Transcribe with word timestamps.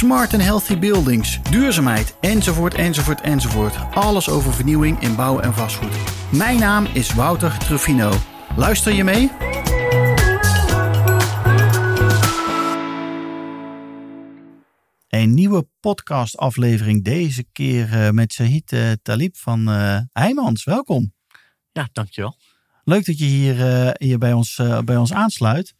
smart 0.00 0.32
and 0.32 0.42
healthy 0.42 0.78
buildings, 0.78 1.42
duurzaamheid, 1.50 2.16
enzovoort, 2.20 2.74
enzovoort, 2.74 3.20
enzovoort. 3.20 3.76
Alles 3.94 4.28
over 4.28 4.52
vernieuwing 4.54 5.00
in 5.00 5.16
bouw 5.16 5.40
en 5.40 5.54
vastgoed. 5.54 5.96
Mijn 6.32 6.58
naam 6.58 6.84
is 6.84 7.14
Wouter 7.14 7.58
Truffino. 7.58 8.12
Luister 8.56 8.92
je 8.92 9.04
mee? 9.04 9.30
Een 15.08 15.34
nieuwe 15.34 15.68
podcastaflevering, 15.80 17.04
deze 17.04 17.44
keer 17.52 17.92
uh, 17.92 18.10
met 18.10 18.32
Sahid 18.32 18.72
uh, 18.72 18.92
Talib 19.02 19.36
van 19.36 19.68
uh, 19.68 19.98
Heijmans. 20.12 20.64
Welkom. 20.64 21.12
Ja, 21.72 21.88
dankjewel. 21.92 22.36
Leuk 22.84 23.06
dat 23.06 23.18
je 23.18 23.24
hier, 23.24 23.94
hier 23.98 24.18
bij, 24.18 24.32
ons, 24.32 24.62
bij 24.84 24.96
ons 24.96 25.12
aansluit. 25.12 25.74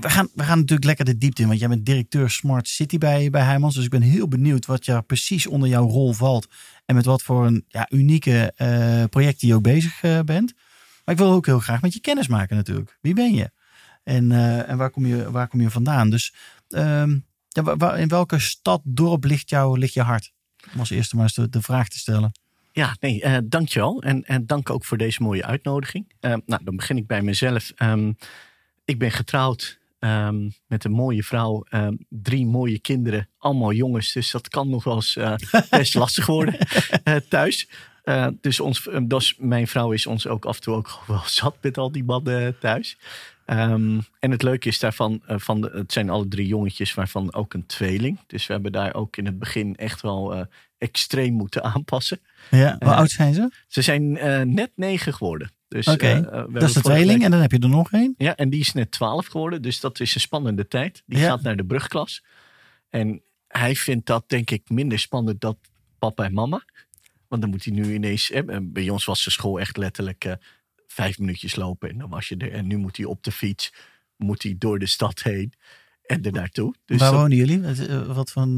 We 0.00 0.10
gaan, 0.10 0.28
we 0.34 0.42
gaan 0.42 0.58
natuurlijk 0.58 0.84
lekker 0.84 1.04
de 1.04 1.18
diepte 1.18 1.42
in, 1.42 1.48
want 1.48 1.60
jij 1.60 1.68
bent 1.68 1.86
directeur 1.86 2.30
Smart 2.30 2.68
City 2.68 2.98
bij, 2.98 3.30
bij 3.30 3.42
Heijmans. 3.42 3.74
Dus 3.74 3.84
ik 3.84 3.90
ben 3.90 4.02
heel 4.02 4.28
benieuwd 4.28 4.66
wat 4.66 4.84
je 4.84 5.02
precies 5.02 5.46
onder 5.46 5.68
jouw 5.68 5.88
rol 5.88 6.12
valt. 6.12 6.48
En 6.84 6.94
met 6.94 7.04
wat 7.04 7.22
voor 7.22 7.46
een 7.46 7.64
ja, 7.68 7.86
unieke 7.90 8.54
uh, 8.56 9.04
projecten 9.04 9.48
je 9.48 9.54
ook 9.54 9.62
bezig 9.62 10.02
uh, 10.02 10.20
bent. 10.20 10.52
Maar 11.04 11.14
ik 11.14 11.20
wil 11.20 11.32
ook 11.32 11.46
heel 11.46 11.58
graag 11.58 11.82
met 11.82 11.92
je 11.92 12.00
kennis 12.00 12.28
maken 12.28 12.56
natuurlijk. 12.56 12.98
Wie 13.00 13.14
ben 13.14 13.34
je? 13.34 13.50
En, 14.02 14.30
uh, 14.30 14.68
en 14.68 14.76
waar, 14.76 14.90
kom 14.90 15.06
je, 15.06 15.30
waar 15.30 15.48
kom 15.48 15.60
je 15.60 15.70
vandaan? 15.70 16.10
Dus 16.10 16.34
um, 16.68 17.24
ja, 17.48 17.94
in 17.94 18.08
welke 18.08 18.38
stad, 18.38 18.80
dorp 18.84 19.24
ligt, 19.24 19.50
jou, 19.50 19.78
ligt 19.78 19.94
je 19.94 20.02
hart? 20.02 20.32
Om 20.72 20.80
als 20.80 20.90
eerste 20.90 21.16
maar 21.16 21.24
eens 21.24 21.34
de, 21.34 21.48
de 21.48 21.62
vraag 21.62 21.88
te 21.88 21.98
stellen. 21.98 22.32
Ja, 22.72 22.96
nee, 23.00 23.22
uh, 23.24 23.36
dankjewel. 23.44 24.02
En, 24.02 24.24
en 24.24 24.46
dank 24.46 24.70
ook 24.70 24.84
voor 24.84 24.98
deze 24.98 25.22
mooie 25.22 25.44
uitnodiging. 25.44 26.12
Uh, 26.20 26.34
nou, 26.46 26.64
dan 26.64 26.76
begin 26.76 26.96
ik 26.96 27.06
bij 27.06 27.22
mezelf. 27.22 27.72
Um, 27.82 28.16
ik 28.84 28.98
ben 28.98 29.10
getrouwd 29.10 29.80
um, 30.04 30.52
met 30.66 30.84
een 30.84 30.92
mooie 30.92 31.22
vrouw. 31.22 31.64
Um, 31.70 32.06
drie 32.08 32.46
mooie 32.46 32.78
kinderen, 32.78 33.28
allemaal 33.38 33.72
jongens. 33.72 34.12
Dus 34.12 34.30
dat 34.30 34.48
kan 34.48 34.68
nog 34.68 34.84
wel 34.84 34.94
eens 34.94 35.16
uh, 35.16 35.34
best 35.70 35.94
lastig 35.94 36.26
worden 36.26 36.56
uh, 37.04 37.16
thuis. 37.16 37.68
Uh, 38.04 38.26
dus 38.40 38.60
ons, 38.60 38.88
dus 39.02 39.36
mijn 39.38 39.66
vrouw 39.66 39.92
is 39.92 40.06
ons 40.06 40.26
ook 40.26 40.44
af 40.44 40.56
en 40.56 40.62
toe 40.62 40.74
ook 40.74 41.00
wel 41.06 41.22
zat 41.24 41.56
met 41.60 41.78
al 41.78 41.92
die 41.92 42.04
mannen 42.04 42.58
thuis. 42.58 42.98
Um, 43.46 44.04
en 44.18 44.30
het 44.30 44.42
leuke 44.42 44.68
is 44.68 44.78
daarvan, 44.78 45.22
van 45.26 45.60
de, 45.60 45.70
het 45.72 45.92
zijn 45.92 46.10
alle 46.10 46.28
drie 46.28 46.46
jongetjes, 46.46 46.94
waarvan 46.94 47.34
ook 47.34 47.54
een 47.54 47.66
tweeling. 47.66 48.18
Dus 48.26 48.46
we 48.46 48.52
hebben 48.52 48.72
daar 48.72 48.94
ook 48.94 49.16
in 49.16 49.26
het 49.26 49.38
begin 49.38 49.76
echt 49.76 50.00
wel 50.00 50.46
extreem 50.78 51.32
moeten 51.32 51.62
aanpassen. 51.64 52.20
Ja, 52.50 52.76
hoe 52.78 52.94
oud 52.94 53.10
zijn 53.10 53.34
ze? 53.34 53.50
Ze 53.68 53.82
zijn 53.82 54.12
net 54.54 54.70
negen 54.74 55.14
geworden. 55.14 55.50
Dus, 55.72 55.88
okay. 55.88 56.20
uh, 56.20 56.44
dat 56.52 56.62
is 56.62 56.72
de 56.72 56.80
tweeling 56.80 57.12
week... 57.12 57.22
en 57.22 57.30
dan 57.30 57.40
heb 57.40 57.50
je 57.50 57.58
er 57.58 57.68
nog 57.68 57.92
één. 57.92 58.14
Ja, 58.18 58.36
en 58.36 58.50
die 58.50 58.60
is 58.60 58.72
net 58.72 58.90
12 58.90 59.26
geworden, 59.26 59.62
dus 59.62 59.80
dat 59.80 60.00
is 60.00 60.14
een 60.14 60.20
spannende 60.20 60.68
tijd. 60.68 61.02
Die 61.06 61.18
ja. 61.18 61.28
gaat 61.28 61.42
naar 61.42 61.56
de 61.56 61.64
brugklas. 61.64 62.24
En 62.88 63.22
hij 63.48 63.74
vindt 63.74 64.06
dat 64.06 64.28
denk 64.28 64.50
ik 64.50 64.70
minder 64.70 64.98
spannend 64.98 65.40
dan 65.40 65.58
papa 65.98 66.24
en 66.24 66.32
mama. 66.32 66.64
Want 67.28 67.42
dan 67.42 67.50
moet 67.50 67.64
hij 67.64 67.74
nu 67.74 67.94
ineens... 67.94 68.30
Eh, 68.30 68.56
bij 68.62 68.88
ons 68.88 69.04
was 69.04 69.24
de 69.24 69.30
school 69.30 69.60
echt 69.60 69.76
letterlijk 69.76 70.24
uh, 70.24 70.32
vijf 70.86 71.18
minuutjes 71.18 71.56
lopen 71.56 71.90
en 71.90 71.98
dan 71.98 72.10
was 72.10 72.28
je 72.28 72.36
er. 72.36 72.52
En 72.52 72.66
nu 72.66 72.76
moet 72.76 72.96
hij 72.96 73.06
op 73.06 73.22
de 73.22 73.32
fiets, 73.32 73.72
moet 74.16 74.42
hij 74.42 74.54
door 74.58 74.78
de 74.78 74.86
stad 74.86 75.22
heen 75.22 75.52
en 76.02 76.22
er 76.22 76.32
naartoe. 76.32 76.74
Dus 76.84 76.98
Waar 76.98 77.10
dat... 77.10 77.20
wonen 77.20 77.36
jullie? 77.36 77.60
Wat 78.06 78.30
van... 78.30 78.56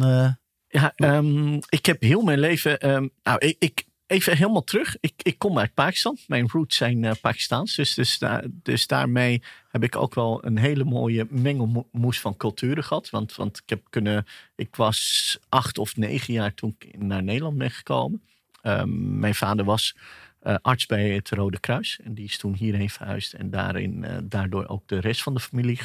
Ja, 0.69 0.93
um, 0.97 1.59
ik 1.69 1.87
heb 1.87 2.03
heel 2.03 2.23
mijn 2.23 2.39
leven... 2.39 2.91
Um, 2.91 3.11
nou, 3.23 3.39
ik, 3.39 3.57
ik 3.59 3.85
even 4.15 4.37
helemaal 4.37 4.65
terug. 4.65 4.97
Ik, 5.01 5.13
ik 5.17 5.39
kom 5.39 5.59
uit 5.59 5.75
Pakistan. 5.75 6.19
Mijn 6.27 6.49
roots 6.49 6.77
zijn 6.77 7.03
uh, 7.03 7.13
Pakistaans. 7.21 7.75
Dus, 7.75 7.95
dus, 7.95 8.21
dus 8.47 8.87
daarmee 8.87 9.43
heb 9.69 9.83
ik 9.83 9.97
ook 9.97 10.15
wel 10.15 10.45
een 10.45 10.59
hele 10.59 10.85
mooie 10.85 11.27
mengelmoes 11.31 12.21
van 12.21 12.37
culturen 12.37 12.85
gehad. 12.85 13.11
Want, 13.11 13.35
want 13.35 13.59
ik, 13.59 13.69
heb 13.69 13.83
kunnen, 13.91 14.27
ik 14.57 14.77
was 14.77 15.39
acht 15.49 15.79
of 15.79 15.97
negen 15.97 16.33
jaar 16.33 16.55
toen 16.55 16.77
ik 16.79 16.99
naar 16.99 17.23
Nederland 17.23 17.59
ben 17.59 17.71
gekomen. 17.71 18.23
Um, 18.63 19.19
mijn 19.19 19.35
vader 19.35 19.65
was 19.65 19.97
uh, 20.43 20.57
arts 20.63 20.87
bij 20.87 21.11
het 21.11 21.31
Rode 21.31 21.61
Kruis. 21.61 22.01
En 22.05 22.15
die 22.15 22.25
is 22.25 22.39
toen 22.39 22.55
hierheen 22.55 22.91
verhuisd. 22.91 23.33
En 23.33 23.51
daarin, 23.51 24.05
uh, 24.05 24.17
daardoor 24.23 24.67
ook 24.69 24.89
de 24.89 24.99
rest 24.99 25.23
van 25.23 25.35
de 25.35 25.41
familie 25.41 25.79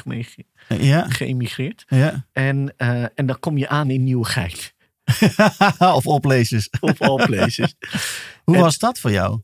ja. 0.68 1.08
geëmigreerd. 1.08 1.84
Ja. 1.88 2.26
En, 2.32 2.76
en 3.14 3.26
dan 3.26 3.38
kom 3.40 3.58
je 3.58 3.68
aan 3.68 3.90
in 3.90 4.04
Nieuwegein. 4.04 4.78
of 5.96 6.06
all 6.06 6.20
places. 6.20 6.70
Of 6.80 7.00
all 7.00 7.26
places. 7.26 7.74
Hoe 8.44 8.54
en, 8.54 8.60
was 8.60 8.78
dat 8.78 8.98
voor 8.98 9.10
jou? 9.10 9.40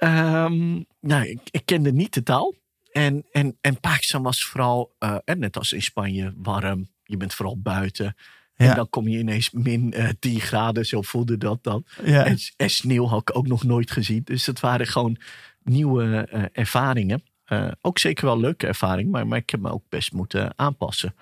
Um, 0.00 0.86
nou, 1.00 1.24
ik, 1.24 1.40
ik, 1.50 1.62
kende 1.64 1.92
niet 1.92 2.14
de 2.14 2.22
taal. 2.22 2.54
En, 2.92 3.26
en, 3.32 3.58
en 3.60 3.80
Pakistan 3.80 4.22
was 4.22 4.44
vooral, 4.44 4.94
uh, 4.98 5.16
net 5.24 5.56
als 5.56 5.72
in 5.72 5.82
Spanje, 5.82 6.34
warm. 6.36 6.88
Je 7.04 7.16
bent 7.16 7.34
vooral 7.34 7.60
buiten. 7.60 8.16
Ja. 8.54 8.68
En 8.68 8.76
dan 8.76 8.88
kom 8.88 9.08
je 9.08 9.18
ineens 9.18 9.50
min 9.50 9.94
uh, 9.96 10.08
10 10.18 10.40
graden. 10.40 10.86
Zo 10.86 11.02
voelde 11.02 11.38
dat 11.38 11.62
dan. 11.62 11.84
Ja. 12.04 12.24
En, 12.24 12.38
en, 12.56 12.70
sneeuw 12.70 13.06
had 13.06 13.20
ik 13.20 13.36
ook 13.36 13.46
nog 13.46 13.64
nooit 13.64 13.90
gezien. 13.90 14.20
Dus 14.24 14.46
het 14.46 14.60
waren 14.60 14.86
gewoon 14.86 15.16
nieuwe 15.62 16.28
uh, 16.32 16.42
ervaringen. 16.52 17.22
Ook 17.80 17.98
zeker 17.98 18.24
wel 18.24 18.40
leuke 18.40 18.66
ervaring. 18.66 19.10
Maar, 19.10 19.26
maar 19.26 19.38
ik 19.38 19.50
heb 19.50 19.60
me 19.60 19.72
ook 19.72 19.84
best 19.88 20.12
moeten 20.12 20.52
aanpassen. 20.56 21.14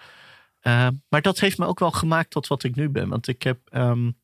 Uh, 0.67 0.89
maar 1.09 1.23
dat 1.23 1.41
heeft 1.41 1.59
me 1.59 1.67
ook 1.67 1.79
wel 1.79 1.91
gemaakt 1.91 2.31
tot 2.31 2.47
wat 2.47 2.63
ik 2.63 2.75
nu 2.75 2.89
ben. 2.89 3.09
Want 3.09 3.29
ik 3.29 3.43
heb. 3.43 3.59
Um, 3.73 4.17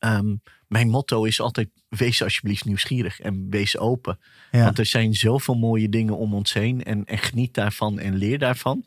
um, 0.00 0.42
mijn 0.66 0.88
motto 0.88 1.24
is 1.24 1.40
altijd: 1.40 1.68
wees 1.88 2.22
alsjeblieft 2.22 2.64
nieuwsgierig 2.64 3.20
en 3.20 3.50
wees 3.50 3.78
open. 3.78 4.18
Ja. 4.50 4.64
Want 4.64 4.78
er 4.78 4.86
zijn 4.86 5.14
zoveel 5.14 5.54
mooie 5.54 5.88
dingen 5.88 6.16
om 6.16 6.34
ons 6.34 6.52
heen. 6.52 6.84
En, 6.84 7.04
en 7.04 7.18
geniet 7.18 7.54
daarvan 7.54 7.98
en 7.98 8.16
leer 8.16 8.38
daarvan. 8.38 8.86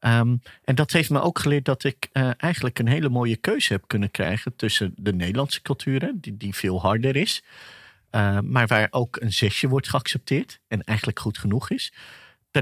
Um, 0.00 0.42
en 0.64 0.74
dat 0.74 0.92
heeft 0.92 1.10
me 1.10 1.20
ook 1.20 1.38
geleerd 1.38 1.64
dat 1.64 1.84
ik 1.84 2.08
uh, 2.12 2.30
eigenlijk 2.36 2.78
een 2.78 2.88
hele 2.88 3.08
mooie 3.08 3.36
keuze 3.36 3.72
heb 3.72 3.84
kunnen 3.86 4.10
krijgen 4.10 4.56
tussen 4.56 4.92
de 4.96 5.12
Nederlandse 5.12 5.62
cultuur, 5.62 6.12
die, 6.14 6.36
die 6.36 6.54
veel 6.54 6.80
harder 6.80 7.16
is, 7.16 7.42
uh, 8.10 8.38
maar 8.40 8.66
waar 8.66 8.88
ook 8.90 9.16
een 9.20 9.32
zesje 9.32 9.68
wordt 9.68 9.88
geaccepteerd 9.88 10.60
en 10.68 10.82
eigenlijk 10.82 11.18
goed 11.18 11.38
genoeg 11.38 11.70
is. 11.70 11.92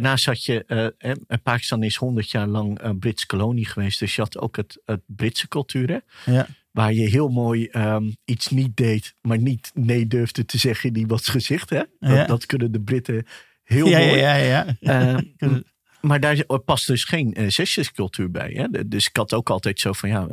Daarnaast 0.00 0.24
had 0.24 0.44
je, 0.44 0.92
uh, 0.98 1.38
Pakistan 1.42 1.82
is 1.82 1.96
100 1.96 2.30
jaar 2.30 2.46
lang 2.46 2.78
een 2.82 2.98
Britse 2.98 3.26
kolonie 3.26 3.66
geweest. 3.66 3.98
Dus 3.98 4.14
je 4.14 4.22
had 4.22 4.38
ook 4.38 4.56
het, 4.56 4.80
het 4.84 5.00
Britse 5.06 5.48
cultuur. 5.48 5.90
Hè? 5.90 6.32
Ja. 6.32 6.46
Waar 6.70 6.92
je 6.92 7.08
heel 7.08 7.28
mooi 7.28 7.68
um, 7.72 8.16
iets 8.24 8.48
niet 8.48 8.76
deed, 8.76 9.14
maar 9.20 9.38
niet 9.38 9.70
nee 9.74 10.06
durfde 10.06 10.44
te 10.44 10.58
zeggen 10.58 10.88
in 10.88 10.96
iemands 10.96 11.28
gezicht. 11.28 11.70
Hè? 11.70 11.82
Dat, 11.98 12.10
ja. 12.10 12.24
dat 12.24 12.46
kunnen 12.46 12.72
de 12.72 12.80
Britten 12.80 13.26
heel 13.62 13.86
ja, 13.86 13.98
mooi. 13.98 14.20
Ja, 14.20 14.34
ja, 14.34 14.66
ja. 14.80 15.20
Uh, 15.38 15.56
maar 16.00 16.20
daar 16.20 16.44
past 16.64 16.86
dus 16.86 17.04
geen 17.04 17.40
uh, 17.40 17.48
zesjescultuur 17.48 18.30
bij. 18.30 18.50
Hè? 18.52 18.88
Dus 18.88 19.06
ik 19.06 19.16
had 19.16 19.34
ook 19.34 19.50
altijd 19.50 19.80
zo 19.80 19.92
van, 19.92 20.08
ja, 20.08 20.28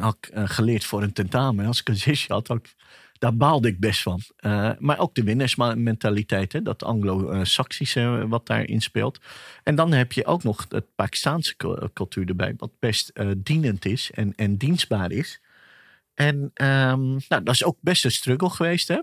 had 0.00 0.16
ik 0.20 0.30
geleerd 0.50 0.84
voor 0.84 1.02
een 1.02 1.12
tentamen. 1.12 1.66
Als 1.66 1.80
ik 1.80 1.88
een 1.88 1.96
zesje 1.96 2.32
had, 2.32 2.48
had 2.48 2.56
ik 2.56 2.74
daar 3.20 3.36
baalde 3.36 3.68
ik 3.68 3.80
best 3.80 4.02
van. 4.02 4.20
Uh, 4.40 4.70
maar 4.78 4.98
ook 4.98 5.14
de 5.14 5.22
winnersmentaliteit, 5.22 6.52
hè, 6.52 6.62
dat 6.62 6.82
anglo-saxische 6.82 8.26
wat 8.28 8.46
daarin 8.46 8.80
speelt. 8.80 9.20
En 9.62 9.74
dan 9.74 9.92
heb 9.92 10.12
je 10.12 10.24
ook 10.26 10.42
nog 10.42 10.66
het 10.68 10.94
Pakistaanse 10.94 11.54
cultuur 11.92 12.28
erbij, 12.28 12.54
wat 12.56 12.70
best 12.78 13.10
uh, 13.14 13.30
dienend 13.36 13.84
is 13.84 14.10
en, 14.14 14.32
en 14.36 14.56
dienstbaar 14.56 15.10
is. 15.10 15.40
En 16.20 16.36
um, 16.36 17.20
nou, 17.28 17.42
dat 17.42 17.54
is 17.54 17.64
ook 17.64 17.76
best 17.80 18.04
een 18.04 18.10
struggle 18.10 18.50
geweest. 18.50 18.88
Hè? 18.88 18.98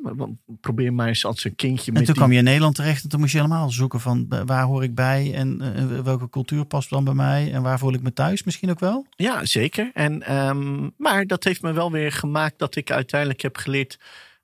Probeer 0.61 0.93
maar 0.93 1.07
eens 1.07 1.25
als 1.25 1.43
een 1.43 1.55
kindje. 1.55 1.87
En 1.87 1.93
met 1.93 2.05
toen 2.05 2.13
die... 2.13 2.23
kwam 2.23 2.31
je 2.31 2.37
in 2.37 2.43
Nederland 2.43 2.75
terecht 2.75 3.03
en 3.03 3.09
toen 3.09 3.19
moest 3.19 3.31
je 3.31 3.37
helemaal 3.37 3.71
zoeken 3.71 3.99
van 3.99 4.27
waar 4.45 4.63
hoor 4.63 4.83
ik 4.83 4.95
bij 4.95 5.33
en 5.33 5.61
uh, 5.61 5.99
welke 5.99 6.29
cultuur 6.29 6.65
past 6.65 6.89
dan 6.89 7.03
bij 7.03 7.13
mij 7.13 7.53
en 7.53 7.61
waar 7.61 7.79
voel 7.79 7.93
ik 7.93 8.01
me 8.01 8.13
thuis 8.13 8.43
misschien 8.43 8.69
ook 8.69 8.79
wel? 8.79 9.05
Ja, 9.15 9.45
zeker. 9.45 9.91
En, 9.93 10.35
um, 10.35 10.93
maar 10.97 11.25
dat 11.25 11.43
heeft 11.43 11.61
me 11.61 11.73
wel 11.73 11.91
weer 11.91 12.11
gemaakt 12.11 12.59
dat 12.59 12.75
ik 12.75 12.91
uiteindelijk 12.91 13.41
heb 13.41 13.57
geleerd 13.57 13.99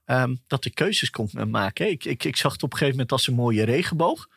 um, 0.05 0.39
dat 0.47 0.65
ik 0.65 0.75
keuzes 0.75 1.09
kon 1.09 1.29
maken. 1.47 1.89
Ik, 1.89 2.05
ik, 2.05 2.23
ik 2.23 2.37
zag 2.37 2.51
het 2.51 2.63
op 2.63 2.71
een 2.71 2.77
gegeven 2.77 2.97
moment 2.97 3.11
als 3.11 3.27
een 3.27 3.35
mooie 3.35 3.63
regenboog. 3.63 4.27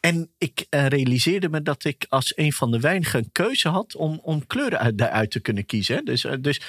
En 0.00 0.30
ik 0.38 0.66
uh, 0.70 0.86
realiseerde 0.86 1.48
me 1.48 1.62
dat 1.62 1.84
ik 1.84 2.06
als 2.08 2.36
een 2.36 2.52
van 2.52 2.70
de 2.70 2.80
weinigen 2.80 3.32
keuze 3.32 3.68
had 3.68 3.96
om, 3.96 4.20
om 4.22 4.46
kleuren 4.46 4.78
uit, 4.78 4.98
daaruit 4.98 5.30
te 5.30 5.40
kunnen 5.40 5.66
kiezen. 5.66 6.04
Dus, 6.04 6.24
uh, 6.24 6.32
dus 6.40 6.60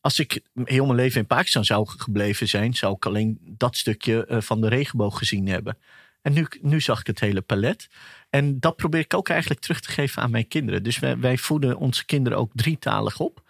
als 0.00 0.18
ik 0.18 0.40
heel 0.64 0.84
mijn 0.84 0.96
leven 0.96 1.20
in 1.20 1.26
Pakistan 1.26 1.64
zou 1.64 1.88
gebleven 1.88 2.48
zijn, 2.48 2.74
zou 2.74 2.94
ik 2.94 3.06
alleen 3.06 3.38
dat 3.40 3.76
stukje 3.76 4.26
uh, 4.28 4.40
van 4.40 4.60
de 4.60 4.68
regenboog 4.68 5.18
gezien 5.18 5.46
hebben. 5.46 5.78
En 6.22 6.32
nu, 6.32 6.46
nu 6.60 6.80
zag 6.80 7.00
ik 7.00 7.06
het 7.06 7.20
hele 7.20 7.40
palet. 7.40 7.88
En 8.30 8.60
dat 8.60 8.76
probeer 8.76 9.00
ik 9.00 9.14
ook 9.14 9.28
eigenlijk 9.28 9.60
terug 9.60 9.80
te 9.80 9.90
geven 9.90 10.22
aan 10.22 10.30
mijn 10.30 10.48
kinderen. 10.48 10.82
Dus 10.82 10.98
wij, 10.98 11.18
wij 11.18 11.38
voeden 11.38 11.76
onze 11.76 12.04
kinderen 12.04 12.38
ook 12.38 12.50
drietalig 12.54 13.20
op. 13.20 13.42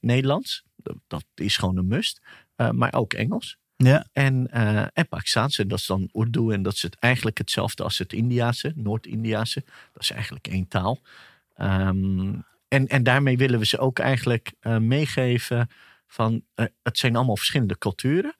Nederlands, 0.00 0.64
dat 1.06 1.24
is 1.34 1.56
gewoon 1.56 1.76
een 1.76 1.86
must. 1.86 2.20
maar 2.56 2.94
ook 2.94 3.12
Engels. 3.12 3.58
Ja. 3.84 4.06
En, 4.12 4.48
uh, 4.54 4.86
en 4.92 5.08
Pakistaanse, 5.08 5.66
dat 5.66 5.78
is 5.78 5.86
dan 5.86 6.10
Urdu. 6.12 6.52
En 6.52 6.62
dat 6.62 6.72
is 6.72 6.82
het 6.82 6.96
eigenlijk 6.98 7.38
hetzelfde 7.38 7.82
als 7.82 7.98
het 7.98 8.12
Indiase, 8.12 8.72
Noord-Indiase. 8.74 9.64
Dat 9.92 10.02
is 10.02 10.10
eigenlijk 10.10 10.46
één 10.46 10.68
taal. 10.68 11.00
Um, 11.56 12.44
en, 12.68 12.86
en 12.86 13.02
daarmee 13.02 13.36
willen 13.36 13.58
we 13.58 13.66
ze 13.66 13.78
ook 13.78 13.98
eigenlijk 13.98 14.52
uh, 14.60 14.76
meegeven 14.76 15.68
van 16.06 16.42
uh, 16.54 16.66
het 16.82 16.98
zijn 16.98 17.16
allemaal 17.16 17.36
verschillende 17.36 17.78
culturen. 17.78 18.36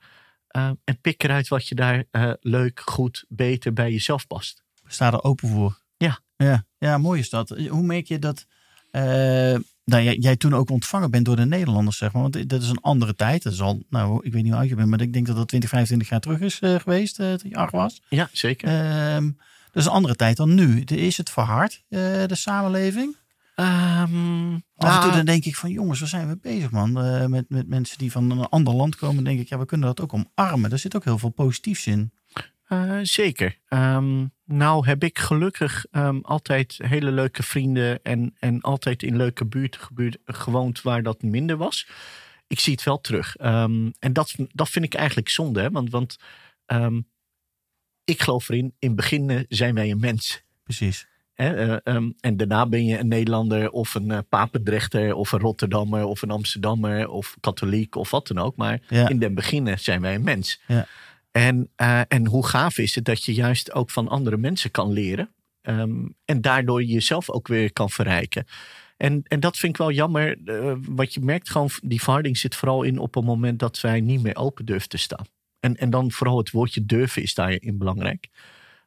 Uh, 0.56 0.70
en 0.84 1.00
pik 1.00 1.22
eruit 1.22 1.48
wat 1.48 1.68
je 1.68 1.74
daar 1.74 2.04
leuk, 2.40 2.80
goed, 2.84 3.24
beter 3.28 3.72
bij 3.72 3.92
jezelf 3.92 4.26
past. 4.26 4.62
Sta 4.86 5.12
er 5.12 5.22
open 5.22 5.48
voor. 5.48 5.78
Ja. 5.96 6.18
Ja, 6.36 6.64
ja 6.78 6.98
mooi 6.98 7.20
is 7.20 7.30
dat. 7.30 7.48
Hoe 7.48 7.82
merk 7.82 8.06
je 8.06 8.18
dat 8.18 8.46
nou, 9.84 10.02
jij, 10.02 10.16
jij, 10.16 10.36
toen 10.36 10.54
ook 10.54 10.70
ontvangen 10.70 11.10
bent 11.10 11.24
door 11.24 11.36
de 11.36 11.46
Nederlanders, 11.46 11.96
zeg 11.96 12.12
maar? 12.12 12.22
Want 12.22 12.48
dat 12.48 12.62
is 12.62 12.68
een 12.68 12.80
andere 12.80 13.14
tijd. 13.14 13.42
Dat 13.42 13.52
is 13.52 13.60
al, 13.60 13.82
nou, 13.90 14.20
ik 14.24 14.32
weet 14.32 14.42
niet 14.42 14.52
hoe 14.52 14.60
oud 14.60 14.68
je 14.68 14.74
bent, 14.74 14.88
maar 14.88 15.00
ik 15.00 15.12
denk 15.12 15.26
dat 15.26 15.36
dat 15.36 15.48
20, 15.48 15.68
25 15.68 16.08
jaar 16.08 16.20
terug 16.20 16.40
is 16.40 16.58
geweest, 16.58 17.14
toen 17.14 17.38
je 17.42 17.56
acht 17.56 17.72
was. 17.72 18.02
Ja, 18.08 18.28
zeker. 18.32 18.68
Ehm, 18.68 19.30
dat 19.72 19.82
is 19.82 19.84
een 19.84 19.92
andere 19.92 20.16
tijd 20.16 20.36
dan 20.36 20.54
nu. 20.54 20.80
Is 20.80 21.16
het 21.16 21.30
verhard, 21.30 21.84
de 21.88 22.26
samenleving? 22.30 23.16
Um, 23.56 24.54
Af 24.76 24.94
en 24.94 25.00
toe 25.00 25.10
nou, 25.10 25.12
dan 25.12 25.24
denk 25.24 25.44
ik 25.44 25.56
van 25.56 25.70
jongens, 25.70 26.00
waar 26.00 26.08
zijn 26.08 26.28
we 26.28 26.36
bezig 26.36 26.70
man? 26.70 27.06
Uh, 27.06 27.26
met, 27.26 27.44
met 27.48 27.68
mensen 27.68 27.98
die 27.98 28.12
van 28.12 28.30
een 28.30 28.48
ander 28.48 28.74
land 28.74 28.96
komen, 28.96 29.24
denk 29.24 29.40
ik, 29.40 29.48
ja, 29.48 29.58
we 29.58 29.64
kunnen 29.64 29.86
dat 29.86 30.00
ook 30.00 30.12
omarmen. 30.12 30.70
Daar 30.70 30.78
zit 30.78 30.96
ook 30.96 31.04
heel 31.04 31.18
veel 31.18 31.30
positiefs 31.30 31.86
in. 31.86 32.12
Uh, 32.72 32.98
zeker. 33.02 33.58
Um, 33.68 34.32
nou 34.44 34.86
heb 34.86 35.04
ik 35.04 35.18
gelukkig 35.18 35.86
um, 35.90 36.20
altijd 36.22 36.78
hele 36.82 37.10
leuke 37.10 37.42
vrienden 37.42 38.02
en, 38.02 38.34
en 38.38 38.60
altijd 38.60 39.02
in 39.02 39.16
leuke 39.16 39.44
buurten 39.44 39.80
gebuurt, 39.80 40.18
gewoond 40.24 40.82
waar 40.82 41.02
dat 41.02 41.22
minder 41.22 41.56
was. 41.56 41.88
Ik 42.46 42.60
zie 42.60 42.72
het 42.72 42.82
wel 42.82 43.00
terug. 43.00 43.36
en 43.36 44.12
dat, 44.12 44.34
dat 44.52 44.68
vind 44.68 44.84
ik 44.84 44.94
eigenlijk 44.94 45.28
zonde, 45.28 45.60
hè? 45.60 45.70
want, 45.70 45.90
want 45.90 46.18
ik 48.04 48.22
geloof 48.22 48.48
erin, 48.48 48.74
in 48.78 48.88
het 48.88 48.96
begin 48.96 49.46
zijn 49.48 49.74
wij 49.74 49.90
een 49.90 50.00
mens. 50.00 50.42
Precies. 50.64 51.06
Hè, 51.32 51.66
uh, 51.66 51.94
um, 51.94 52.14
en 52.20 52.36
daarna 52.36 52.66
ben 52.66 52.84
je 52.84 52.98
een 52.98 53.08
Nederlander 53.08 53.70
of 53.70 53.94
een 53.94 54.08
uh, 54.08 54.18
Papendrechter 54.28 55.14
of 55.14 55.32
een 55.32 55.38
Rotterdammer 55.38 56.04
of 56.04 56.22
een 56.22 56.30
Amsterdammer 56.30 57.08
of 57.08 57.36
katholiek 57.40 57.94
of 57.96 58.10
wat 58.10 58.26
dan 58.26 58.38
ook. 58.38 58.56
Maar 58.56 58.80
ja. 58.88 59.08
in 59.08 59.18
den 59.18 59.34
beginnen 59.34 59.78
zijn 59.78 60.00
wij 60.00 60.14
een 60.14 60.24
mens. 60.24 60.60
Ja. 60.66 60.86
En, 61.32 61.70
uh, 61.76 62.00
en 62.08 62.26
hoe 62.26 62.46
gaaf 62.46 62.78
is 62.78 62.94
het 62.94 63.04
dat 63.04 63.24
je 63.24 63.34
juist 63.34 63.72
ook 63.72 63.90
van 63.90 64.08
andere 64.08 64.36
mensen 64.36 64.70
kan 64.70 64.92
leren. 64.92 65.30
Um, 65.62 66.14
en 66.24 66.40
daardoor 66.40 66.82
jezelf 66.82 67.30
ook 67.30 67.48
weer 67.48 67.72
kan 67.72 67.90
verrijken. 67.90 68.46
En, 68.96 69.22
en 69.22 69.40
dat 69.40 69.56
vind 69.56 69.72
ik 69.72 69.78
wel 69.78 69.90
jammer. 69.92 70.36
wat 70.88 71.14
je 71.14 71.20
merkt 71.20 71.50
gewoon, 71.50 71.70
die 71.82 72.02
verharding 72.02 72.38
zit 72.38 72.54
vooral 72.54 72.82
in 72.82 72.98
op 72.98 73.14
het 73.14 73.24
moment 73.24 73.58
dat 73.58 73.80
wij 73.80 74.00
niet 74.00 74.22
meer 74.22 74.36
open 74.36 74.64
durven 74.64 74.88
te 74.88 74.96
staan. 74.96 75.26
En, 75.60 75.76
en 75.76 75.90
dan 75.90 76.10
vooral 76.10 76.38
het 76.38 76.50
woordje 76.50 76.86
durven 76.86 77.22
is 77.22 77.34
daarin 77.34 77.78
belangrijk. 77.78 78.28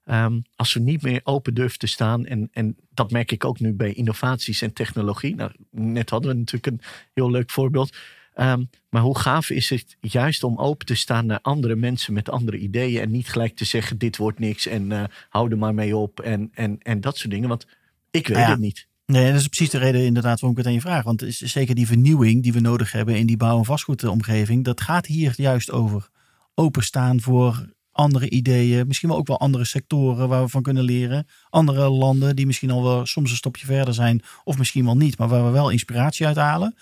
Um, 0.05 0.43
als 0.55 0.73
we 0.73 0.79
niet 0.79 1.01
meer 1.01 1.21
open 1.23 1.53
durven 1.53 1.79
te 1.79 1.87
staan, 1.87 2.25
en, 2.25 2.49
en 2.51 2.75
dat 2.89 3.11
merk 3.11 3.31
ik 3.31 3.45
ook 3.45 3.59
nu 3.59 3.73
bij 3.73 3.93
innovaties 3.93 4.61
en 4.61 4.73
technologie. 4.73 5.35
Nou, 5.35 5.51
net 5.71 6.09
hadden 6.09 6.31
we 6.31 6.37
natuurlijk 6.37 6.65
een 6.65 6.81
heel 7.13 7.31
leuk 7.31 7.51
voorbeeld. 7.51 7.97
Um, 8.35 8.69
maar 8.89 9.01
hoe 9.01 9.17
gaaf 9.17 9.49
is 9.49 9.69
het 9.69 9.97
juist 10.01 10.43
om 10.43 10.57
open 10.57 10.85
te 10.85 10.95
staan 10.95 11.25
naar 11.25 11.39
andere 11.41 11.75
mensen 11.75 12.13
met 12.13 12.29
andere 12.29 12.57
ideeën 12.57 13.01
en 13.01 13.11
niet 13.11 13.29
gelijk 13.29 13.55
te 13.55 13.65
zeggen: 13.65 13.97
dit 13.97 14.17
wordt 14.17 14.39
niks 14.39 14.65
en 14.65 14.91
uh, 14.91 15.03
hou 15.29 15.51
er 15.51 15.57
maar 15.57 15.73
mee 15.73 15.95
op 15.95 16.19
en, 16.19 16.49
en, 16.53 16.77
en 16.81 17.01
dat 17.01 17.17
soort 17.17 17.31
dingen. 17.31 17.49
Want 17.49 17.67
ik 18.11 18.27
weet 18.27 18.37
ja. 18.37 18.49
het 18.49 18.59
niet. 18.59 18.87
Nee, 19.05 19.31
dat 19.31 19.41
is 19.41 19.47
precies 19.47 19.69
de 19.69 19.77
reden 19.77 20.05
inderdaad 20.05 20.39
waarom 20.39 20.51
ik 20.51 20.57
het 20.57 20.65
aan 20.65 20.73
je 20.73 20.81
vraag. 20.81 21.03
Want 21.03 21.21
is 21.21 21.37
zeker 21.37 21.75
die 21.75 21.87
vernieuwing 21.87 22.43
die 22.43 22.53
we 22.53 22.59
nodig 22.59 22.91
hebben 22.91 23.15
in 23.15 23.25
die 23.25 23.37
bouw- 23.37 23.57
en 23.57 23.65
vastgoedomgeving, 23.65 24.63
dat 24.63 24.81
gaat 24.81 25.05
hier 25.05 25.33
juist 25.37 25.71
over. 25.71 26.09
Openstaan 26.55 27.21
voor 27.21 27.73
andere 27.91 28.29
ideeën, 28.29 28.87
misschien 28.87 29.09
wel 29.09 29.17
ook 29.17 29.27
wel 29.27 29.39
andere 29.39 29.65
sectoren 29.65 30.27
waar 30.27 30.43
we 30.43 30.49
van 30.49 30.61
kunnen 30.61 30.83
leren. 30.83 31.27
Andere 31.49 31.89
landen 31.89 32.35
die 32.35 32.45
misschien 32.45 32.71
al 32.71 32.83
wel 32.83 33.05
soms 33.05 33.31
een 33.31 33.37
stapje 33.37 33.65
verder 33.65 33.93
zijn, 33.93 34.21
of 34.43 34.57
misschien 34.57 34.85
wel 34.85 34.97
niet, 34.97 35.17
maar 35.17 35.27
waar 35.27 35.45
we 35.45 35.51
wel 35.51 35.69
inspiratie 35.69 36.25
uit 36.25 36.35
halen. 36.35 36.75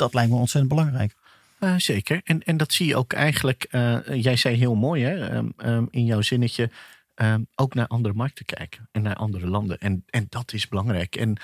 Dat 0.00 0.14
lijkt 0.14 0.30
me 0.30 0.36
ontzettend 0.36 0.74
belangrijk. 0.74 1.14
Uh, 1.60 1.74
zeker. 1.76 2.20
En, 2.24 2.42
en 2.42 2.56
dat 2.56 2.72
zie 2.72 2.86
je 2.86 2.96
ook 2.96 3.12
eigenlijk, 3.12 3.66
uh, 3.70 3.98
jij 4.14 4.36
zei 4.36 4.56
heel 4.56 4.74
mooi 4.74 5.04
hè, 5.04 5.36
um, 5.36 5.52
um, 5.64 5.88
in 5.90 6.04
jouw 6.04 6.20
zinnetje, 6.20 6.70
um, 7.14 7.46
ook 7.54 7.74
naar 7.74 7.86
andere 7.86 8.14
markten 8.14 8.44
kijken 8.44 8.88
en 8.92 9.02
naar 9.02 9.14
andere 9.14 9.46
landen. 9.46 9.78
En, 9.78 10.04
en 10.10 10.26
dat 10.28 10.52
is 10.52 10.68
belangrijk. 10.68 11.16
En 11.16 11.36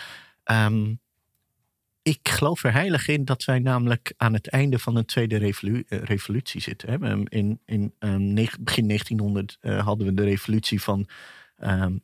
ik 2.02 2.28
geloof 2.28 2.64
er 2.64 2.72
heilig 2.72 3.08
in 3.08 3.24
dat 3.24 3.44
wij 3.44 3.58
namelijk 3.58 4.14
aan 4.16 4.32
het 4.32 4.48
einde 4.48 4.78
van 4.78 4.96
een 4.96 5.04
tweede 5.04 5.36
revolu 5.36 5.84
revolutie 5.88 6.60
zitten. 6.60 7.24
In, 7.28 7.60
in 7.64 7.94
um, 7.98 8.34
begin 8.60 8.86
1900 8.86 9.58
uh, 9.60 9.84
hadden 9.84 10.06
we 10.06 10.14
de 10.14 10.24
revolutie 10.24 10.82
van 10.82 11.08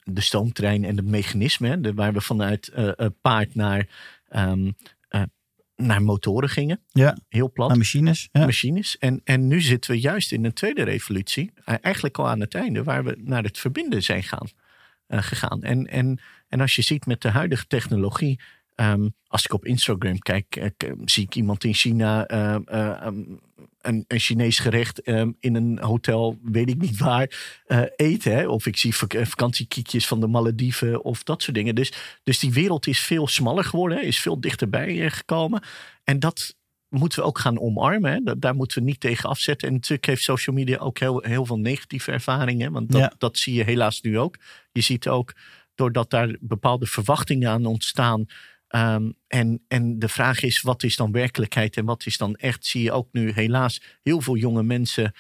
de 0.03 0.21
stoomtrein 0.21 0.85
en 0.85 0.97
het 0.97 1.07
mechanisme. 1.07 1.81
De, 1.81 1.95
waar 1.95 2.13
we 2.13 2.21
vanuit 2.21 2.73
paard 3.21 3.55
naar, 3.55 3.87
naar 5.87 6.03
motoren 6.03 6.49
gingen. 6.49 6.81
Ja, 6.89 7.17
heel 7.29 7.53
plat. 7.53 7.69
Naar 7.69 7.79
machines. 7.79 8.29
Ja. 8.33 8.45
Machines. 8.45 8.99
En, 8.99 9.21
en 9.25 9.47
nu 9.47 9.61
zitten 9.61 9.91
we 9.91 10.01
juist 10.01 10.33
in 10.33 10.45
een 10.45 10.53
tweede 10.53 10.83
revolutie. 10.83 11.53
eigenlijk 11.65 12.19
al 12.19 12.29
aan 12.29 12.41
het 12.41 12.55
einde, 12.55 12.83
waar 12.83 13.05
we 13.05 13.17
naar 13.19 13.43
het 13.43 13.59
verbinden 13.59 14.03
zijn 14.03 14.23
gaan, 14.23 14.49
gegaan. 15.09 15.63
En, 15.63 15.87
en, 15.87 16.21
en 16.49 16.61
als 16.61 16.77
je 16.77 16.83
ziet 16.83 17.07
met 17.07 17.21
de 17.21 17.29
huidige 17.29 17.67
technologie. 17.67 18.41
Um, 18.83 19.15
als 19.27 19.45
ik 19.45 19.53
op 19.53 19.65
Instagram 19.65 20.19
kijk, 20.19 20.57
uh, 20.57 20.93
zie 21.05 21.25
ik 21.25 21.35
iemand 21.35 21.65
in 21.65 21.75
China 21.75 22.31
um, 22.57 23.41
een, 23.81 24.05
een 24.09 24.19
Chinees 24.19 24.59
gerecht 24.59 25.01
in 25.41 25.55
een 25.55 25.79
hotel, 25.79 26.39
weet 26.43 26.69
ik 26.69 26.81
niet 26.81 26.99
waar, 26.99 27.61
eten. 27.97 28.33
Hè? 28.33 28.49
Of 28.49 28.67
ik 28.67 28.77
zie 28.77 28.97
vak 28.97 29.15
vakantiekiekjes 29.27 30.07
van 30.07 30.21
de 30.21 30.27
Malediven 30.27 31.05
of 31.05 31.23
dat 31.23 31.43
soort 31.43 31.57
dingen. 31.57 31.75
Dus, 31.75 31.93
dus 32.23 32.39
die 32.39 32.53
wereld 32.53 32.87
is 32.87 33.01
veel 33.01 33.27
smaller 33.27 33.65
geworden, 33.65 33.99
hè? 33.99 34.05
is 34.05 34.21
veel 34.21 34.41
dichterbij 34.41 35.11
gekomen. 35.11 35.63
En 36.05 36.19
dat 36.19 36.57
moeten 36.89 37.19
we 37.19 37.25
ook 37.25 37.39
gaan 37.39 37.61
omarmen. 37.61 38.13
Hè? 38.13 38.21
Dat, 38.21 38.41
daar 38.41 38.55
moeten 38.55 38.79
we 38.79 38.85
niet 38.85 39.01
tegen 39.01 39.29
afzetten. 39.29 39.69
En 39.69 39.75
natuurlijk 39.75 40.07
heeft 40.07 40.23
social 40.23 40.57
media 40.57 40.79
ook 40.79 40.99
heel, 40.99 41.23
heel 41.23 41.47
veel 41.47 41.59
negatieve 41.59 42.13
ervaringen. 42.13 42.73
Want 42.73 42.91
dat, 42.91 43.01
ja. 43.01 43.13
dat 43.19 43.39
zie 43.39 43.55
je 43.55 43.65
helaas 43.65 44.01
nu 44.01 44.19
ook. 44.19 44.37
Je 44.73 44.81
ziet 44.81 45.09
ook, 45.09 45.35
doordat 45.75 46.11
daar 46.11 46.37
bepaalde 46.41 46.87
verwachtingen 46.87 47.51
aan 47.51 47.67
ontstaan... 47.67 48.27
Um, 48.75 49.15
en, 49.27 49.65
en 49.69 49.99
de 49.99 50.09
vraag 50.09 50.43
is, 50.43 50.61
wat 50.61 50.83
is 50.83 50.97
dan 50.97 51.13
werkelijkheid 51.13 51.77
en 51.77 51.85
wat 51.85 52.07
is 52.07 52.17
dan 52.17 52.35
echt? 52.35 52.67
Zie 52.67 52.83
je 52.83 52.93
ook 52.93 53.09
nu 53.13 53.33
helaas 53.33 53.83
heel 54.03 54.21
veel 54.21 54.37
jonge 54.37 54.63
mensen 54.63 55.13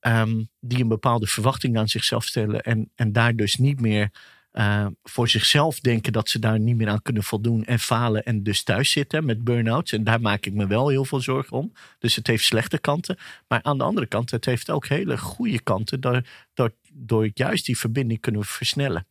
um, 0.00 0.48
die 0.60 0.80
een 0.80 0.88
bepaalde 0.88 1.26
verwachting 1.26 1.78
aan 1.78 1.88
zichzelf 1.88 2.24
stellen. 2.24 2.60
En, 2.60 2.90
en 2.94 3.12
daar 3.12 3.36
dus 3.36 3.56
niet 3.56 3.80
meer 3.80 4.10
uh, 4.52 4.86
voor 5.02 5.28
zichzelf 5.28 5.80
denken 5.80 6.12
dat 6.12 6.28
ze 6.28 6.38
daar 6.38 6.60
niet 6.60 6.76
meer 6.76 6.88
aan 6.88 7.02
kunnen 7.02 7.22
voldoen. 7.22 7.64
En 7.64 7.78
falen 7.78 8.24
en 8.24 8.42
dus 8.42 8.62
thuis 8.62 8.90
zitten 8.90 9.24
met 9.24 9.44
burn-outs. 9.44 9.92
En 9.92 10.04
daar 10.04 10.20
maak 10.20 10.46
ik 10.46 10.52
me 10.52 10.66
wel 10.66 10.88
heel 10.88 11.04
veel 11.04 11.20
zorgen 11.20 11.56
om. 11.56 11.72
Dus 11.98 12.16
het 12.16 12.26
heeft 12.26 12.44
slechte 12.44 12.78
kanten. 12.78 13.18
Maar 13.48 13.62
aan 13.62 13.78
de 13.78 13.84
andere 13.84 14.06
kant, 14.06 14.30
het 14.30 14.44
heeft 14.44 14.70
ook 14.70 14.86
hele 14.86 15.18
goede 15.18 15.60
kanten. 15.60 16.00
Door, 16.00 16.22
door, 16.54 16.74
door 16.92 17.30
juist 17.34 17.66
die 17.66 17.78
verbinding 17.78 18.20
kunnen 18.20 18.44
versnellen. 18.44 19.06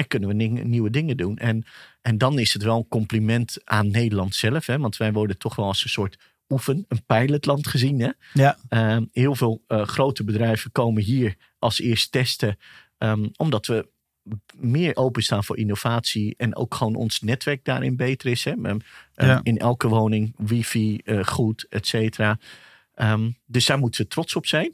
En 0.00 0.06
kunnen 0.06 0.28
we 0.28 0.34
nieuwe 0.34 0.90
dingen 0.90 1.16
doen. 1.16 1.36
En, 1.36 1.64
en 2.02 2.18
dan 2.18 2.38
is 2.38 2.52
het 2.52 2.62
wel 2.62 2.76
een 2.76 2.88
compliment 2.88 3.58
aan 3.64 3.90
Nederland 3.90 4.34
zelf. 4.34 4.66
Hè? 4.66 4.78
Want 4.78 4.96
wij 4.96 5.12
worden 5.12 5.38
toch 5.38 5.56
wel 5.56 5.66
als 5.66 5.84
een 5.84 5.90
soort 5.90 6.18
oefen, 6.48 6.84
een 6.88 7.04
pilotland 7.06 7.66
gezien. 7.66 8.00
Hè? 8.00 8.10
Ja. 8.32 8.58
Um, 8.94 9.08
heel 9.12 9.34
veel 9.34 9.62
uh, 9.68 9.86
grote 9.86 10.24
bedrijven 10.24 10.72
komen 10.72 11.02
hier 11.02 11.36
als 11.58 11.80
eerst 11.80 12.12
testen. 12.12 12.58
Um, 12.98 13.30
omdat 13.36 13.66
we 13.66 13.88
meer 14.56 14.96
openstaan 14.96 15.44
voor 15.44 15.56
innovatie. 15.58 16.34
En 16.36 16.56
ook 16.56 16.74
gewoon 16.74 16.94
ons 16.94 17.20
netwerk 17.20 17.64
daarin 17.64 17.96
beter 17.96 18.30
is. 18.30 18.44
Hè? 18.44 18.52
Um, 18.52 18.80
ja. 19.14 19.40
In 19.42 19.58
elke 19.58 19.88
woning, 19.88 20.34
wifi, 20.36 21.00
uh, 21.04 21.24
goed, 21.24 21.66
et 21.68 21.86
cetera. 21.86 22.38
dus 23.46 23.66
daar 23.66 23.78
moeten 23.78 24.02
we 24.02 24.08
trots 24.08 24.36
op 24.36 24.46
zijn. 24.46 24.72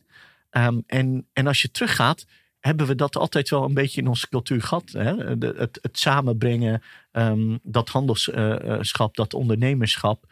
en, 0.87 1.27
en 1.33 1.47
als 1.47 1.63
je 1.63 1.71
teruggaat 1.71 2.27
hebben 2.67 2.87
we 2.87 2.95
dat 2.95 3.17
altijd 3.17 3.51
wel 3.51 3.65
een 3.65 3.75
beetje 3.75 4.01
in 4.01 4.07
onze 4.07 4.29
cultuur 4.29 4.63
gehad. 4.63 4.91
Hè? 4.93 5.39
De, 5.39 5.55
het, 5.57 5.79
het, 5.83 5.99
samenbrengen, 5.99 6.83
um, 7.13 7.59
dat 7.63 7.89
handelsschap, 7.89 9.09
uh, 9.09 9.15
dat 9.15 9.35
ondernemerschap. 9.35 10.25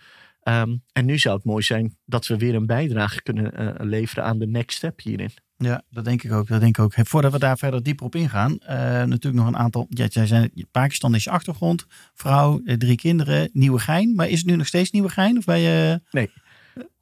Um, 0.43 0.83
en 0.93 1.05
nu 1.05 1.19
zou 1.19 1.37
het 1.37 1.45
mooi 1.45 1.63
zijn 1.63 1.97
dat 2.05 2.27
we 2.27 2.37
weer 2.37 2.55
een 2.55 2.67
bijdrage 2.67 3.23
kunnen 3.23 3.53
uh, 3.61 3.71
leveren 3.79 4.25
aan 4.25 4.39
de 4.39 4.47
next 4.47 4.77
step 4.77 5.01
hierin. 5.01 5.31
Ja, 5.57 5.83
dat 5.91 6.05
denk 6.05 6.23
ik 6.23 6.33
ook. 6.33 6.49
Dat 6.49 6.61
denk 6.61 6.79
ik 6.79 6.85
ook. 6.85 6.93
Voordat 6.97 7.33
we 7.33 7.39
daar 7.39 7.59
verder 7.59 7.83
dieper 7.83 8.07
op 8.07 8.15
ingaan, 8.15 8.53
uh, 8.63 8.69
natuurlijk 8.69 9.35
nog 9.35 9.47
een 9.47 9.57
aantal. 9.57 9.87
Ja, 9.89 10.07
jij 10.07 10.27
zei 10.27 10.51
Pakistan 10.71 11.15
is 11.15 11.25
je 11.25 11.31
achtergrond, 11.31 11.87
vrouw, 12.15 12.61
drie 12.65 12.97
kinderen, 12.97 13.51
Nieuwegein. 13.53 14.15
Maar 14.15 14.29
is 14.29 14.39
het 14.39 14.47
nu 14.47 14.57
nog 14.57 14.67
steeds 14.67 14.91
Nieuwegein? 14.91 15.39
Of 15.39 15.45
ben 15.45 15.59
je... 15.59 16.01
Nee. 16.11 16.31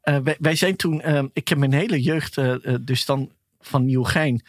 Wij, 0.03 0.37
wij, 0.39 0.55
zijn 0.55 0.77
toen, 0.77 1.03
ik 1.33 1.49
heb 1.49 1.59
mijn 1.59 1.73
hele 1.73 2.03
jeugd 2.03 2.39
dus 2.81 3.05
dan 3.05 3.31
van 3.61 3.85
Nieuwegein 3.85 4.43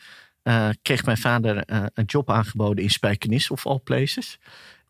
uh, 0.43 0.69
kreeg 0.81 1.05
mijn 1.05 1.17
vader 1.17 1.63
uh, 1.69 1.85
een 1.93 2.05
job 2.05 2.29
aangeboden 2.29 2.83
in 2.83 2.89
Spijkenis 2.89 3.51
of 3.51 3.67
all 3.67 3.79
places. 3.79 4.39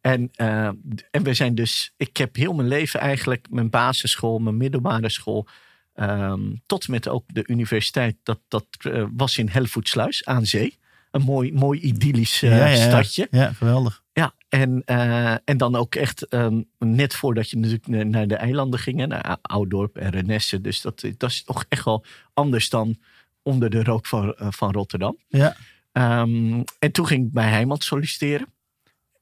En, 0.01 0.31
uh, 0.38 0.65
en 1.12 1.24
we 1.24 1.33
zijn 1.33 1.55
dus, 1.55 1.93
ik 1.98 2.17
heb 2.17 2.36
heel 2.36 2.53
mijn 2.53 2.67
leven 2.67 3.00
eigenlijk, 3.00 3.48
mijn 3.50 3.69
basisschool, 3.69 4.39
mijn 4.39 4.57
middelbare 4.57 5.10
school, 5.10 5.48
ehm, 5.93 6.41
tot 6.65 6.86
en 6.86 6.91
met 6.91 7.07
ook 7.07 7.24
de 7.27 7.43
universiteit. 7.48 8.15
Dat, 8.24 8.39
dat 8.48 8.65
eh, 8.79 9.05
was 9.15 9.38
in 9.38 9.48
Helvoetsluis 9.48 10.25
aan 10.25 10.45
zee. 10.45 10.77
Een 11.12 11.22
mooi, 11.22 11.53
mooi 11.53 11.79
idyllisch 11.79 12.43
eh, 12.43 12.50
ja, 12.50 12.65
ja, 12.65 12.65
ja. 12.65 12.88
stadje. 12.88 13.27
Ja, 13.31 13.53
geweldig. 13.53 14.03
Ja, 14.13 14.33
en, 14.50 14.81
eh, 14.86 15.31
en 15.31 15.57
dan 15.57 15.75
ook 15.75 15.95
echt 15.95 16.27
ehm, 16.27 16.62
net 16.79 17.15
voordat 17.15 17.50
je 17.50 17.57
natuurlijk 17.57 17.88
na- 17.88 18.03
naar 18.03 18.27
de 18.27 18.36
eilanden 18.36 18.79
ging, 18.79 19.07
naar 19.07 19.38
Ouddorp 19.41 19.98
en 19.98 20.10
Renesse. 20.10 20.62
Dus 20.62 20.81
dat, 20.81 21.05
dat 21.17 21.29
is 21.29 21.43
toch 21.43 21.65
echt 21.69 21.86
wel 21.86 22.05
anders 22.33 22.69
dan 22.69 22.98
onder 23.43 23.69
de 23.69 23.83
rook 23.83 24.05
van, 24.05 24.33
eh, 24.33 24.47
van 24.50 24.71
Rotterdam. 24.71 25.17
Ja. 25.27 25.55
Ehm, 25.91 26.63
en 26.79 26.91
toen 26.91 27.07
ging 27.07 27.25
ik 27.25 27.31
bij 27.31 27.50
Heijmans 27.50 27.85
solliciteren 27.85 28.47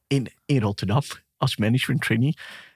in, 0.08 0.28
in 0.46 0.62
Rotterdam 0.62 1.02
als 1.38 1.58
management 1.58 2.02
trainee. 2.02 2.34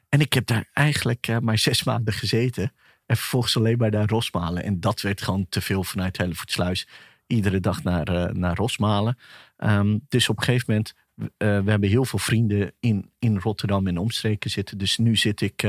En 0.09 0.19
ik 0.19 0.33
heb 0.33 0.45
daar 0.45 0.69
eigenlijk 0.73 1.27
eh, 1.27 1.37
maar 1.37 1.57
zes 1.57 1.83
maanden 1.83 2.13
gezeten. 2.13 2.73
En 3.05 3.17
vervolgens 3.17 3.57
alleen 3.57 3.77
maar 3.77 3.91
naar 3.91 4.09
Rosmalen. 4.09 4.63
En 4.63 4.79
dat 4.79 5.01
werd 5.01 5.21
gewoon 5.21 5.45
te 5.49 5.61
veel 5.61 5.83
vanuit 5.83 6.17
Hellevoetsluis. 6.17 6.87
Iedere 7.27 7.59
dag 7.59 7.83
naar, 7.83 8.07
eh, 8.07 8.33
naar 8.33 8.55
Rosmalen. 8.55 9.17
Ehm, 9.57 9.97
dus 10.07 10.29
op 10.29 10.37
een 10.37 10.43
gegeven 10.43 10.65
moment, 10.67 10.93
we 11.37 11.71
hebben 11.71 11.89
heel 11.89 12.05
veel 12.05 12.19
vrienden 12.19 12.73
in, 12.79 13.11
in 13.19 13.37
Rotterdam 13.39 13.87
en 13.87 13.97
omstreken 13.97 14.49
zitten. 14.49 14.77
Dus 14.77 14.97
nu 14.97 15.15
zit 15.15 15.41
ik 15.41 15.67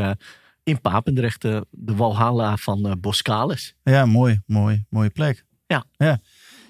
in 0.62 0.80
Papendrecht, 0.80 1.42
de, 1.42 1.66
Walhalla 1.70 2.56
van 2.56 2.96
Boskalis. 3.00 3.74
Ja, 3.82 4.06
mooi, 4.06 4.40
mooi, 4.46 4.84
mooie 4.88 5.10
plek. 5.10 5.44
Ja. 5.66 5.84
ja. 5.96 6.20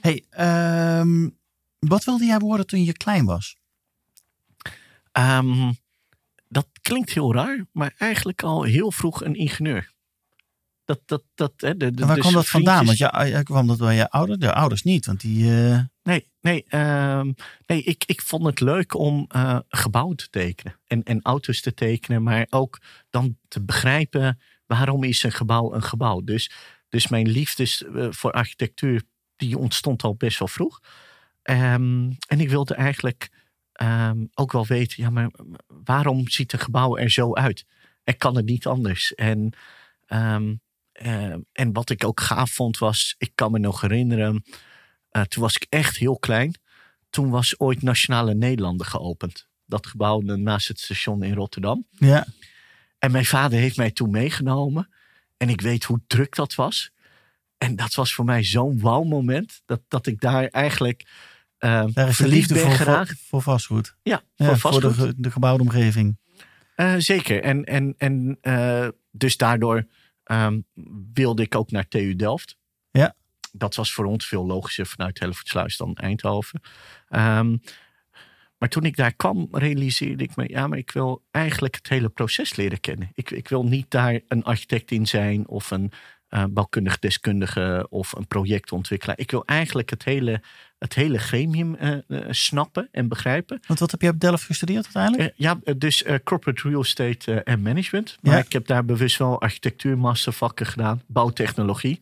Hey, 0.01 0.25
ehm, 0.31 1.29
wat 1.79 2.05
wilde 2.05 2.25
jij 2.25 2.39
worden 2.39 2.67
toen 2.67 2.85
je 2.85 2.93
klein 2.93 3.25
was? 3.25 3.57
Ehm, 5.13 5.73
dat 6.49 6.67
klinkt 6.81 7.11
heel 7.13 7.35
raar, 7.35 7.67
maar 7.73 7.95
eigenlijk 7.99 8.43
al 8.43 8.63
heel 8.63 8.93
vroeg 8.93 9.25
een 9.25 9.35
ingenieur. 9.35 9.95
Dat, 10.85 11.01
dat, 11.05 11.23
dat, 11.35 11.53
hè, 11.57 11.77
de, 11.77 11.91
de, 11.91 12.01
En 12.01 12.07
waar 12.07 12.15
dus 12.17 12.25
kwam 12.25 12.35
dat 12.35 12.49
vandaan? 12.49 12.85
Want 12.85 12.97
vriendjes- 12.99 13.29
ja, 13.29 13.43
kwam 13.43 13.67
dat 13.67 13.79
bij 13.79 13.95
je 13.97 14.11
ouders? 14.11 14.39
De 14.39 14.53
ouders 14.55 14.83
niet, 14.83 15.07
want 15.07 15.21
die... 15.21 15.71
eh, 15.71 15.81
Nee, 16.03 16.29
nee, 16.41 16.65
ehm, 16.69 17.33
nee 17.67 17.83
ik, 17.83 18.05
ik 18.07 18.23
vond 18.23 18.45
het 18.47 18.61
leuk 18.61 18.95
om 18.95 19.25
eh 19.29 19.59
gebouwen 19.69 20.17
te 20.17 20.31
tekenen. 20.31 20.79
En, 20.87 21.03
en 21.03 21.23
auto's 21.23 21.61
te 21.61 21.75
tekenen, 21.75 22.23
maar 22.23 22.47
ook 22.51 22.81
dan 23.11 23.37
te 23.49 23.61
begrijpen 23.63 24.41
waarom 24.67 25.05
is 25.05 25.23
een 25.23 25.33
gebouw 25.33 25.75
een 25.75 25.83
gebouw. 25.83 26.21
Dus, 26.25 26.51
dus 26.97 27.09
mijn 27.09 27.29
liefdes 27.29 27.85
eh, 27.85 28.07
voor 28.11 28.33
architectuur, 28.33 29.03
die 29.37 29.59
ontstond 29.59 30.03
al 30.03 30.15
best 30.15 30.39
wel 30.39 30.49
vroeg. 30.49 30.81
Ehm, 31.43 32.13
en 32.27 32.41
ik 32.41 32.49
wilde 32.49 32.75
eigenlijk 32.75 33.31
ehm, 33.73 34.25
ook 34.35 34.53
wel 34.53 34.67
weten, 34.67 35.03
ja, 35.03 35.11
maar 35.11 35.31
waarom 35.67 36.29
ziet 36.29 36.53
een 36.53 36.59
gebouw 36.59 36.97
er 36.97 37.11
zo 37.11 37.35
uit? 37.35 37.65
En 38.05 38.17
kan 38.17 38.37
het 38.37 38.45
niet 38.45 38.67
anders? 38.67 39.15
En, 39.15 39.53
ehm, 40.07 40.55
en 41.53 41.73
wat 41.73 41.91
ik 41.91 42.05
ook 42.05 42.21
gaaf 42.21 42.51
vond 42.51 42.79
was, 42.79 43.15
ik 43.19 43.33
kan 43.35 43.53
me 43.53 43.59
nog 43.59 43.81
herinneren, 43.81 44.45
eh, 45.09 45.23
toen 45.23 45.43
was 45.43 45.57
ik 45.57 45.67
echt 45.69 45.97
heel 45.97 46.19
klein. 46.19 46.55
Toen 47.11 47.31
was 47.31 47.61
ooit 47.61 47.83
Nationale 47.83 48.35
Nederlanden 48.35 48.87
geopend. 48.87 49.49
Dat 49.67 49.87
gebouw 49.87 50.21
naast 50.21 50.69
het 50.69 50.81
station 50.81 51.23
in 51.23 51.35
Rotterdam. 51.35 51.87
ja, 51.91 52.27
En 52.99 53.11
mijn 53.11 53.25
vader 53.25 53.59
heeft 53.59 53.77
mij 53.77 53.91
toen 53.91 54.11
meegenomen. 54.11 54.89
En 55.37 55.49
ik 55.49 55.61
weet 55.61 55.85
hoe 55.85 56.01
druk 56.07 56.35
dat 56.35 56.55
was. 56.55 56.91
En 57.59 57.77
dat 57.77 57.95
was 57.95 58.15
voor 58.15 58.25
mij 58.25 58.45
zo'n 58.45 58.81
wauw 58.81 59.03
moment. 59.03 59.63
Dat, 59.67 59.81
dat 59.89 60.07
ik 60.07 60.21
daar 60.21 60.47
eigenlijk 60.47 61.07
daar 61.59 62.09
is 62.09 62.17
verliefd 62.17 62.53
ben 62.53 62.63
voor, 62.63 62.71
geraakt. 62.71 63.15
voor, 63.29 63.43
vastgoed. 63.43 63.97
Ja, 64.03 64.23
Ja, 64.35 64.47
voor 64.47 64.59
voor 64.59 64.73
vastgoed. 64.73 64.97
de, 64.97 65.15
de 65.17 65.31
gebouwde 65.31 65.63
omgeving. 65.63 66.19
Eh, 66.75 66.95
zeker. 66.99 67.43
En, 67.43 67.65
en, 67.65 67.95
en 67.99 68.39
eh, 68.41 68.89
dus 69.11 69.37
daardoor 69.37 69.87
ehm, 70.23 70.61
wilde 71.13 71.43
ik 71.43 71.55
ook 71.55 71.71
naar 71.71 71.89
TU 71.89 72.17
Delft. 72.17 72.57
Ja. 72.91 73.15
Dat 73.53 73.75
was 73.75 73.93
voor 73.93 74.05
ons 74.05 74.27
veel 74.27 74.47
logischer 74.47 74.87
vanuit 74.87 75.19
Hellevoetsluis 75.19 75.77
dan 75.77 75.95
Eindhoven. 75.95 76.61
Ehm, 77.09 77.57
maar 78.59 78.69
toen 78.69 78.85
ik 78.85 78.97
daar 78.97 79.13
kwam, 79.13 79.49
realiseerde 79.51 80.25
ik 80.25 80.37
me... 80.37 80.49
ja, 80.49 80.67
maar 80.67 80.79
ik 80.79 80.91
wil 80.91 81.23
eigenlijk 81.31 81.75
het 81.75 81.89
hele 81.89 82.09
proces 82.09 82.57
leren 82.57 82.81
kennen. 82.81 83.11
Ik, 83.15 83.31
ik 83.31 83.49
wil 83.49 83.65
niet 83.65 83.91
daar 83.91 84.21
een 84.29 84.45
architect 84.45 84.91
in 84.91 85.07
zijn... 85.07 85.49
of 85.49 85.71
een 85.71 85.93
eh, 86.27 86.45
bouwkundig 86.51 86.99
deskundige 86.99 87.87
of 87.91 88.13
een 88.13 88.27
projectontwikkelaar. 88.27 89.19
Ik 89.19 89.31
wil 89.31 89.45
eigenlijk 89.45 89.91
het 89.91 90.05
hele, 90.05 90.43
het 90.79 90.95
hele 90.95 91.19
gremium 91.19 91.75
eh, 91.75 91.93
eh, 91.93 92.25
snappen 92.31 92.89
en 92.93 93.09
begrijpen. 93.09 93.61
Want 93.67 93.79
wat 93.79 93.91
heb 93.91 94.01
je 94.01 94.09
op 94.09 94.21
Delft 94.21 94.45
gestudeerd 94.45 94.85
uiteindelijk? 94.85 95.33
Ja, 95.37 95.59
dus 95.77 96.05
corporate 96.25 96.69
real 96.69 96.81
estate 96.81 97.43
en 97.43 97.63
management. 97.63 98.19
Maar 98.21 98.33
Ja. 98.33 98.41
ik 98.45 98.53
heb 98.53 98.67
daar 98.67 98.85
bewust 98.85 99.19
wel 99.19 99.41
architectuurmastervakken 99.41 100.67
gedaan, 100.67 101.03
bouwtechnologie. 101.07 102.01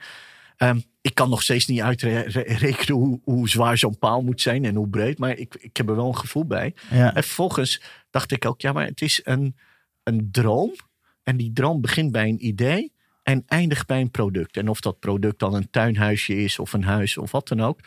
Ehm, 0.57 0.81
ik 1.01 1.15
kan 1.15 1.31
nog 1.31 1.43
steeds 1.43 1.67
niet 1.67 1.81
uitrekenen 1.81 2.95
hoe, 2.95 3.21
hoe 3.25 3.49
zwaar 3.49 3.79
zo'n 3.79 3.99
paal 3.99 4.23
moet 4.23 4.41
zijn 4.41 4.65
en 4.65 4.75
hoe 4.75 4.89
breed. 4.89 5.19
Maar 5.19 5.39
ik, 5.39 5.55
ik 5.55 5.77
heb 5.77 5.89
er 5.89 5.97
wel 5.97 6.09
een 6.09 6.17
gevoel 6.17 6.45
bij. 6.47 6.75
ja. 6.91 7.15
En 7.15 7.23
vervolgens 7.23 7.83
dacht 8.11 8.33
ik 8.33 8.45
ook, 8.45 8.61
ja, 8.61 8.73
maar 8.73 8.87
het 8.87 9.01
is 9.01 9.21
een, 9.25 9.57
een 10.03 10.29
droom. 10.31 10.75
En 11.23 11.37
die 11.37 11.53
droom 11.53 11.81
begint 11.81 12.13
bij 12.13 12.29
een 12.29 12.47
idee 12.47 12.93
en 13.23 13.43
eindigt 13.47 13.87
bij 13.87 14.01
een 14.01 14.11
product. 14.11 14.57
En 14.57 14.69
of 14.69 14.81
dat 14.81 14.99
product 14.99 15.39
dan 15.39 15.55
een 15.55 15.71
tuinhuisje 15.71 16.37
is 16.37 16.59
of 16.59 16.73
een 16.73 16.85
huis 16.85 17.17
of 17.17 17.31
wat 17.31 17.49
dan 17.49 17.61
ook. 17.61 17.81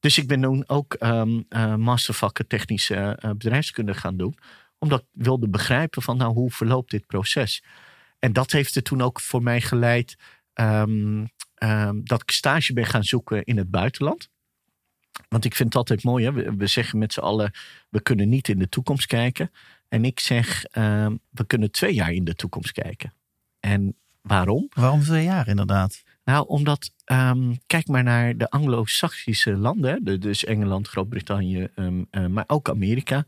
Dus 0.00 0.18
ik 0.18 0.26
ben 0.26 0.40
toen 0.40 0.64
ook 0.68 0.94
eh, 0.94 1.74
mastervakken 1.74 2.46
technische 2.46 2.94
eh, 2.94 3.30
bedrijfskunde 3.30 3.94
gaan 3.94 4.16
doen. 4.16 4.38
Omdat 4.78 5.00
ik 5.00 5.06
wilde 5.12 5.48
begrijpen 5.48 6.02
van 6.02 6.16
nou, 6.16 6.32
hoe 6.32 6.50
verloopt 6.50 6.90
dit 6.90 7.06
proces. 7.06 7.62
En 8.18 8.32
dat 8.32 8.52
heeft 8.52 8.76
er 8.76 8.82
toen 8.82 9.02
ook 9.02 9.20
voor 9.20 9.42
mij 9.42 9.60
geleid 9.60 10.16
ehm, 10.52 11.24
ehm, 11.58 12.00
dat 12.02 12.22
ik 12.22 12.30
stage 12.30 12.72
ben 12.72 12.86
gaan 12.86 13.04
zoeken 13.04 13.44
in 13.44 13.56
het 13.56 13.70
buitenland. 13.70 14.28
Want 15.28 15.44
ik 15.44 15.54
vind 15.54 15.68
het 15.68 15.76
altijd 15.78 16.02
mooi, 16.04 16.24
hè? 16.24 16.32
We, 16.32 16.54
we 16.56 16.66
zeggen 16.66 16.98
met 16.98 17.12
z'n 17.12 17.20
allen, 17.20 17.52
we 17.88 18.00
kunnen 18.02 18.28
niet 18.28 18.48
in 18.48 18.58
de 18.58 18.68
toekomst 18.68 19.06
kijken. 19.06 19.50
En 19.88 20.04
ik 20.04 20.20
zeg, 20.20 20.64
ehm, 20.64 21.16
we 21.30 21.46
kunnen 21.46 21.70
twee 21.70 21.94
jaar 21.94 22.12
in 22.12 22.24
de 22.24 22.34
toekomst 22.34 22.72
kijken. 22.72 23.12
En 23.60 23.96
waarom? 24.22 24.66
Waarom 24.74 25.02
twee 25.02 25.24
jaar 25.24 25.48
inderdaad? 25.48 26.02
Nou, 26.24 26.46
omdat, 26.48 26.90
ehm, 27.04 27.54
kijk 27.66 27.86
maar 27.86 28.02
naar 28.02 28.36
de 28.36 28.50
Anglo-Saxische 28.50 29.56
landen, 29.56 29.90
hè, 29.90 29.98
de- 30.02 30.18
dus 30.18 30.44
Engeland, 30.44 30.88
Groot-Brittannië, 30.88 31.68
eh, 32.10 32.26
maar 32.26 32.44
ook 32.46 32.68
Amerika. 32.70 33.24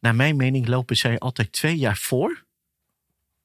Naar 0.00 0.14
mijn 0.14 0.36
mening 0.36 0.68
lopen 0.68 0.96
zij 0.96 1.18
altijd 1.18 1.52
twee 1.52 1.76
jaar 1.76 1.96
voor 1.96 2.44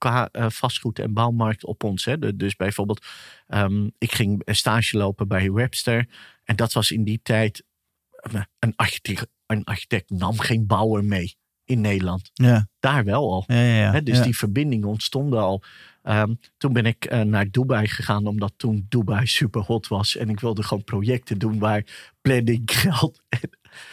qua 0.03 0.29
eh, 0.31 0.45
vastgoed 0.49 0.99
en 0.99 1.13
bouwmarkt 1.13 1.65
op 1.65 1.83
ons. 1.83 2.05
Hè. 2.05 2.19
De- 2.19 2.35
dus 2.35 2.55
bijvoorbeeld, 2.55 3.05
ehm, 3.47 3.89
ik 3.97 4.11
ging 4.11 4.41
een 4.45 4.55
stage 4.55 4.97
lopen 4.97 5.27
bij 5.27 5.51
Webster 5.51 6.07
en 6.43 6.55
dat 6.55 6.73
was 6.73 6.91
in 6.91 7.03
die 7.03 7.19
tijd, 7.23 7.63
eh, 8.09 8.41
een 8.59 8.73
architect, 8.75 9.27
een 9.45 9.63
architect 9.63 10.09
nam 10.09 10.39
geen 10.39 10.65
bouwer 10.67 11.03
mee 11.05 11.35
in 11.65 11.81
Nederland. 11.81 12.29
Ja, 12.33 12.67
Daar 12.79 13.03
wel 13.03 13.31
al. 13.31 13.43
ja, 13.47 13.61
ja. 13.93 14.01
dus 14.01 14.21
die 14.21 14.37
verbindingen 14.37 14.87
ontstonden 14.87 15.39
al. 15.39 15.63
Ehm, 16.01 16.33
toen 16.57 16.73
ben 16.73 16.85
ik 16.85 17.05
eh, 17.05 17.21
naar 17.21 17.49
Dubai 17.51 17.87
gegaan, 17.87 18.27
omdat 18.27 18.53
toen 18.57 18.85
Dubai 18.89 19.27
super 19.27 19.61
hot 19.61 19.87
was. 19.87 20.15
En 20.15 20.29
ik 20.29 20.39
wilde 20.39 20.63
gewoon 20.63 20.83
projecten 20.83 21.37
doen 21.37 21.59
waar 21.59 21.83
planning, 22.21 22.61
geld 22.81 23.21
en 23.29 23.39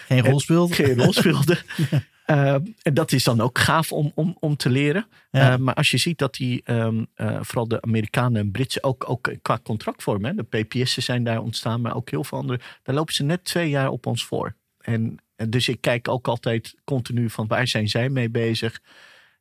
Geen 0.07 0.21
rol 0.25 0.40
speelt. 0.40 0.75
geen 0.75 0.97
rol 0.99 1.12
speelde. 1.12 1.59
Ehm, 2.31 2.65
en 2.83 2.95
dat 2.95 3.13
is 3.13 3.25
dan 3.25 3.41
ook 3.41 3.59
gaaf 3.59 3.93
om, 3.93 4.13
om, 4.15 4.37
om 4.41 4.57
te 4.57 4.71
leren. 4.71 5.07
Ja. 5.31 5.53
Eh, 5.53 5.59
maar 5.59 5.75
als 5.75 5.91
je 5.91 5.97
ziet 5.97 6.19
dat 6.19 6.35
die, 6.35 6.63
ehm, 6.65 7.05
eh, 7.15 7.39
vooral 7.41 7.69
de 7.69 7.83
Amerikanen 7.83 8.41
en 8.41 8.51
Britsen, 8.51 8.85
ook, 8.85 9.11
ook 9.11 9.33
qua 9.43 9.59
contractvorm, 9.63 10.25
hè, 10.25 10.35
de 10.35 10.43
PPS'en 10.43 11.03
zijn 11.03 11.25
daar 11.25 11.41
ontstaan, 11.43 11.81
maar 11.81 11.97
ook 11.97 12.11
heel 12.11 12.25
veel 12.25 12.39
andere, 12.39 12.61
daar 12.83 12.95
lopen 12.95 13.15
ze 13.15 13.23
net 13.23 13.45
twee 13.45 13.69
jaar 13.69 13.89
op 13.89 14.07
ons 14.07 14.25
voor. 14.25 14.55
En, 14.81 15.17
en 15.37 15.51
dus 15.51 15.69
ik 15.69 15.81
kijk 15.81 16.09
ook 16.09 16.29
altijd 16.29 16.75
continu 16.85 17.31
van 17.31 17.47
waar 17.47 17.69
zijn 17.69 17.89
zij 17.89 18.09
mee 18.09 18.31
bezig. 18.31 18.81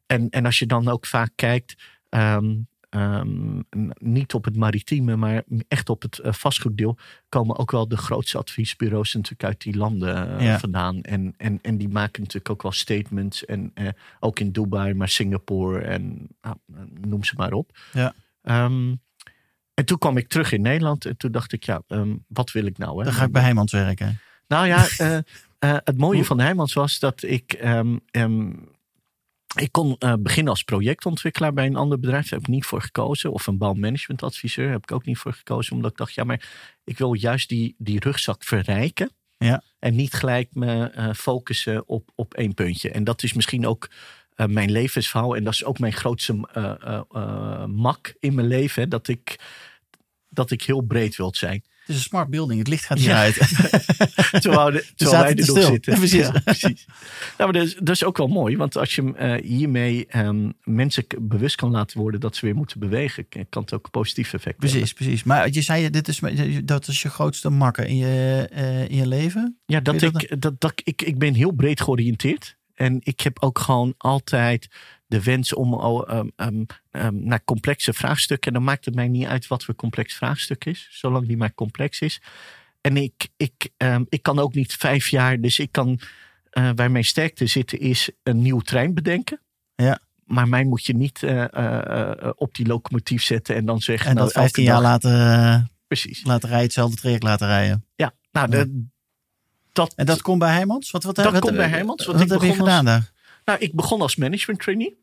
En, 0.06 0.30
en 0.30 0.46
als 0.46 0.60
je 0.60 0.66
dan 0.66 0.88
ook 0.88 1.06
vaak 1.06 1.32
kijkt, 1.36 1.76
ehm, 2.10 2.56
ehm, 2.90 3.62
niet 4.00 4.34
op 4.34 4.46
het 4.46 4.56
maritieme, 4.56 5.16
maar 5.16 5.44
echt 5.68 5.90
op 5.90 6.02
het 6.02 6.20
eh, 6.20 6.34
vastgoeddeel, 6.34 6.98
komen 7.30 7.58
ook 7.58 7.72
wel 7.72 7.88
de 7.88 7.98
grootste 7.98 8.38
adviesbureaus 8.38 9.14
natuurlijk 9.14 9.44
uit 9.44 9.62
die 9.62 9.78
landen 9.78 10.38
eh, 10.38 10.46
Ja. 10.46 10.60
vandaan. 10.60 11.02
En, 11.02 11.34
en, 11.38 11.60
en 11.62 11.78
die 11.78 11.90
maken 11.90 12.22
natuurlijk 12.22 12.50
ook 12.50 12.62
wel 12.62 12.72
statements. 12.72 13.46
En 13.46 13.72
eh, 13.74 13.88
ook 14.20 14.40
in 14.40 14.52
Dubai, 14.52 14.94
maar 14.94 15.10
Singapore 15.10 15.80
en 15.82 16.28
nou, 16.42 16.56
noem 17.08 17.24
ze 17.24 17.34
maar 17.38 17.54
op. 17.54 17.78
Ja. 17.94 18.14
Ehm, 18.42 18.96
en 19.74 19.86
toen 19.86 19.98
kwam 19.98 20.18
ik 20.18 20.28
terug 20.28 20.52
in 20.52 20.62
Nederland 20.62 21.06
en 21.06 21.18
toen 21.18 21.32
dacht 21.32 21.52
ik, 21.54 21.64
ja, 21.64 21.82
ehm, 21.88 22.16
wat 22.28 22.52
wil 22.52 22.66
ik 22.66 22.78
nou? 22.78 22.98
Hè? 22.98 23.04
Dan 23.04 23.14
ga 23.14 23.24
ik 23.26 23.32
bij 23.32 23.42
Heijmans 23.42 23.72
werken. 23.72 24.20
Nou 24.48 24.68
ja, 24.68 24.86
het 25.90 25.98
mooie 25.98 26.26
van 26.26 26.40
Heijmans 26.40 26.74
was 26.74 27.00
dat 27.00 27.24
ik. 27.24 27.54
Ik 29.56 29.72
kon 29.72 29.96
eh, 29.98 30.14
beginnen 30.20 30.54
als 30.54 30.64
projectontwikkelaar 30.64 31.54
bij 31.54 31.66
een 31.66 31.76
ander 31.76 32.00
bedrijf. 32.00 32.24
Daar 32.24 32.40
heb 32.40 32.48
ik 32.48 32.54
niet 32.54 32.66
voor 32.66 32.82
gekozen. 32.82 33.32
Of 33.32 33.48
een 33.48 33.58
bouwmanagementadviseur 33.58 34.72
heb 34.72 34.84
ik 34.84 34.92
ook 34.92 35.06
niet 35.06 35.18
voor 35.18 35.34
gekozen. 35.34 35.76
Omdat 35.76 35.92
ik 35.92 35.98
dacht, 35.98 36.14
ja, 36.14 36.24
maar 36.24 36.50
ik 36.84 36.98
wil 36.98 37.14
juist 37.14 37.50
die, 37.50 37.76
die 37.78 38.00
rugzak 38.00 38.44
verrijken. 38.44 39.12
Ja. 39.38 39.64
En 39.80 39.96
niet 39.96 40.14
gelijk 40.14 40.50
me 40.54 40.84
eh, 40.84 41.14
focussen 41.14 41.88
op, 41.88 42.12
op 42.16 42.34
één 42.34 42.54
puntje. 42.54 42.92
En 42.92 43.04
dat 43.04 43.24
is 43.24 43.34
misschien 43.34 43.68
ook 43.68 43.90
eh, 44.36 44.46
mijn 44.46 44.72
levensverhaal. 44.72 45.36
En 45.36 45.44
dat 45.44 45.54
is 45.54 45.64
ook 45.64 45.80
mijn 45.80 45.94
grootste 45.94 46.34
mak 47.68 48.14
in 48.20 48.36
mijn 48.36 48.48
leven. 48.48 48.82
hè, 48.82 48.88
Dat 48.88 49.08
ik 49.08 49.40
dat 50.30 50.52
ik 50.52 50.64
heel 50.64 50.82
breed 50.82 51.16
wil 51.16 51.36
zijn. 51.36 51.64
Het 51.90 51.98
is 51.98 52.04
een 52.04 52.10
smart 52.10 52.30
building. 52.30 52.60
Het 52.60 52.68
licht 52.68 52.86
gaat 52.86 52.98
niet 52.98 53.06
Ja. 53.06 53.20
uit. 53.20 53.36
Terwijl, 54.42 54.72
de, 54.72 54.86
terwijl 54.96 55.22
wij 55.22 55.36
er 55.36 55.54
nog 55.54 55.66
zitten. 55.66 55.94
Precies. 56.00 56.28
Ja, 56.28 56.40
precies. 56.44 56.86
Nou, 57.38 57.52
maar 57.52 57.54
dat, 57.54 57.64
is, 57.64 57.76
dat 57.76 57.90
is 57.96 58.04
ook 58.04 58.18
wel 58.18 58.28
mooi. 58.28 58.58
Want 58.58 58.78
als 58.78 58.96
je 58.96 59.14
eh, 59.16 59.44
hiermee 59.44 60.06
ehm, 60.08 60.50
mensen 60.64 61.06
bewust 61.22 61.56
kan 61.56 61.72
laten 61.72 62.00
worden 62.00 62.20
dat 62.20 62.36
ze 62.36 62.46
weer 62.46 62.56
moeten 62.56 62.80
bewegen, 62.80 63.28
kan 63.50 63.62
het 63.62 63.74
ook 63.74 63.86
een 63.86 63.92
positief 63.92 64.34
effect 64.34 64.62
hebben. 64.62 64.70
Precies, 64.70 64.94
precies. 64.94 65.24
Maar 65.24 65.50
je 65.52 65.62
zei, 65.62 65.90
dit 65.90 66.08
is, 66.08 66.22
dat 66.64 66.88
is 66.88 67.02
je 67.02 67.10
grootste 67.10 67.50
makker 67.50 67.86
in 67.86 67.98
je, 67.98 68.48
eh, 68.52 68.90
in 68.90 68.96
je 68.96 69.08
leven. 69.08 69.58
Ja, 69.66 69.80
dat 69.80 70.00
je 70.00 70.08
ik, 70.08 70.42
dat, 70.42 70.60
dat, 70.60 70.82
ik, 70.84 71.02
ik 71.02 71.18
ben 71.18 71.34
heel 71.34 71.52
breed 71.52 71.82
georiënteerd. 71.82 72.58
En 72.76 72.98
ik 73.04 73.20
heb 73.20 73.44
ook 73.44 73.60
gewoon 73.60 73.94
altijd 73.98 74.68
de 75.10 75.24
wens 75.24 75.54
om 75.54 75.74
um, 75.74 76.32
um, 76.36 76.66
um, 76.92 77.24
naar 77.24 77.44
complexe 77.44 77.94
vraagstukken. 77.94 78.48
En 78.48 78.54
dan 78.54 78.64
maakt 78.64 78.86
het 78.86 78.96
mij 78.96 79.08
niet 79.08 79.26
uit 79.26 79.48
wat 79.48 79.64
voor 79.64 79.76
complex 79.76 80.14
vraagstuk 80.14 80.66
is, 80.66 80.88
zolang 80.92 81.28
die 81.28 81.38
maar 81.38 81.54
complex 81.54 82.00
is. 82.00 82.22
En 82.82 82.98
ik, 82.98 83.28
ik, 83.38 83.70
ik 84.10 84.22
kan 84.22 84.40
ook 84.40 84.54
niet 84.54 84.74
vijf 84.74 85.08
jaar, 85.08 85.42
dus 85.42 85.60
ik 85.60 85.72
kan, 85.72 86.00
uh, 86.54 86.70
waar 86.76 86.92
mijn 86.92 87.04
sterkte 87.04 87.48
zitten, 87.48 87.80
is 87.80 88.10
een 88.24 88.42
nieuw 88.42 88.60
trein 88.60 88.94
bedenken. 88.94 89.42
Ja. 89.76 90.00
Maar 90.26 90.48
mij 90.48 90.64
moet 90.64 90.86
je 90.86 90.96
niet 90.96 91.22
uh, 91.22 91.46
uh, 91.58 92.12
op 92.36 92.56
die 92.56 92.68
locomotief 92.68 93.24
zetten 93.24 93.56
en 93.56 93.66
dan 93.66 93.82
zeggen. 93.82 94.10
En 94.10 94.16
nou, 94.16 94.26
dat 94.26 94.36
15 94.36 94.66
elke 94.66 94.72
jaar 94.72 94.82
laten, 94.82 95.72
Precies. 95.88 96.24
laten 96.24 96.48
rijden, 96.50 96.66
hetzelfde 96.66 96.98
traject 96.98 97.24
laten 97.24 97.48
rijden. 97.48 97.86
Ja, 97.96 98.14
nou, 98.32 98.50
de, 98.50 98.86
dat, 99.74 99.94
En 99.94 100.06
dat 100.06 100.22
komt 100.22 100.40
bij 100.40 100.52
Heijmans? 100.52 100.92
Wat, 100.92 101.04
wat, 101.04 101.16
Dat 101.16 101.32
wat, 101.32 101.42
komt 101.42 101.56
bij 101.56 101.70
Heijmans, 101.70 102.06
Wat, 102.06 102.16
want 102.16 102.32
ik 102.32 102.42
heb 102.42 102.50
je 102.50 102.56
gedaan 102.58 102.86
daar? 102.86 103.12
Nou, 103.50 103.62
ik 103.62 103.74
begon 103.76 104.02
als 104.02 104.16
management 104.16 104.60
trainee. 104.60 104.98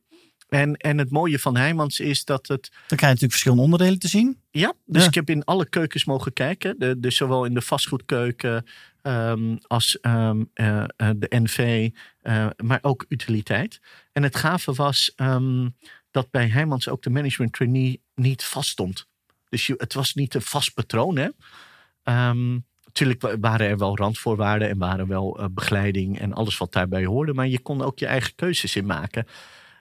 En, 0.49 0.77
en 0.77 0.99
het 0.99 1.11
mooie 1.11 1.39
van 1.39 1.57
Heijmans 1.57 2.01
is 2.01 2.25
dat 2.25 2.47
het. 2.47 2.69
Dan 2.71 2.81
krijg 2.87 3.01
je 3.01 3.07
natuurlijk 3.07 3.33
verschillende 3.33 3.63
onderdelen 3.63 3.99
te 3.99 4.09
zien. 4.09 4.41
Ja, 4.51 4.73
dus 4.85 5.03
Ja. 5.03 5.09
ik 5.09 5.15
heb 5.15 5.31
in 5.31 5.45
alle 5.45 5.69
keukens 5.69 6.05
mogen 6.05 6.33
kijken. 6.33 6.79
De, 6.79 7.01
dus 7.01 7.17
zowel 7.17 7.45
in 7.45 7.55
de 7.55 7.61
vastgoedkeuken 7.61 8.65
ehm, 9.03 9.57
als 9.67 10.01
ehm, 10.01 10.45
eh, 10.55 10.85
eh, 10.97 11.11
de 11.17 11.27
NV, 11.29 11.91
eh, 12.21 12.47
maar 12.57 12.79
ook 12.83 13.05
utiliteit. 13.09 13.81
En 14.13 14.23
het 14.23 14.37
gave 14.37 14.73
was 14.73 15.13
ehm, 15.17 15.69
dat 16.11 16.31
bij 16.31 16.49
Heijmans 16.49 16.89
ook 16.89 17.03
de 17.03 17.11
management 17.11 17.53
trainee 17.53 18.01
niet 18.15 18.45
vast 18.45 18.71
stond. 18.71 19.07
Dus 19.49 19.67
je, 19.67 19.75
het 19.79 19.95
was 19.95 20.15
niet 20.15 20.35
een 20.35 20.43
vast 20.43 20.75
patroon. 20.75 21.17
Hè? 21.17 21.29
Natuurlijk 22.97 23.23
wa- 23.23 23.39
waren 23.51 23.69
er 23.69 23.79
wel 23.79 23.97
randvoorwaarden 23.97 24.69
en 24.69 24.79
waren 24.79 25.07
wel 25.07 25.39
eh, 25.39 25.47
begeleiding 25.51 26.19
en 26.19 26.33
alles 26.33 26.59
wat 26.59 26.73
daarbij 26.73 27.05
hoorde. 27.05 27.35
Maar 27.35 27.47
je 27.49 27.59
kon 27.61 27.83
ook 27.83 27.99
je 27.99 28.07
eigen 28.07 28.35
keuzes 28.35 28.77
in 28.77 28.87
maken. 28.87 29.27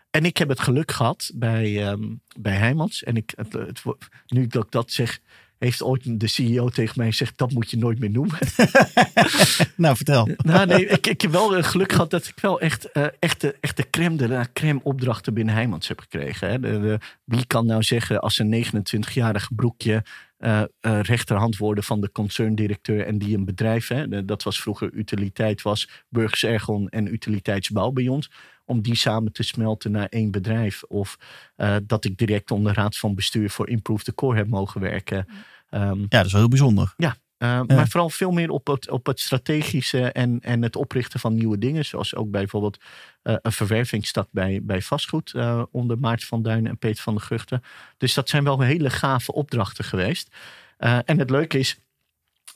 En 0.10 0.26
ik 0.26 0.38
heb 0.38 0.50
het 0.50 0.60
geluk 0.60 0.92
gehad 0.92 1.32
bij, 1.36 1.88
ehm, 1.88 2.14
bij 2.40 2.56
Heijmans. 2.56 3.04
En 3.04 3.16
ik, 3.16 3.34
het, 3.36 3.54
het 3.54 3.84
nu 4.28 4.48
dat 4.48 4.64
ik 4.66 4.72
dat 4.72 4.92
zeg, 4.92 5.20
heeft 5.58 5.84
ooit 5.84 6.20
de 6.20 6.28
CEO 6.28 6.70
tegen 6.70 6.94
mij 6.98 7.08
gezegd: 7.10 7.38
dat 7.38 7.52
moet 7.52 7.70
je 7.70 7.78
nooit 7.78 8.00
meer 8.00 8.12
noemen. 8.12 8.38
Nou, 9.76 9.96
vertel. 9.96 10.30
nou, 10.38 10.66
nee, 10.68 10.88
ik, 10.88 11.08
ik 11.08 11.22
heb 11.22 11.32
wel 11.32 11.52
het 11.52 11.66
geluk 11.66 11.92
gehad 11.92 12.10
dat 12.10 12.28
ik 12.28 12.40
wel 12.42 12.60
echt, 12.60 12.92
eh, 12.92 13.06
echt, 13.20 13.42
de, 13.42 13.56
echt 13.60 13.78
de 13.78 13.90
crème 13.90 14.16
de 14.16 14.28
la 14.28 14.46
crème 14.54 14.80
opdrachten 14.84 15.34
binnen 15.34 15.54
Heijmans 15.54 15.88
heb 15.88 16.00
gekregen. 16.00 16.50
Hè. 16.50 16.60
De, 16.60 16.80
de- 16.80 17.00
wie 17.24 17.46
kan 17.46 17.66
nou 17.66 17.84
zeggen 17.84 18.22
als 18.22 18.40
een 18.40 18.66
29-jarige 18.66 19.54
broekje 19.54 20.04
eh, 20.38 20.62
eh, 20.62 21.00
rechterhand 21.02 21.58
worden 21.58 21.84
van 21.84 22.02
de 22.02 22.12
concerndirecteur 22.12 23.06
en 23.06 23.18
die 23.18 23.38
een 23.38 23.46
bedrijf, 23.46 23.88
hè, 23.88 24.26
dat 24.26 24.44
was 24.44 24.62
vroeger 24.62 24.92
utiliteit, 24.94 25.62
was 25.62 25.90
Burgers 26.10 26.44
Ergon 26.44 26.90
en 26.90 27.14
Utiliteitsbouw 27.14 27.92
bij 27.92 28.08
ons. 28.08 28.32
Om 28.66 28.82
die 28.82 28.96
samen 28.96 29.32
te 29.32 29.44
smelten 29.44 29.92
naar 29.92 30.08
één 30.10 30.32
bedrijf. 30.32 30.84
Of 30.84 31.18
eh, 31.56 31.76
dat 31.84 32.06
ik 32.06 32.18
direct 32.18 32.52
onder 32.52 32.74
raad 32.74 32.98
van 32.98 33.16
bestuur 33.16 33.50
voor 33.50 33.70
Improve 33.70 34.04
the 34.04 34.14
Core 34.14 34.38
heb 34.38 34.48
mogen 34.48 34.82
werken. 34.82 35.28
Ehm, 35.70 36.00
Ja, 36.00 36.08
dat 36.10 36.26
is 36.26 36.32
wel 36.32 36.42
heel 36.42 36.50
bijzonder. 36.50 36.94
ja, 36.98 37.16
uh, 37.38 37.62
maar 37.68 37.88
vooral 37.88 38.10
veel 38.10 38.32
meer 38.32 38.50
op 38.50 38.68
het, 38.68 38.90
op 38.90 39.06
het 39.06 39.20
strategische 39.20 40.12
en, 40.12 40.40
en 40.42 40.62
het 40.62 40.75
oprichten 40.75 41.20
van 41.20 41.36
nieuwe 41.36 41.58
dingen. 41.58 41.86
Zoals 41.86 42.16
ook 42.16 42.32
bijvoorbeeld 42.32 42.78
uh, 43.24 43.36
een 43.42 43.51
verwervingsstad 43.51 44.28
bij, 44.32 44.60
bij 44.64 44.82
vastgoed 44.82 45.34
uh, 45.36 45.64
onder 45.72 46.00
Maarten 46.00 46.28
van 46.28 46.44
Duinen 46.44 46.72
en 46.72 46.78
Peter 46.78 47.04
van 47.04 47.14
der 47.14 47.24
Guchten. 47.24 47.62
Dus 47.98 48.14
dat 48.14 48.30
zijn 48.30 48.44
wel 48.44 48.60
hele 48.60 48.90
gave 48.90 49.34
opdrachten 49.34 49.84
geweest. 49.84 50.36
Uh, 50.80 51.00
en 51.06 51.20
het 51.20 51.30
leuke 51.30 51.60
is 51.60 51.80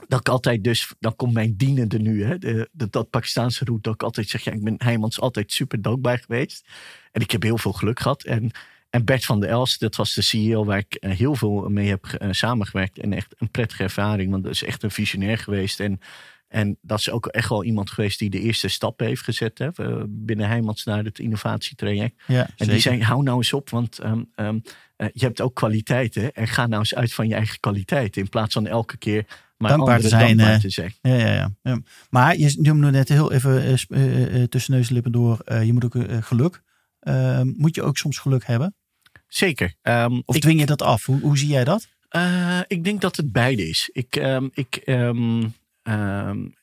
dat 0.07 0.19
ik 0.19 0.29
altijd 0.29 0.63
dus, 0.63 0.93
dan 0.99 1.15
komt 1.15 1.33
mijn 1.33 1.55
dienende 1.57 1.99
nu, 1.99 2.23
hè, 2.23 2.37
de, 2.37 2.69
de, 2.71 2.87
dat 2.89 3.09
Pakistaanse 3.09 3.65
route, 3.65 3.81
dat 3.81 3.93
ik 3.93 4.03
altijd 4.03 4.29
zeg, 4.29 4.43
ja, 4.43 4.51
ik 4.51 4.63
ben 4.63 4.75
Heijmans 4.77 5.19
altijd 5.19 5.51
super 5.51 5.81
dankbaar 5.81 6.17
geweest. 6.17 6.67
En 7.11 7.21
ik 7.21 7.31
heb 7.31 7.43
heel 7.43 7.57
veel 7.57 7.73
geluk 7.73 7.99
gehad. 7.99 8.23
En 8.23 8.51
en 8.89 9.05
Bert 9.05 9.25
van 9.25 9.39
der 9.39 9.49
Els, 9.49 9.77
dat 9.77 9.95
was 9.95 10.13
de 10.13 10.21
CEO 10.21 10.65
waar 10.65 10.77
ik 10.77 10.97
uh, 10.99 11.11
heel 11.11 11.35
veel 11.35 11.69
mee 11.69 11.87
heb 11.87 12.17
uh, 12.21 12.27
samengewerkt. 12.31 12.99
En 12.99 13.13
echt 13.13 13.35
een 13.37 13.51
prettige 13.51 13.83
ervaring, 13.83 14.31
want 14.31 14.43
dat 14.43 14.53
is 14.53 14.63
echt 14.63 14.83
een 14.83 14.91
visionair 14.91 15.37
geweest. 15.37 15.79
En, 15.79 15.99
en 16.47 16.77
dat 16.81 16.99
is 16.99 17.09
ook 17.09 17.27
echt 17.27 17.49
wel 17.49 17.63
iemand 17.63 17.91
geweest 17.91 18.19
die 18.19 18.29
de 18.29 18.39
eerste 18.39 18.67
stappen 18.67 19.05
heeft 19.05 19.21
gezet 19.21 19.57
hè, 19.57 19.69
uh, 19.77 20.03
binnen 20.07 20.47
Heijmans 20.47 20.83
naar 20.83 21.03
het 21.03 21.19
innovatietraject. 21.19 22.21
Ja, 22.27 22.49
en 22.57 22.67
die 22.67 22.79
zei, 22.79 23.03
hou 23.03 23.23
nou 23.23 23.37
eens 23.37 23.53
op, 23.53 23.69
want 23.69 24.03
um, 24.03 24.31
um, 24.35 24.61
je 24.95 25.25
hebt 25.25 25.41
ook 25.41 25.55
kwaliteiten. 25.55 26.33
En 26.33 26.47
ga 26.47 26.67
nou 26.67 26.79
eens 26.79 26.95
uit 26.95 27.13
van 27.13 27.27
je 27.27 27.35
eigen 27.35 27.59
kwaliteit. 27.59 28.17
In 28.17 28.29
plaats 28.29 28.53
van 28.53 28.67
elke 28.67 28.97
keer 28.97 29.25
maar 29.59 29.71
dankbaar 29.71 29.99
te 29.99 30.07
zijn. 30.07 30.37
Dankbaar 30.37 30.59
te 30.59 30.69
zijn. 30.69 30.93
Ja, 31.01 31.15
ja, 31.15 31.51
ja. 31.63 31.79
Maar 32.09 32.37
je 32.37 32.55
noemde 32.57 32.91
net 32.91 33.09
heel 33.09 33.31
even 33.31 33.79
uh, 33.89 34.43
tussen 34.43 34.73
neus 34.73 34.87
en 34.87 34.93
lippen 34.93 35.11
door. 35.11 35.41
je 35.63 35.73
moet 35.73 35.85
ook 35.85 35.95
geluk. 36.25 36.61
moet 37.55 37.75
je 37.75 37.81
ook 37.81 37.97
soms 37.97 38.17
geluk 38.17 38.45
hebben? 38.45 38.75
Zeker. 39.27 39.73
Um, 39.81 40.21
of 40.25 40.39
dwing 40.39 40.59
je 40.59 40.65
dat 40.65 40.81
af? 40.81 41.05
Hoe, 41.05 41.19
hoe 41.19 41.37
zie 41.37 41.47
jij 41.47 41.63
dat? 41.63 41.87
Ik 42.67 42.83
denk 42.83 43.01
dat 43.01 43.15
het 43.15 43.31
beide 43.31 43.67
is. 43.69 43.89
Ik, 43.93 44.15
um, 44.15 44.49
ik, 44.53 44.81
um, 44.85 45.53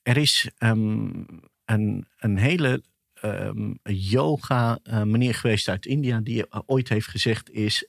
er 0.03 0.17
is 0.17 0.51
een, 0.59 1.27
een 2.17 2.37
hele 2.37 2.83
yoga 3.83 4.79
meneer 5.05 5.35
geweest 5.35 5.69
uit 5.69 5.87
India 5.87 6.21
die 6.21 6.45
ooit 6.67 6.89
heeft 6.89 7.09
gezegd 7.09 7.51
is... 7.51 7.87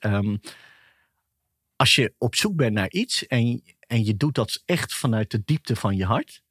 als 1.75 1.95
je 1.95 2.13
op 2.17 2.35
zoek 2.35 2.55
bent 2.55 2.73
naar 2.73 2.89
iets 2.89 3.27
en, 3.27 3.63
en 3.87 4.05
je 4.05 4.17
doet 4.17 4.35
dat 4.35 4.61
echt 4.65 4.93
vanuit 4.93 5.31
de 5.31 5.41
diepte 5.45 5.75
van 5.75 5.95
je 5.95 6.05
hart... 6.05 6.41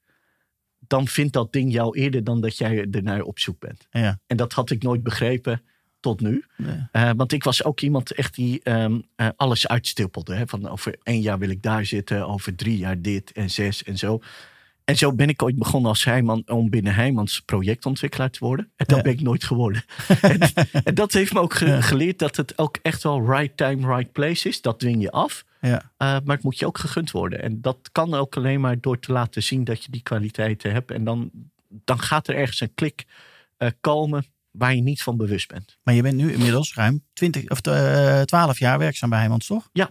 dan 0.79 1.09
vindt 1.09 1.33
dat 1.33 1.53
ding 1.53 1.73
jou 1.73 1.99
eerder 1.99 2.25
dan 2.25 2.41
dat 2.41 2.59
jij 2.59 2.87
er 2.91 3.03
naar 3.03 3.21
op 3.23 3.39
zoek 3.39 3.59
bent. 3.61 3.87
Ja. 3.91 4.21
En 4.27 4.37
dat 4.37 4.53
had 4.53 4.71
ik 4.71 4.83
nooit 4.83 5.03
begrepen 5.03 5.63
tot 6.01 6.21
nu. 6.21 6.45
Nee. 6.57 6.87
Uh, 6.93 7.11
want 7.17 7.33
ik 7.33 7.45
was 7.45 7.65
ook 7.65 7.81
iemand 7.81 8.11
echt 8.11 8.35
die 8.35 8.71
um, 8.71 9.05
uh, 9.17 9.29
alles 9.37 9.69
uitstippelde. 9.69 10.35
Hè? 10.35 10.47
Van 10.47 10.69
over 10.69 10.97
één 11.03 11.21
jaar 11.21 11.39
wil 11.39 11.49
ik 11.51 11.63
daar 11.63 11.85
zitten, 11.87 12.29
over 12.29 12.55
drie 12.55 12.79
jaar 12.79 13.01
dit 13.01 13.33
en 13.33 13.51
zes 13.51 13.83
en 13.83 13.99
zo. 13.99 14.21
En 14.85 14.97
zo 14.97 15.13
ben 15.13 15.29
ik 15.29 15.43
ooit 15.43 15.57
begonnen 15.59 15.91
als 15.91 16.05
Heijman 16.05 16.43
om 16.47 16.71
binnen 16.71 16.95
Heijmans 16.95 17.41
projectontwikkelaar 17.41 18.31
te 18.31 18.39
worden. 18.45 18.71
En 18.77 18.87
dat 18.87 18.97
Ja. 18.97 19.03
ben 19.03 19.13
ik 19.13 19.21
nooit 19.21 19.45
geworden. 19.45 19.85
en, 20.21 20.39
en 20.85 20.95
dat 20.95 21.13
heeft 21.13 21.33
me 21.33 21.41
ook 21.41 21.55
ge- 21.55 21.83
geleerd 21.83 22.19
dat 22.19 22.37
het 22.37 22.59
ook 22.59 22.79
echt 22.83 23.03
wel 23.03 23.27
right 23.31 23.57
time, 23.57 23.95
right 23.97 24.13
place 24.13 24.49
is. 24.49 24.61
Dat 24.61 24.79
dwing 24.79 25.03
je 25.03 25.11
af. 25.11 25.45
Ja. 25.61 25.83
Uh, 25.83 25.89
maar 25.99 26.37
het 26.37 26.43
moet 26.43 26.59
je 26.59 26.67
ook 26.67 26.79
gegund 26.79 27.11
worden. 27.11 27.43
En 27.43 27.61
dat 27.61 27.89
kan 27.93 28.15
ook 28.15 28.37
alleen 28.37 28.61
maar 28.61 28.81
door 28.81 28.99
te 28.99 29.13
laten 29.13 29.43
zien 29.43 29.65
dat 29.65 29.85
je 29.85 29.91
die 29.91 30.03
kwaliteiten 30.03 30.73
hebt. 30.73 30.91
En 30.91 31.05
dan, 31.05 31.31
dan 31.69 32.01
gaat 32.01 32.29
er 32.29 32.37
ergens 32.37 32.61
een 32.61 32.75
klik 32.75 33.05
uh, 33.59 33.69
komen 33.81 34.27
waar 34.51 34.75
je 34.75 34.83
niet 34.83 35.03
van 35.03 35.17
bewust 35.17 35.49
bent. 35.49 35.79
Maar 35.83 35.95
je 35.95 36.03
bent 36.03 36.17
nu 36.17 36.33
inmiddels 36.33 36.75
ruim 36.75 37.05
20 37.13 37.49
of 37.49 37.67
uh, 37.67 38.21
12 38.21 38.59
jaar 38.59 38.79
werkzaam 38.79 39.09
bij 39.11 39.19
Heijmans, 39.19 39.47
toch? 39.47 39.69
Ja. 39.73 39.91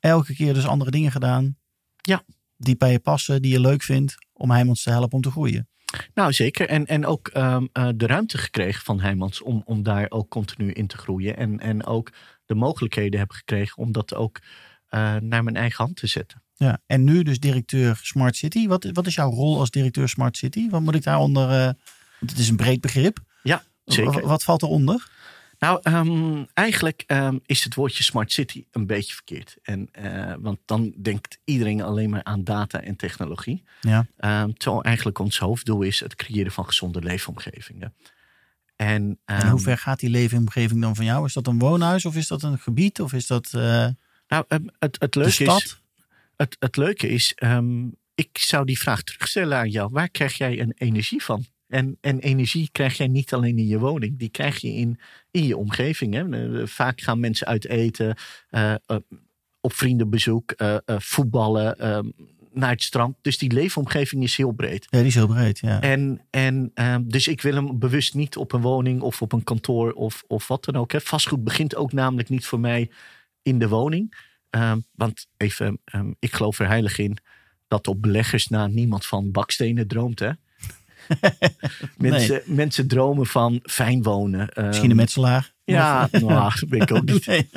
Elke 0.00 0.34
keer 0.34 0.54
dus 0.54 0.66
andere 0.66 0.90
dingen 0.90 1.10
gedaan. 1.10 1.56
Ja. 1.96 2.22
Die 2.56 2.76
bij 2.76 2.92
je 2.92 2.98
passen, 2.98 3.42
die 3.42 3.52
je 3.52 3.60
leuk 3.60 3.82
vindt 3.82 4.14
om 4.32 4.50
Heijmans 4.50 4.82
te 4.82 4.90
helpen 4.90 5.12
om 5.12 5.22
te 5.22 5.30
groeien. 5.30 5.68
Nou, 6.14 6.32
zeker. 6.32 6.68
En, 6.68 6.86
en 6.86 7.06
ook 7.06 7.30
um, 7.36 7.68
uh, 7.72 7.88
de 7.94 8.06
ruimte 8.06 8.38
gekregen 8.38 8.84
van 8.84 9.00
Heijmans 9.00 9.42
om, 9.42 9.62
om 9.64 9.82
daar 9.82 10.06
ook 10.08 10.28
continu 10.28 10.72
in 10.72 10.86
te 10.86 10.96
groeien. 10.96 11.36
En, 11.36 11.60
en 11.60 11.84
ook 11.86 12.12
de 12.46 12.54
mogelijkheden 12.54 13.20
heb 13.20 13.30
gekregen 13.30 13.76
om 13.76 13.92
dat 13.92 14.14
ook 14.14 14.40
naar 15.20 15.44
mijn 15.44 15.56
eigen 15.56 15.84
hand 15.84 15.96
te 15.96 16.06
zetten. 16.06 16.42
Ja, 16.54 16.80
en 16.86 17.04
nu 17.04 17.22
dus 17.22 17.40
directeur 17.40 18.00
Smart 18.02 18.36
City. 18.36 18.66
Wat, 18.66 18.90
wat 18.92 19.06
is 19.06 19.14
jouw 19.14 19.30
rol 19.30 19.58
als 19.58 19.70
directeur 19.70 20.08
Smart 20.08 20.36
City? 20.36 20.68
Wat 20.70 20.80
moet 20.80 20.94
ik 20.94 21.02
daaronder... 21.02 21.48
Want 22.18 22.30
het 22.30 22.38
is 22.38 22.48
een 22.48 22.56
breed 22.56 22.80
begrip. 22.80 23.18
Ja, 23.42 23.62
zeker. 23.84 24.12
Wat, 24.12 24.22
wat 24.22 24.42
valt 24.42 24.62
eronder? 24.62 25.08
Nou, 25.58 25.80
um, 25.82 26.46
eigenlijk 26.52 27.04
um, 27.06 27.40
is 27.46 27.64
het 27.64 27.74
woordje 27.74 28.02
Smart 28.02 28.32
City 28.32 28.64
een 28.70 28.86
beetje 28.86 29.14
verkeerd. 29.14 29.56
En, 29.62 29.88
uh, 29.98 30.34
want 30.38 30.58
dan 30.64 30.94
denkt 31.02 31.38
iedereen 31.44 31.82
alleen 31.82 32.10
maar 32.10 32.24
aan 32.24 32.44
data 32.44 32.80
en 32.80 32.96
technologie. 32.96 33.64
Ja. 33.80 33.98
Um, 33.98 34.58
terwijl 34.58 34.84
eigenlijk 34.84 35.18
ons 35.18 35.38
hoofddoel 35.38 35.82
is 35.82 36.00
het 36.00 36.14
creëren 36.14 36.52
van 36.52 36.66
gezonde 36.66 37.00
leefomgevingen. 37.00 37.94
En, 38.76 39.18
en 39.24 39.48
hoe 39.48 39.60
ver 39.60 39.78
gaat 39.78 40.00
die 40.00 40.10
leefomgeving 40.10 40.80
dan 40.80 40.96
van 40.96 41.04
jou? 41.04 41.26
Is 41.26 41.32
dat 41.32 41.46
een 41.46 41.58
woonhuis 41.58 42.04
of 42.04 42.16
is 42.16 42.28
dat 42.28 42.42
een 42.42 42.58
gebied? 42.58 43.00
Of 43.00 43.12
is 43.12 43.26
dat 43.26 43.52
uh, 43.56 43.88
nou, 44.48 44.70
het, 44.78 44.96
het 45.00 45.14
leuke 45.14 45.44
is. 45.44 45.78
Het, 46.36 46.56
het 46.58 46.76
leuke 46.76 47.08
is, 47.08 47.34
ik 48.14 48.38
zou 48.38 48.64
die 48.64 48.78
vraag 48.78 49.02
terugstellen 49.02 49.58
aan 49.58 49.70
jou. 49.70 49.90
Waar 49.92 50.08
krijg 50.08 50.36
jij 50.36 50.60
een 50.60 50.72
energie 50.76 51.22
van? 51.22 51.44
En, 51.68 51.98
en, 52.00 52.18
energie 52.18 52.68
krijg 52.72 52.96
jij 52.96 53.08
niet 53.08 53.32
alleen 53.32 53.58
in 53.58 53.66
je 53.66 53.78
woning, 53.78 54.18
die 54.18 54.28
krijg 54.28 54.60
je 54.60 54.68
in, 54.68 55.00
in 55.30 55.46
je 55.46 55.56
omgeving. 55.56 56.14
Hè. 56.14 56.66
Vaak 56.68 57.00
gaan 57.00 57.20
mensen 57.20 57.46
uit 57.46 57.66
eten. 57.66 58.16
Uh, 58.50 58.74
uh, 58.86 58.96
op 59.64 59.72
vriendenbezoek, 59.72 60.50
eh, 60.50 60.74
eh, 60.74 60.96
voetballen, 60.98 61.78
ehm, 61.78 62.10
naar 62.52 62.70
het 62.70 62.82
strand. 62.82 63.16
Dus 63.20 63.38
die 63.38 63.52
leefomgeving 63.52 64.22
is 64.22 64.36
heel 64.36 64.52
breed. 64.52 64.86
Ja, 64.90 64.98
die 64.98 65.06
is 65.06 65.14
heel 65.14 65.26
breed, 65.26 65.58
ja. 65.58 65.80
En, 65.80 66.20
en 66.30 66.70
ehm, 66.74 67.02
dus 67.04 67.28
ik 67.28 67.42
wil 67.42 67.54
hem 67.54 67.78
bewust 67.78 68.14
niet 68.14 68.36
op 68.36 68.52
een 68.52 68.60
woning 68.60 69.00
of 69.00 69.22
op 69.22 69.32
een 69.32 69.44
kantoor 69.44 69.92
of, 69.92 70.24
of 70.26 70.48
wat 70.48 70.64
dan 70.64 70.76
ook. 70.76 70.92
Hè. 70.92 71.00
Vastgoed 71.00 71.44
begint 71.44 71.76
ook 71.76 71.92
namelijk 71.92 72.28
niet 72.28 72.46
voor 72.46 72.60
mij 72.60 72.90
in 73.44 73.58
de 73.58 73.68
woning. 73.68 74.14
Ehm, 74.50 74.78
want 74.94 75.26
even, 75.36 75.78
ehm, 75.84 76.10
ik 76.18 76.32
geloof 76.34 76.58
er 76.58 76.66
heilig 76.66 76.98
in 76.98 77.16
dat 77.68 77.86
op 77.88 78.02
beleggers 78.02 78.48
na 78.48 78.66
niemand 78.66 79.06
van 79.06 79.30
bakstenen 79.30 79.86
droomt. 79.88 80.18
Hè? 80.18 80.30
mensen, 81.96 82.42
mensen 82.46 82.88
dromen 82.88 83.26
van 83.26 83.60
fijn 83.62 84.02
wonen. 84.02 84.48
ehm, 84.48 84.66
Misschien 84.66 84.90
een 84.90 84.96
metselaar. 84.96 85.52
Ja, 85.64 86.08
nou, 86.12 86.52
weet 86.68 86.82
ik 86.82 86.92
ook 86.92 87.04
niet. 87.04 87.26
Nee. 87.26 87.48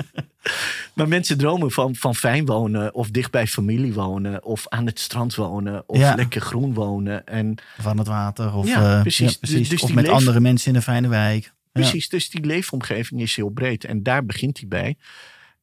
Maar 0.93 1.07
mensen 1.07 1.37
dromen 1.37 1.71
van, 1.71 1.95
van 1.95 2.15
fijn 2.15 2.45
wonen 2.45 2.93
of 2.93 3.09
dicht 3.09 3.31
bij 3.31 3.47
familie 3.47 3.93
wonen 3.93 4.43
of 4.43 4.67
aan 4.67 4.85
het 4.85 4.99
strand 4.99 5.35
wonen 5.35 5.83
of 5.89 5.97
Ja. 5.97 6.15
lekker 6.15 6.41
groen 6.41 6.73
wonen. 6.73 7.25
En 7.27 7.55
aan 7.85 7.97
het 7.97 8.07
water. 8.07 8.53
Of, 8.55 8.67
Ja, 8.67 8.95
eh, 8.95 9.01
precies. 9.01 9.37
precies. 9.37 9.69
Dus 9.69 9.81
of 9.81 9.93
met 9.93 10.05
leef- 10.05 10.13
andere 10.13 10.39
mensen 10.39 10.69
in 10.69 10.75
een 10.75 10.81
fijne 10.81 11.07
wijk. 11.07 11.43
Ja. 11.43 11.51
Precies, 11.71 12.09
dus 12.09 12.29
die 12.29 12.45
leefomgeving 12.45 13.21
is 13.21 13.35
heel 13.35 13.49
breed 13.49 13.83
en 13.85 14.03
daar 14.03 14.25
begint 14.25 14.57
hij 14.59 14.67
bij. 14.67 14.97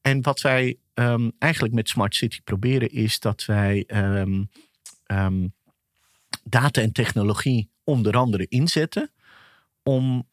En 0.05 0.23
wat 0.23 0.41
wij 0.41 0.79
ehm, 0.95 1.31
eigenlijk 1.39 1.75
met 1.75 1.89
Smart 1.89 2.15
City 2.15 2.41
proberen 2.43 2.91
is 2.91 3.21
dat 3.21 3.45
wij 3.45 3.85
ehm, 3.87 4.45
ehm, 5.07 5.49
data 6.43 6.81
en 6.81 6.93
technologie 6.93 7.71
onder 7.85 8.17
andere 8.17 8.47
inzetten 8.49 9.11
om 9.83 10.29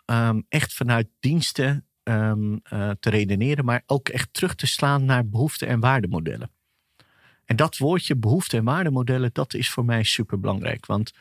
echt 0.50 0.74
vanuit 0.74 1.08
diensten 1.20 1.86
eh, 2.04 2.90
te 3.00 3.10
redeneren, 3.10 3.66
maar 3.66 3.84
ook 3.86 4.10
echt 4.10 4.34
terug 4.34 4.56
te 4.56 4.68
slaan 4.68 5.06
naar 5.06 5.28
behoefte- 5.28 5.66
en 5.66 5.80
waardemodellen. 5.80 6.52
En 7.46 7.56
dat 7.56 7.78
woordje 7.78 8.16
behoefte- 8.16 8.58
en 8.58 8.64
waardemodellen, 8.64 9.30
dat 9.34 9.54
is 9.54 9.70
voor 9.70 9.86
mij 9.86 10.04
super 10.04 10.40
belangrijk. 10.40 10.86
Want 10.86 11.14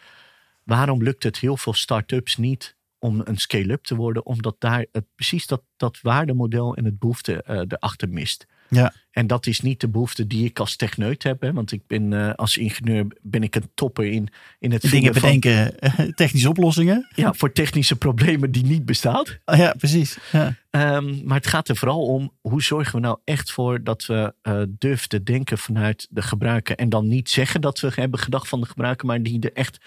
waarom 0.64 1.02
lukt 1.02 1.22
het 1.22 1.38
heel 1.38 1.56
veel 1.56 1.74
start-ups 1.74 2.36
niet 2.36 2.76
om 3.00 3.20
een 3.24 3.36
scale-up 3.36 3.84
te 3.84 3.94
worden? 3.96 4.26
Omdat 4.26 4.56
daar 4.58 4.86
het, 4.92 5.04
precies 5.14 5.46
dat, 5.46 5.62
dat 5.76 5.98
waardemodel 6.02 6.74
en 6.76 6.84
het 6.84 6.98
behoefte 6.98 7.42
eh, 7.42 7.56
erachter 7.68 8.08
mist. 8.08 8.46
Ja. 8.68 8.92
En 9.10 9.26
dat 9.26 9.46
is 9.46 9.60
niet 9.60 9.80
de 9.80 9.88
behoefte 9.88 10.26
die 10.26 10.44
ik 10.44 10.58
als 10.58 10.76
techneut 10.76 11.22
heb. 11.22 11.40
Hè? 11.40 11.52
Want 11.52 11.72
ik 11.72 11.86
ben 11.86 12.12
eh, 12.12 12.34
als 12.34 12.56
ingenieur 12.56 13.06
ben 13.22 13.42
ik 13.42 13.54
een 13.54 13.70
topper 13.74 14.04
in, 14.04 14.28
in 14.58 14.72
het 14.72 14.90
Dingen 14.90 15.12
van- 15.14 15.22
bedenken, 15.22 15.74
technische 16.14 16.48
oplossingen. 16.48 17.08
ja, 17.14 17.32
voor 17.34 17.52
technische 17.52 17.96
problemen 17.96 18.50
die 18.50 18.64
niet 18.64 18.84
bestaan. 18.84 19.24
Ah, 19.44 19.58
ja, 19.58 19.74
precies. 19.78 20.18
Ja. 20.32 20.54
Ehm, 20.70 21.24
maar 21.26 21.36
het 21.36 21.46
gaat 21.46 21.68
er 21.68 21.76
vooral 21.76 22.06
om 22.06 22.32
hoe 22.40 22.62
zorgen 22.62 22.94
we 22.94 23.00
nou 23.00 23.18
echt 23.24 23.52
voor 23.52 23.84
dat 23.84 24.06
we 24.06 24.34
eh, 24.42 24.62
durven 24.68 25.08
te 25.08 25.22
denken 25.22 25.58
vanuit 25.58 26.06
de 26.10 26.22
gebruiker. 26.22 26.76
En 26.76 26.88
dan 26.88 27.08
niet 27.08 27.30
zeggen 27.30 27.60
dat 27.60 27.80
we 27.80 27.90
hebben 27.94 28.20
gedacht 28.20 28.48
van 28.48 28.60
de 28.60 28.66
gebruiker, 28.66 29.06
maar 29.06 29.22
die 29.22 29.40
er 29.40 29.52
echt 29.52 29.78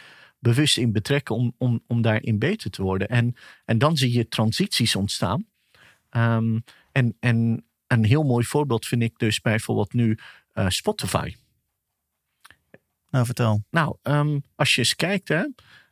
bewust 0.44 0.78
in 0.78 0.92
betrekken 0.92 1.36
om, 1.36 1.54
om, 1.58 1.84
om 1.88 2.02
daarin 2.02 2.40
beter 2.40 2.70
te 2.70 2.82
worden. 2.82 3.08
En, 3.10 3.36
en 3.66 3.78
dan 3.78 3.98
zie 3.98 4.14
je 4.14 4.28
transities 4.28 4.96
ontstaan. 4.96 5.46
Ehm, 6.10 6.60
en, 6.92 7.16
en 7.20 7.66
een 7.88 8.06
heel 8.06 8.24
mooi 8.24 8.46
voorbeeld 8.46 8.86
vind 8.86 9.02
ik 9.02 9.14
dus 9.18 9.42
bijvoorbeeld 9.42 9.94
nu 9.94 10.18
eh, 10.52 10.70
Spotify. 10.70 11.36
Nou, 13.10 13.26
vertel. 13.26 13.64
Nou, 13.70 13.96
ehm, 14.02 14.40
als 14.56 14.76
je 14.76 14.82
eens 14.82 14.96
kijkt, 14.96 15.28
hè, 15.28 15.46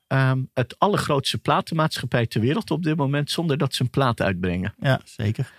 ehm, 0.08 0.44
het 0.54 0.80
allergrootste 0.80 1.38
platenmaatschappij 1.38 2.28
ter 2.28 2.42
wereld 2.42 2.72
op 2.72 2.84
dit 2.84 2.96
moment, 2.96 3.32
zonder 3.32 3.58
dat 3.58 3.74
ze 3.74 3.82
een 3.82 3.90
plaat 3.90 4.22
uitbrengen. 4.22 4.74
Ja, 4.80 5.02
zeker. 5.04 5.52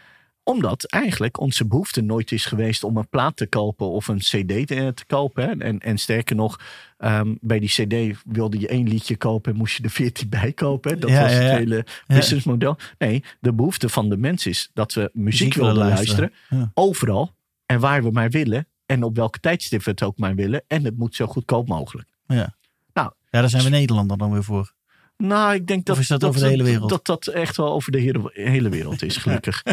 Omdat 0.45 0.85
eigenlijk 0.85 1.41
onze 1.41 1.67
behoefte 1.67 2.01
nooit 2.01 2.33
is 2.33 2.47
geweest 2.47 2.85
om 2.85 2.97
een 2.97 3.09
plaat 3.09 3.37
te 3.37 3.47
kopen 3.47 3.87
of 3.91 4.09
een 4.09 4.19
CD 4.19 4.67
te, 4.67 4.93
te 4.95 5.05
kopen. 5.07 5.45
hè. 5.49 5.65
En, 5.65 5.79
en 5.81 5.99
sterker 5.99 6.37
nog, 6.37 6.61
ehm, 6.99 7.35
bij 7.41 7.59
die 7.59 7.69
CD 7.69 8.19
wilde 8.27 8.59
je 8.61 8.69
één 8.69 8.89
liedje 8.89 9.17
kopen 9.17 9.53
en 9.53 9.59
moest 9.59 9.77
je 9.77 9.83
er 9.83 9.91
veertien 9.91 10.29
bij 10.29 10.53
kopen. 10.53 10.91
hè. 10.93 10.99
Dat 10.99 11.11
Ja, 11.11 11.23
was 11.23 11.31
ja, 11.33 11.37
het 11.39 11.51
ja. 11.51 11.57
hele 11.57 11.87
businessmodel. 12.07 12.77
Nee, 12.99 13.25
de 13.41 13.53
behoefte 13.53 13.89
van 13.89 14.09
de 14.09 14.17
mens 14.17 14.47
is 14.47 14.71
dat 14.75 14.93
we 14.93 15.11
muziek, 15.13 15.55
willen 15.55 15.73
willen 15.75 15.89
luisteren. 15.89 16.33
Overal 16.75 17.35
en 17.67 17.81
waar 17.81 18.03
we 18.03 18.11
maar 18.11 18.31
willen. 18.31 18.67
En 18.87 19.03
op 19.03 19.17
welke 19.17 19.41
tijdstip 19.41 19.83
we 19.85 19.91
het 19.91 20.03
ook 20.03 20.19
maar 20.19 20.35
willen. 20.35 20.63
En 20.67 20.85
het 20.85 20.99
moet 20.99 21.15
zo 21.15 21.27
goedkoop 21.27 21.69
mogelijk. 21.69 22.09
Ja. 22.27 22.55
Nou. 22.93 23.13
ja, 23.31 23.41
daar 23.41 23.49
zijn 23.51 23.63
we 23.63 23.69
Nederlander 23.69 24.19
dan 24.19 24.33
weer 24.33 24.45
voor. 24.45 24.73
Nou, 25.17 25.55
ik 25.55 25.67
denk 25.67 25.87
dat 25.87 25.99
is 25.99 26.09
dat 26.09 26.25
over 26.25 26.41
de 26.41 26.47
hele 26.47 26.63
wereld? 26.63 26.89
Dat 26.91 27.07
dat 27.07 27.27
echt 27.27 27.57
wel 27.57 27.73
over 27.73 27.93
de 27.93 27.99
hele, 28.01 28.31
hele 28.33 28.69
wereld 28.69 29.03
is, 29.03 29.17
gelukkig. 29.17 29.63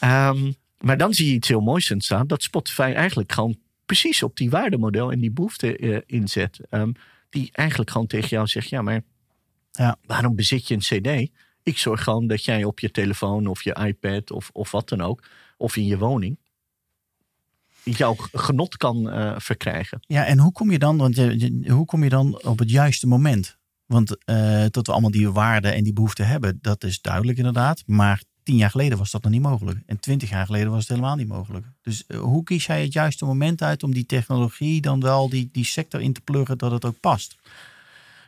Ehm, 0.00 0.52
maar 0.80 0.96
dan 0.96 1.14
zie 1.14 1.28
je 1.28 1.34
iets 1.34 1.48
heel 1.48 1.60
moois 1.60 1.90
ontstaan. 1.90 2.26
Dat 2.26 2.42
Spotify 2.42 2.92
eigenlijk 2.96 3.32
gewoon 3.32 3.56
precies 3.86 4.22
op 4.22 4.36
die 4.36 4.50
waardemodel 4.50 5.12
en 5.12 5.20
die 5.20 5.30
behoefte 5.30 5.76
eh, 5.76 5.98
inzet. 6.06 6.58
Ehm, 6.70 6.92
die 7.30 7.48
eigenlijk 7.52 7.90
gewoon 7.90 8.06
tegen 8.06 8.28
jou 8.28 8.46
zegt, 8.46 8.68
ja, 8.68 8.82
maar 8.82 9.02
Ja. 9.72 9.96
waarom 10.06 10.34
bezit 10.36 10.68
je 10.68 10.74
een 10.74 10.80
cd? 11.26 11.30
Ik 11.62 11.78
zorg 11.78 12.02
gewoon 12.02 12.26
dat 12.26 12.44
jij 12.44 12.64
op 12.64 12.78
je 12.80 12.90
telefoon 12.90 13.46
of 13.46 13.62
je 13.62 13.76
iPad 13.86 14.30
of, 14.30 14.50
of 14.52 14.70
wat 14.70 14.88
dan 14.88 15.00
ook, 15.00 15.22
of 15.56 15.76
in 15.76 15.86
je 15.86 15.98
woning, 15.98 16.38
jouw 17.82 18.14
genot 18.32 18.76
kan 18.76 19.10
eh, 19.10 19.34
verkrijgen. 19.38 19.98
Ja, 20.06 20.24
en 20.24 20.38
hoe 20.38 20.52
kom 20.52 20.70
je 20.70 20.78
dan, 20.78 20.96
want 20.96 21.16
je, 21.16 21.38
je- 21.38 21.70
hoe 21.72 21.84
kom 21.86 22.02
je 22.02 22.08
dan 22.08 22.42
op 22.42 22.58
het 22.58 22.70
juiste 22.70 23.06
moment? 23.06 23.56
Want 23.86 24.24
eh 24.24 24.64
dat 24.70 24.86
we 24.86 24.92
allemaal 24.92 25.10
die 25.10 25.30
waarden 25.30 25.74
en 25.74 25.84
die 25.84 25.92
behoeften 25.92 26.26
hebben, 26.26 26.58
dat 26.60 26.84
is 26.84 27.00
duidelijk 27.00 27.38
inderdaad. 27.38 27.82
Maar 27.86 28.22
tien 28.44 28.56
jaar 28.56 28.70
geleden 28.70 28.98
was 28.98 29.10
dat 29.10 29.22
nog 29.22 29.32
niet 29.32 29.42
mogelijk. 29.42 29.78
En 29.86 30.00
twintig 30.00 30.30
jaar 30.30 30.46
geleden 30.46 30.70
was 30.70 30.80
het 30.80 30.88
helemaal 30.88 31.16
niet 31.16 31.28
mogelijk. 31.28 31.66
Dus 31.82 32.06
eh, 32.06 32.18
hoe 32.18 32.42
kies 32.42 32.66
jij 32.66 32.82
het 32.82 32.92
juiste 32.92 33.24
moment 33.24 33.62
uit 33.62 33.82
om 33.82 33.94
die 33.94 34.06
technologie 34.06 34.80
dan 34.80 35.00
wel 35.00 35.28
die, 35.28 35.48
die 35.52 35.64
sector 35.64 36.00
in 36.00 36.12
te 36.12 36.20
pluggen 36.20 36.58
dat 36.58 36.70
het 36.70 36.84
ook 36.84 37.00
past? 37.00 37.36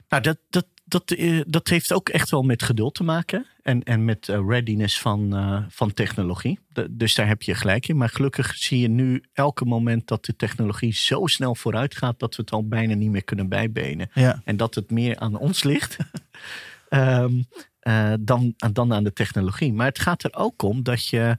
Nou, 0.09 0.23
dat, 0.23 0.39
dat, 0.51 0.67
dat, 0.85 1.11
eh, 1.11 1.41
dat 1.47 1.69
heeft 1.69 1.93
ook 1.93 2.09
echt 2.09 2.31
wel 2.31 2.43
met 2.43 2.63
geduld 2.63 2.95
te 2.95 3.05
maken. 3.05 3.47
En, 3.67 3.83
en 3.83 4.05
met 4.05 4.29
eh, 4.29 4.41
readiness 4.49 5.01
van, 5.01 5.37
eh, 5.37 5.63
van 5.69 5.93
technologie. 5.95 6.59
De- 6.69 6.97
dus 6.97 7.15
daar 7.15 7.27
heb 7.27 7.43
je 7.43 7.55
gelijk 7.55 7.89
in. 7.89 7.97
Maar 7.97 8.09
gelukkig 8.09 8.55
zie 8.55 8.79
je 8.81 8.89
nu 8.89 9.23
elke 9.33 9.65
moment 9.65 10.07
dat 10.09 10.25
de 10.25 10.37
technologie 10.37 10.93
zo 10.95 11.27
snel 11.27 11.55
vooruit 11.55 11.97
gaat. 11.97 12.19
dat 12.19 12.37
we 12.37 12.43
het 12.43 12.51
al 12.53 12.69
bijna 12.69 12.95
niet 12.95 13.11
meer 13.11 13.25
kunnen 13.25 13.49
bijbenen. 13.49 14.11
Ja, 14.15 14.43
En 14.45 14.57
dat 14.57 14.75
het 14.75 14.91
meer 14.91 15.19
aan 15.19 15.37
ons 15.37 15.63
ligt 15.63 15.97
ehm, 16.89 17.43
eh, 17.81 18.13
dan, 18.21 18.55
dan 18.73 18.93
aan 18.93 19.05
de 19.05 19.13
technologie. 19.13 19.73
Maar 19.73 19.87
het 19.87 19.99
gaat 19.99 20.25
er 20.25 20.35
ook 20.35 20.63
om 20.63 20.83
dat 20.83 21.07
je. 21.09 21.37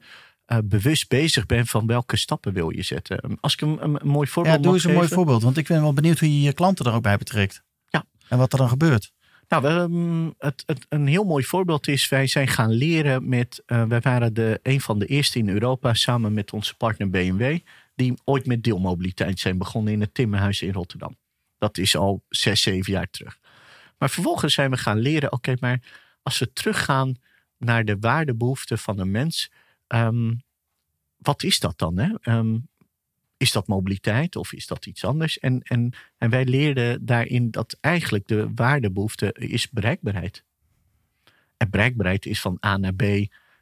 bewust 0.63 1.07
bezig 1.09 1.45
bent 1.45 1.69
van 1.69 1.87
welke 1.87 2.17
stappen 2.17 2.53
wil 2.53 2.69
je 2.69 2.83
zetten. 2.83 3.37
Als 3.39 3.53
ik 3.53 3.61
een, 3.61 3.83
een, 3.83 3.97
een 4.01 4.07
mooi 4.07 4.27
voorbeeld 4.27 4.55
ja 4.55 4.61
doe 4.61 4.73
eens 4.73 4.83
een 4.83 4.93
mooi 4.93 5.07
voorbeeld. 5.07 5.43
Want 5.43 5.57
ik 5.57 5.67
ben 5.67 5.81
wel 5.81 5.93
benieuwd 5.93 6.19
hoe 6.19 6.33
je 6.33 6.41
je 6.41 6.53
klanten 6.53 6.85
er 6.85 6.93
ook 6.93 7.01
bij 7.01 7.17
betrekt. 7.17 7.63
Ja. 7.87 8.05
En 8.29 8.37
wat 8.37 8.51
er 8.53 8.59
dan 8.59 8.69
gebeurt. 8.69 9.11
Nou, 9.47 10.33
het, 10.37 10.63
het, 10.65 10.85
een 10.89 11.07
heel 11.07 11.23
mooi 11.23 11.43
voorbeeld 11.43 11.87
is, 11.87 12.09
wij 12.09 12.27
zijn 12.27 12.47
gaan 12.47 12.71
leren 12.71 13.29
met, 13.29 13.63
eh, 13.65 13.83
wij 13.83 13.99
waren 13.99 14.33
de, 14.33 14.59
een 14.63 14.81
van 14.81 14.99
de 14.99 15.05
eerste 15.05 15.39
in 15.39 15.49
Europa 15.49 15.93
samen 15.93 16.33
met 16.33 16.53
onze 16.53 16.75
partner 16.75 17.09
BMW, 17.09 17.59
die 17.95 18.13
ooit 18.23 18.45
met 18.45 18.63
deelmobiliteit 18.63 19.39
zijn 19.39 19.57
begonnen 19.57 19.93
in 19.93 20.01
het 20.01 20.13
Timmerhuis 20.13 20.61
in 20.61 20.73
Rotterdam. 20.73 21.17
Dat 21.57 21.77
is 21.77 21.95
al 21.95 22.23
zes, 22.29 22.61
zeven 22.61 22.93
jaar 22.93 23.09
terug. 23.09 23.39
Maar 23.97 24.09
vervolgens 24.09 24.53
zijn 24.53 24.71
we 24.71 24.77
gaan 24.77 24.99
leren, 24.99 25.31
oké, 25.31 25.53
maar 25.59 25.81
als 26.21 26.39
we 26.39 26.53
teruggaan 26.53 27.15
naar 27.57 27.85
de 27.85 27.97
waardebehoeften 27.99 28.77
van 28.77 28.99
een 28.99 29.11
mens, 29.11 29.51
ehm, 29.87 30.33
wat 31.17 31.43
is 31.43 31.59
dat 31.59 31.77
dan? 31.77 31.97
Hè? 31.97 32.13
Ehm, 32.21 32.57
is 33.37 33.51
dat 33.51 33.67
mobiliteit 33.67 34.35
of 34.35 34.53
is 34.53 34.67
dat 34.67 34.85
iets 34.85 35.05
anders? 35.05 35.39
En, 35.39 35.61
en, 35.61 35.93
en 36.17 36.29
wij 36.29 36.45
leerden 36.45 37.05
daarin 37.05 37.51
dat 37.51 37.77
eigenlijk 37.81 38.27
de 38.27 38.51
waardebehoefte 38.55 39.33
is 39.33 39.69
bereikbaarheid. 39.69 40.43
En 41.57 41.69
bereikbaarheid 41.69 42.25
is 42.25 42.41
van 42.41 42.57
A 42.65 42.77
naar 42.77 42.93
B 42.93 43.03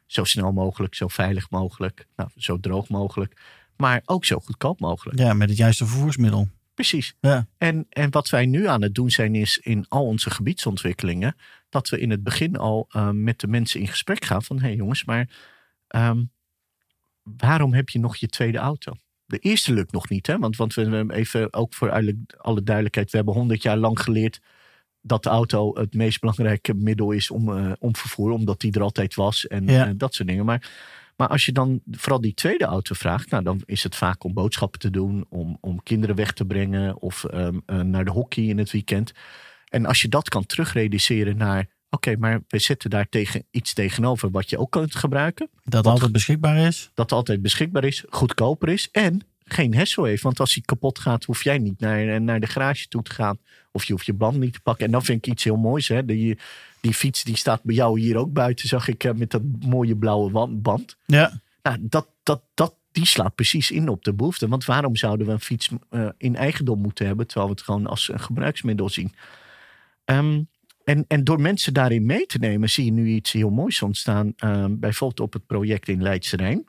zo 0.06 0.24
snel 0.24 0.52
mogelijk, 0.52 0.94
zo 0.94 1.08
veilig 1.08 1.50
mogelijk, 1.50 2.06
nou, 2.16 2.30
zo 2.36 2.60
droog 2.60 2.88
mogelijk, 2.88 3.40
maar 3.76 4.02
ook 4.04 4.24
zo 4.24 4.38
goedkoop 4.38 4.80
mogelijk. 4.80 5.18
Ja, 5.18 5.32
met 5.32 5.48
het 5.48 5.58
juiste 5.58 5.86
vervoersmiddel. 5.86 6.48
Precies. 6.74 7.14
Ja. 7.20 7.46
En, 7.58 7.86
en 7.88 8.10
wat 8.10 8.28
wij 8.28 8.46
nu 8.46 8.66
aan 8.68 8.82
het 8.82 8.94
doen 8.94 9.10
zijn 9.10 9.34
is 9.34 9.58
in 9.58 9.86
al 9.88 10.06
onze 10.06 10.30
gebiedsontwikkelingen, 10.30 11.36
dat 11.68 11.88
we 11.88 12.00
in 12.00 12.10
het 12.10 12.22
begin 12.22 12.56
al 12.56 12.86
eh, 12.90 13.10
met 13.10 13.40
de 13.40 13.46
mensen 13.46 13.80
in 13.80 13.88
gesprek 13.88 14.24
gaan 14.24 14.42
van, 14.42 14.56
hé 14.56 14.66
hey 14.66 14.74
jongens, 14.74 15.04
maar 15.04 15.28
ehm, 15.86 16.24
waarom 17.22 17.74
heb 17.74 17.88
je 17.88 17.98
nog 17.98 18.16
je 18.16 18.28
tweede 18.28 18.58
auto? 18.58 18.92
De 19.26 19.38
eerste 19.38 19.72
lukt 19.72 19.92
nog 19.92 20.08
niet, 20.08 20.26
hè? 20.26 20.38
Want, 20.38 20.56
want 20.56 20.74
we 20.74 20.80
hebben 20.82 21.10
even 21.16 21.52
ook 21.52 21.74
voor 21.74 21.90
alle- 21.90 22.16
alle 22.36 22.62
duidelijkheid, 22.62 23.10
we 23.10 23.16
hebben 23.16 23.34
honderd 23.34 23.62
jaar 23.62 23.76
lang 23.76 24.00
geleerd 24.00 24.40
dat 25.00 25.22
de 25.22 25.28
auto 25.28 25.74
het 25.78 25.94
meest 25.94 26.20
belangrijke 26.20 26.74
middel 26.74 27.10
is 27.10 27.30
om, 27.30 27.56
eh, 27.56 27.72
om 27.78 27.96
vervoer, 27.96 28.30
omdat 28.30 28.60
die 28.60 28.72
er 28.72 28.82
altijd 28.82 29.14
was 29.14 29.46
en 29.46 29.66
Ja. 29.66 29.92
dat 29.96 30.14
soort 30.14 30.28
dingen. 30.28 30.44
Maar, 30.44 30.70
maar 31.16 31.28
als 31.28 31.44
je 31.46 31.52
dan 31.52 31.80
vooral 31.90 32.20
die 32.20 32.34
tweede 32.34 32.64
auto 32.64 32.94
vraagt, 32.94 33.30
nou, 33.30 33.42
dan 33.42 33.60
is 33.64 33.82
het 33.82 33.94
vaak 33.94 34.24
om 34.24 34.34
boodschappen 34.34 34.80
te 34.80 34.90
doen, 34.90 35.26
om, 35.28 35.58
om 35.60 35.82
kinderen 35.82 36.16
weg 36.16 36.32
te 36.32 36.44
brengen 36.44 37.00
of 37.00 37.24
ehm, 37.24 37.58
eh, 37.66 37.80
naar 37.80 38.04
de 38.04 38.10
hockey 38.10 38.44
in 38.44 38.58
het 38.58 38.70
weekend. 38.70 39.12
En 39.68 39.86
als 39.86 40.02
je 40.02 40.08
dat 40.08 40.28
kan 40.28 40.46
terugreduceren 40.46 41.36
naar, 41.36 41.68
oké, 41.96 42.16
maar 42.18 42.40
we 42.48 42.58
zetten 42.58 42.90
daar 42.90 43.08
tegen, 43.08 43.44
iets 43.50 43.72
tegenover 43.72 44.30
wat 44.30 44.50
je 44.50 44.58
ook 44.58 44.70
kunt 44.70 44.94
gebruiken, 44.94 45.48
Dat 45.64 45.84
Wat- 45.84 45.92
altijd 45.92 46.12
beschikbaar 46.12 46.56
is. 46.56 46.90
dat 46.94 47.12
altijd 47.12 47.42
beschikbaar 47.42 47.84
is, 47.84 48.04
goedkoper 48.08 48.68
is 48.68 48.88
en 48.92 49.20
geen 49.44 49.74
hessel 49.74 50.04
heeft. 50.04 50.22
Want 50.22 50.40
als 50.40 50.54
hij 50.54 50.62
kapot 50.66 50.98
gaat, 50.98 51.24
hoef 51.24 51.44
jij 51.44 51.58
niet 51.58 51.80
naar, 51.80 52.20
naar 52.20 52.40
de 52.40 52.46
garage 52.46 52.88
toe 52.88 53.02
te 53.02 53.12
gaan. 53.12 53.38
Of 53.72 53.84
je 53.84 53.92
hoeft 53.92 54.06
je 54.06 54.12
band 54.12 54.38
niet 54.38 54.52
te 54.52 54.60
pakken. 54.60 54.86
En 54.86 54.92
dan 54.92 55.04
vind 55.04 55.26
ik 55.26 55.32
iets 55.32 55.44
heel 55.44 55.56
moois. 55.56 55.88
Hè? 55.88 56.04
Die, 56.04 56.38
die 56.80 56.94
fiets 56.94 57.24
die 57.24 57.36
staat 57.36 57.62
bij 57.62 57.74
jou 57.74 58.00
hier 58.00 58.16
ook 58.16 58.32
buiten, 58.32 58.68
zag 58.68 58.88
ik, 58.88 59.16
met 59.16 59.30
dat 59.30 59.42
mooie 59.60 59.96
blauwe 59.96 60.48
band. 60.48 60.96
Ja. 61.06 61.40
Nou, 61.62 61.78
dat, 61.80 62.08
dat, 62.22 62.42
dat, 62.54 62.74
die 62.92 63.06
slaat 63.06 63.34
precies 63.34 63.70
in 63.70 63.88
op 63.88 64.04
de 64.04 64.12
behoefte. 64.12 64.48
Want 64.48 64.64
waarom 64.64 64.96
zouden 64.96 65.26
we 65.26 65.32
een 65.32 65.40
fiets 65.40 65.70
uh, 65.90 66.08
in 66.18 66.36
eigendom 66.36 66.80
moeten 66.80 67.06
hebben, 67.06 67.26
terwijl 67.26 67.48
we 67.48 67.54
het 67.54 67.64
gewoon 67.64 67.86
als 67.86 68.08
een 68.12 68.20
gebruiksmiddel 68.20 68.88
zien? 68.88 69.14
Um, 70.04 70.48
en, 70.86 71.04
en 71.08 71.24
door 71.24 71.40
mensen 71.40 71.74
daarin 71.74 72.06
mee 72.06 72.26
te 72.26 72.38
nemen, 72.38 72.70
zie 72.70 72.84
je 72.84 72.92
nu 72.92 73.06
iets 73.06 73.32
heel 73.32 73.50
moois 73.50 73.82
ontstaan. 73.82 74.32
Um, 74.44 74.78
bijvoorbeeld 74.78 75.20
op 75.20 75.32
het 75.32 75.46
project 75.46 75.88
in 75.88 76.02
Leidse 76.02 76.36
Rijn. 76.36 76.66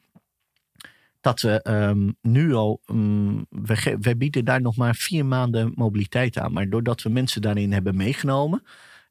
Dat 1.22 1.42
we 1.42 1.66
um, 1.70 2.16
nu 2.22 2.54
al, 2.54 2.82
um, 2.90 3.46
we, 3.50 3.98
we, 4.02 4.16
bieden 4.18 4.46
daar 4.46 4.62
nog 4.62 4.76
maar 4.76 4.96
vier 4.96 5.26
maanden 5.26 5.72
mobiliteit 5.76 6.38
aan. 6.38 6.54
Maar 6.54 6.70
doordat 6.70 7.02
we 7.02 7.10
mensen 7.10 7.42
daarin 7.42 7.72
hebben 7.72 7.96
meegenomen. 7.96 8.64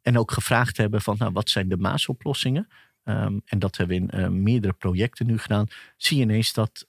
En 0.02 0.18
ook 0.18 0.30
gevraagd 0.30 0.76
hebben 0.76 1.02
van 1.02 1.16
nou, 1.18 1.32
wat 1.32 1.50
zijn 1.50 1.68
de 1.68 1.76
maasoplossingen. 1.76 2.68
Um, 3.04 3.42
en 3.44 3.58
dat 3.58 3.76
hebben 3.76 3.96
we 3.96 4.16
in 4.18 4.20
uh, 4.20 4.28
meerdere 4.28 4.72
projecten 4.72 5.26
nu 5.26 5.38
gedaan. 5.38 5.66
Zie 5.96 6.16
je 6.16 6.22
ineens 6.22 6.52
dat 6.52 6.86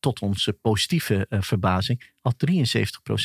tot 0.00 0.20
onze 0.20 0.52
positieve 0.52 1.26
uh, 1.28 1.40
verbazing 1.40 2.12
al 2.20 2.32
73% 2.32 2.52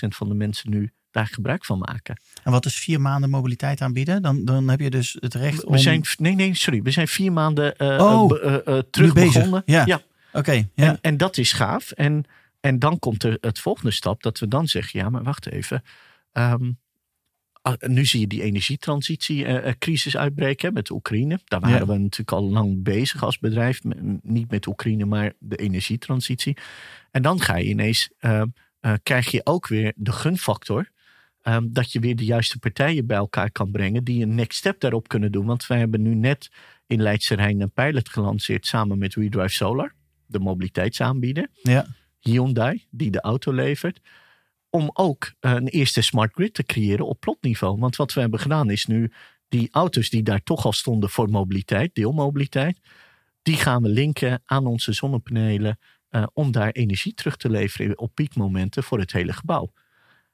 van 0.08 0.30
de 0.30 0.36
mensen 0.36 0.70
nu 0.70 0.92
daar 1.14 1.28
gebruik 1.28 1.66
van 1.66 1.80
maken. 1.80 2.20
En 2.44 2.52
wat 2.52 2.66
is 2.66 2.76
vier 2.76 3.02
maanden 3.02 3.30
mobiliteit 3.30 3.82
aanbieden? 3.82 4.22
Dan, 4.22 4.46
dan 4.46 4.70
heb 4.70 4.80
je 4.80 4.90
dus 4.90 5.18
het 5.20 5.34
recht 5.34 5.66
om... 5.66 5.72
We 5.72 5.78
zijn, 5.78 6.04
nee, 6.18 6.36
nee, 6.36 6.54
sorry. 6.54 6.82
We 6.82 6.92
zijn 6.92 7.08
vier 7.08 7.32
maanden 7.32 7.74
uh, 7.78 7.98
oh, 8.00 8.44
uh, 8.44 8.58
uh, 8.66 8.80
terug 8.90 9.14
begonnen. 9.14 9.64
Ja, 9.66 9.86
ja. 9.86 10.02
oké. 10.34 10.52
ja. 10.52 10.68
en, 10.76 10.98
en, 11.02 11.18
dat 11.18 11.38
is 11.38 11.54
gaaf. 11.54 11.92
En, 11.92 12.26
en 12.60 12.80
dan 12.80 13.00
komt 13.00 13.24
er 13.24 13.38
het 13.42 13.60
volgende 13.60 13.92
stap 13.92 14.24
dat 14.24 14.40
we 14.40 14.48
dan 14.48 14.68
zeggen... 14.68 15.00
ja, 15.00 15.10
maar 15.10 15.24
wacht 15.24 15.48
even. 15.48 15.84
Um, 16.34 16.80
nu 17.80 18.06
zie 18.06 18.20
je 18.20 18.28
die 18.28 18.42
energietransitie-crisis 18.42 20.18
uitbreken 20.18 20.74
met 20.74 20.90
Oekraïne. 20.90 21.40
Daar 21.46 21.60
waren 21.60 21.80
ja. 21.80 21.86
we 21.86 21.98
natuurlijk 21.98 22.32
al 22.32 22.50
lang 22.50 22.84
bezig 22.84 23.24
als 23.24 23.40
bedrijf. 23.40 23.80
Niet 24.22 24.52
met 24.52 24.68
Oekraïne, 24.68 25.06
maar 25.06 25.34
de 25.40 25.56
energietransitie. 25.56 26.58
En 27.12 27.22
dan 27.22 27.42
ga 27.42 27.56
je 27.56 27.70
ineens... 27.70 28.10
krijg 29.04 29.32
je 29.32 29.42
ook 29.44 29.68
weer 29.68 29.94
de 29.96 30.12
gunfactor 30.12 30.92
Um, 31.48 31.74
dat 31.74 31.92
je 31.92 32.00
weer 32.00 32.16
de 32.16 32.26
juiste 32.26 32.60
partijen 32.60 33.06
bij 33.06 33.18
elkaar 33.18 33.52
kan 33.52 33.72
brengen 33.72 34.04
die 34.04 34.24
een 34.24 34.36
next 34.36 34.58
step 34.58 34.80
daarop 34.80 35.08
kunnen 35.08 35.32
doen. 35.32 35.46
Want 35.46 35.68
wij 35.68 35.78
hebben 35.78 36.02
nu 36.02 36.16
net 36.16 36.52
in 36.88 37.02
Leidse 37.02 37.36
Rijn 37.36 37.62
een 37.62 37.72
pilot 37.72 38.10
gelanceerd 38.10 38.66
samen 38.66 38.98
met 38.98 39.16
WeDrive 39.16 39.54
Solar, 39.54 39.94
de 40.26 40.40
mobiliteitsaanbieder. 40.40 41.50
Ja. 41.62 41.86
Hyundai, 42.20 42.86
die 42.90 43.12
de 43.12 43.22
auto 43.22 43.54
levert. 43.54 44.00
Om 44.70 44.90
ook 44.94 45.34
een 45.40 45.68
eerste 45.68 46.02
smart 46.02 46.34
grid 46.34 46.54
te 46.54 46.64
creëren 46.64 47.08
op 47.08 47.20
plotniveau. 47.20 47.80
Want 47.80 47.96
wat 47.96 48.14
we 48.14 48.20
hebben 48.20 48.40
gedaan 48.40 48.70
is 48.70 48.86
nu 48.86 49.12
die 49.48 49.68
auto's 49.72 50.10
die 50.10 50.24
daar 50.24 50.44
toch 50.44 50.66
al 50.66 50.74
stonden 50.74 51.10
voor 51.10 51.30
mobiliteit, 51.30 51.96
deelmobiliteit, 51.96 52.80
die 53.42 53.56
gaan 53.56 53.82
we 53.82 53.90
linken 53.90 54.42
aan 54.46 54.66
onze 54.66 54.94
zonnepanelen 54.94 55.80
uh, 56.10 56.24
om 56.34 56.52
daar 56.52 56.72
energie 56.72 57.14
terug 57.14 57.38
te 57.38 57.50
leveren 57.50 58.00
op 58.00 58.16
piekmomenten 58.16 58.84
voor 58.84 59.00
het 59.00 59.12
hele 59.12 59.34
gebouw. 59.34 59.74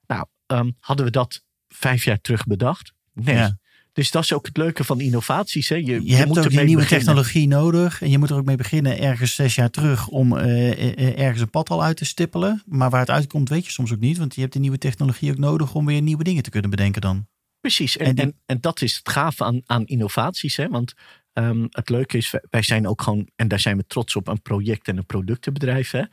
Nou, 0.08 0.26
um, 0.51 0.75
hadden 0.79 1.05
we 1.05 1.12
dat 1.12 1.43
vijf 1.67 2.03
jaar 2.03 2.21
terug 2.21 2.45
bedacht? 2.45 2.93
Nee. 3.13 3.35
Ja. 3.35 3.57
Dus 3.93 4.12
dat 4.12 4.23
is 4.23 4.33
ook 4.33 4.45
het 4.45 4.57
leuke 4.57 4.83
van 4.83 4.99
innovaties. 4.99 5.69
Hè. 5.69 5.75
Je, 5.75 5.85
je, 5.85 6.05
je 6.05 6.15
hebt 6.15 6.38
ook 6.38 6.49
die 6.49 6.59
nieuwe 6.59 6.85
technologie 6.85 7.47
nodig. 7.47 8.01
En 8.01 8.09
je 8.09 8.17
moet 8.17 8.29
er 8.29 8.35
ook 8.35 8.45
mee 8.45 8.55
beginnen 8.55 8.99
ergens 8.99 9.35
zes 9.35 9.55
jaar 9.55 9.69
terug 9.69 10.07
om 10.07 10.38
uh, 10.38 11.19
ergens 11.19 11.41
een 11.41 11.49
pad 11.49 11.69
al 11.69 11.83
uit 11.83 11.97
te 11.97 12.05
stippelen. 12.05 12.63
Maar 12.65 12.89
waar 12.89 12.99
het 12.99 13.09
uitkomt 13.09 13.49
weet 13.49 13.65
je 13.65 13.71
soms 13.71 13.93
ook 13.93 13.99
niet. 13.99 14.17
Want 14.17 14.35
je 14.35 14.41
hebt 14.41 14.53
die 14.53 14.62
nieuwe 14.62 14.77
technologie 14.77 15.31
ook 15.31 15.38
nodig 15.38 15.73
om 15.73 15.85
weer 15.85 16.01
nieuwe 16.01 16.23
dingen 16.23 16.43
te 16.43 16.49
kunnen 16.49 16.69
bedenken 16.69 17.01
dan. 17.01 17.27
Precies. 17.59 17.97
En, 17.97 18.15
en, 18.15 18.35
en, 18.45 18.62
dat 18.62 18.81
is 18.81 18.95
het 18.95 19.09
gave 19.09 19.43
aan, 19.43 19.62
aan 19.65 19.85
innovaties. 19.85 20.55
Hè. 20.55 20.67
Want 20.67 20.93
um, 21.33 21.67
het 21.69 21.89
leuke 21.89 22.17
is, 22.17 22.33
wij 22.49 22.62
zijn 22.62 22.88
ook 22.88 23.01
gewoon, 23.01 23.29
en 23.35 23.47
daar 23.47 23.59
zijn 23.59 23.77
we 23.77 23.83
trots 23.88 24.15
op, 24.15 24.27
een 24.27 24.41
project- 24.41 24.88
en 24.88 24.97
een 24.97 25.05
productenbedrijf. 25.05 25.91
Hè. 25.91 26.03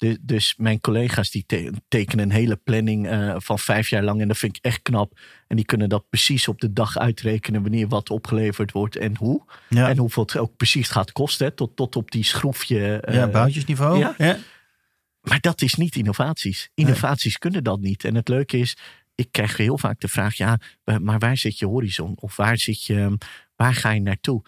Dus, 0.00 0.16
dus 0.20 0.54
mijn 0.56 0.80
collega's 0.80 1.30
die 1.30 1.46
tekenen 1.88 2.24
een 2.24 2.30
hele 2.30 2.56
planning 2.56 3.12
uh, 3.12 3.34
van 3.38 3.58
vijf 3.58 3.88
jaar 3.88 4.02
lang. 4.02 4.20
En 4.20 4.28
dat 4.28 4.38
vind 4.38 4.56
ik 4.56 4.64
echt 4.64 4.82
knap. 4.82 5.18
En 5.46 5.56
die 5.56 5.64
kunnen 5.64 5.88
dat 5.88 6.08
precies 6.08 6.48
op 6.48 6.60
de 6.60 6.72
dag 6.72 6.98
uitrekenen 6.98 7.62
wanneer 7.62 7.88
wat 7.88 8.10
opgeleverd 8.10 8.72
wordt 8.72 8.96
en 8.96 9.16
hoe. 9.16 9.44
Ja. 9.68 9.88
En 9.88 9.98
hoeveel 9.98 10.22
het 10.22 10.36
ook 10.36 10.56
precies 10.56 10.88
gaat 10.88 11.12
kosten. 11.12 11.54
Tot, 11.54 11.76
tot 11.76 11.96
op 11.96 12.10
die 12.10 12.24
schroefje. 12.24 13.04
Uh, 13.08 13.14
ja, 13.14 13.28
boutjesniveau. 13.28 13.98
Ja. 13.98 14.14
ja. 14.18 14.36
Maar 15.20 15.40
dat 15.40 15.62
is 15.62 15.74
niet 15.74 15.96
innovaties. 15.96 16.70
Innovaties 16.74 17.24
nee. 17.24 17.38
kunnen 17.38 17.64
dat 17.64 17.80
niet. 17.80 18.04
En 18.04 18.14
het 18.14 18.28
leuke 18.28 18.58
is, 18.58 18.76
ik 19.14 19.32
krijg 19.32 19.56
heel 19.56 19.78
vaak 19.78 20.00
de 20.00 20.08
vraag: 20.08 20.34
ja, 20.34 20.58
maar 21.00 21.18
waar 21.18 21.36
zit 21.36 21.58
je 21.58 21.66
horizon? 21.66 22.12
Of 22.16 22.36
waar 22.36 22.58
zit 22.58 22.84
je, 22.84 23.18
waar 23.56 23.74
ga 23.74 23.90
je 23.90 24.00
naartoe? 24.00 24.42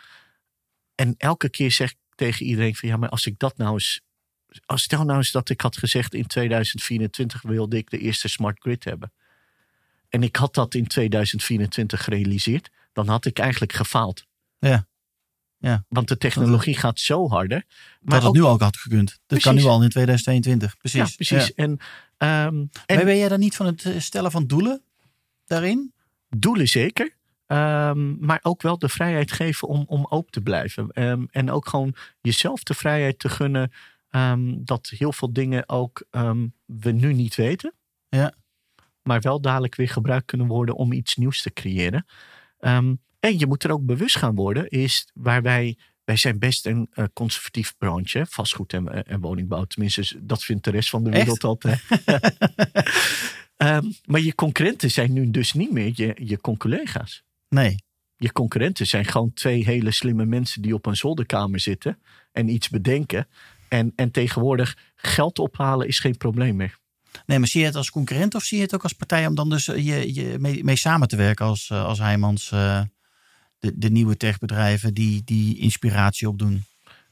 En 0.94 1.14
elke 1.16 1.50
keer 1.50 1.70
zeg 1.70 1.90
ik 1.90 1.98
tegen 2.14 2.46
iedereen: 2.46 2.74
van 2.74 2.88
ja, 2.88 2.96
maar 2.96 3.08
als 3.08 3.26
ik 3.26 3.38
dat 3.38 3.56
nou 3.56 3.72
eens 3.72 4.00
stel 4.66 5.04
nou 5.04 5.18
eens 5.18 5.30
dat 5.30 5.48
ik 5.48 5.60
had 5.60 5.76
gezegd 5.76 6.14
in 6.14 6.26
2024 6.26 7.42
wilde 7.42 7.76
ik 7.76 7.90
de 7.90 7.98
eerste 7.98 8.28
smart 8.28 8.60
grid 8.60 8.84
hebben. 8.84 9.12
En 10.08 10.22
ik 10.22 10.36
had 10.36 10.54
dat 10.54 10.74
in 10.74 10.86
2024 10.86 12.04
gerealiseerd. 12.04 12.70
Dan 12.92 13.08
had 13.08 13.24
ik 13.24 13.38
eigenlijk 13.38 13.72
gefaald. 13.72 14.26
Ja. 14.58 14.86
ja. 15.58 15.84
Want 15.88 16.08
de 16.08 16.18
technologie 16.18 16.76
gaat 16.76 17.00
zo 17.00 17.28
harder. 17.28 17.64
Maar 18.00 18.20
dat 18.20 18.22
het 18.22 18.32
nu 18.32 18.42
al 18.42 18.58
had 18.58 18.76
gekund. 18.76 19.18
Dat 19.26 19.40
kan 19.40 19.54
nu 19.54 19.64
al 19.64 19.82
in 19.82 19.88
2022. 19.88 20.76
Precies. 20.76 21.08
Ja, 21.08 21.14
precies. 21.14 21.54
En, 21.54 21.70
um, 21.70 22.70
en 22.86 23.04
ben 23.04 23.16
jij 23.16 23.28
dan 23.28 23.40
niet 23.40 23.56
van 23.56 23.66
het 23.66 23.84
eh, 23.84 23.98
stellen 23.98 24.30
van 24.30 24.46
doelen 24.46 24.82
daarin? 25.46 25.92
Doelen 26.28 26.68
zeker. 26.68 27.14
Um, 27.46 28.16
maar 28.20 28.40
ook 28.42 28.62
wel 28.62 28.78
de 28.78 28.88
vrijheid 28.88 29.32
geven 29.32 29.68
om, 29.68 29.84
om 29.86 30.06
open 30.08 30.32
te 30.32 30.40
blijven. 30.40 30.90
Um, 30.94 31.28
en 31.30 31.50
ook 31.50 31.68
gewoon 31.68 31.94
jezelf 32.20 32.62
de 32.62 32.74
vrijheid 32.74 33.18
te 33.18 33.28
gunnen 33.28 33.72
Um, 34.16 34.64
dat 34.64 34.88
heel 34.88 35.12
veel 35.12 35.32
dingen 35.32 35.68
ook 35.68 36.06
um, 36.10 36.54
we 36.64 36.90
nu 36.90 37.12
niet 37.12 37.34
weten. 37.34 37.74
Ja. 38.08 38.34
Maar 39.02 39.20
wel 39.20 39.40
dadelijk 39.40 39.74
weer 39.74 39.88
gebruikt 39.88 40.26
kunnen 40.26 40.46
worden 40.46 40.74
om 40.74 40.92
iets 40.92 41.16
nieuws 41.16 41.42
te 41.42 41.52
creëren. 41.52 42.06
Um, 42.60 43.00
en 43.20 43.38
je 43.38 43.46
moet 43.46 43.64
er 43.64 43.72
ook 43.72 43.84
bewust 43.84 44.18
gaan 44.18 44.34
worden, 44.34 44.68
is 44.68 45.08
waar 45.14 45.42
wij. 45.42 45.76
Wij 46.04 46.16
zijn 46.16 46.38
best 46.38 46.66
een 46.66 46.90
uh, 46.94 47.04
conservatief 47.12 47.76
branche, 47.78 48.26
vastgoed 48.28 48.72
en, 48.72 49.06
en, 49.06 49.20
woningbouw. 49.20 49.64
Tenminste, 49.64 50.24
dat 50.26 50.44
vindt 50.44 50.64
de 50.64 50.70
rest 50.70 50.90
van 50.90 51.04
de 51.04 51.10
wereld 51.10 51.28
Echt? 51.28 51.44
altijd. 51.44 51.82
maar 54.10 54.20
je 54.20 54.34
concurrenten 54.34 54.90
zijn 54.90 55.12
nu 55.12 55.30
dus 55.30 55.52
niet 55.52 55.72
meer 55.72 55.92
je, 55.94 56.16
je 56.24 56.40
collega's. 56.40 57.22
Nee. 57.48 57.76
Je 58.16 58.32
concurrenten 58.32 58.86
zijn 58.86 59.04
gewoon 59.04 59.32
twee 59.32 59.64
hele 59.64 59.90
slimme 59.90 60.24
mensen 60.24 60.62
die 60.62 60.74
op 60.74 60.86
een 60.86 60.96
zolderkamer 60.96 61.60
zitten 61.60 61.98
en 62.32 62.48
iets 62.48 62.68
bedenken. 62.68 63.28
En, 63.72 63.92
en 63.96 64.10
tegenwoordig 64.10 64.76
geld 64.94 65.38
ophalen 65.38 65.86
is 65.86 65.98
geen 65.98 66.16
probleem 66.16 66.56
meer. 66.56 66.78
Nee, 67.26 67.38
maar 67.38 67.48
zie 67.48 67.60
je 67.60 67.66
het 67.66 67.76
als 67.76 67.90
concurrent 67.90 68.34
of 68.34 68.42
zie 68.42 68.56
je 68.56 68.62
het 68.62 68.74
ook 68.74 68.82
als 68.82 68.92
partij 68.92 69.26
om 69.26 69.34
dan 69.34 69.50
dus 69.50 69.68
eh, 69.68 69.86
je, 69.86 70.14
je 70.14 70.36
mee, 70.38 70.64
mee 70.64 70.76
samen 70.76 71.08
te 71.08 71.16
werken 71.16 71.46
als, 71.46 71.70
eh, 71.70 71.84
als 71.84 71.98
Heijmans, 71.98 72.50
uh, 72.50 72.82
de, 73.58 73.72
de 73.78 73.90
nieuwe 73.90 74.16
techbedrijven 74.16 74.94
die, 74.94 75.22
die 75.24 75.58
inspiratie 75.58 76.28
opdoen? 76.28 76.64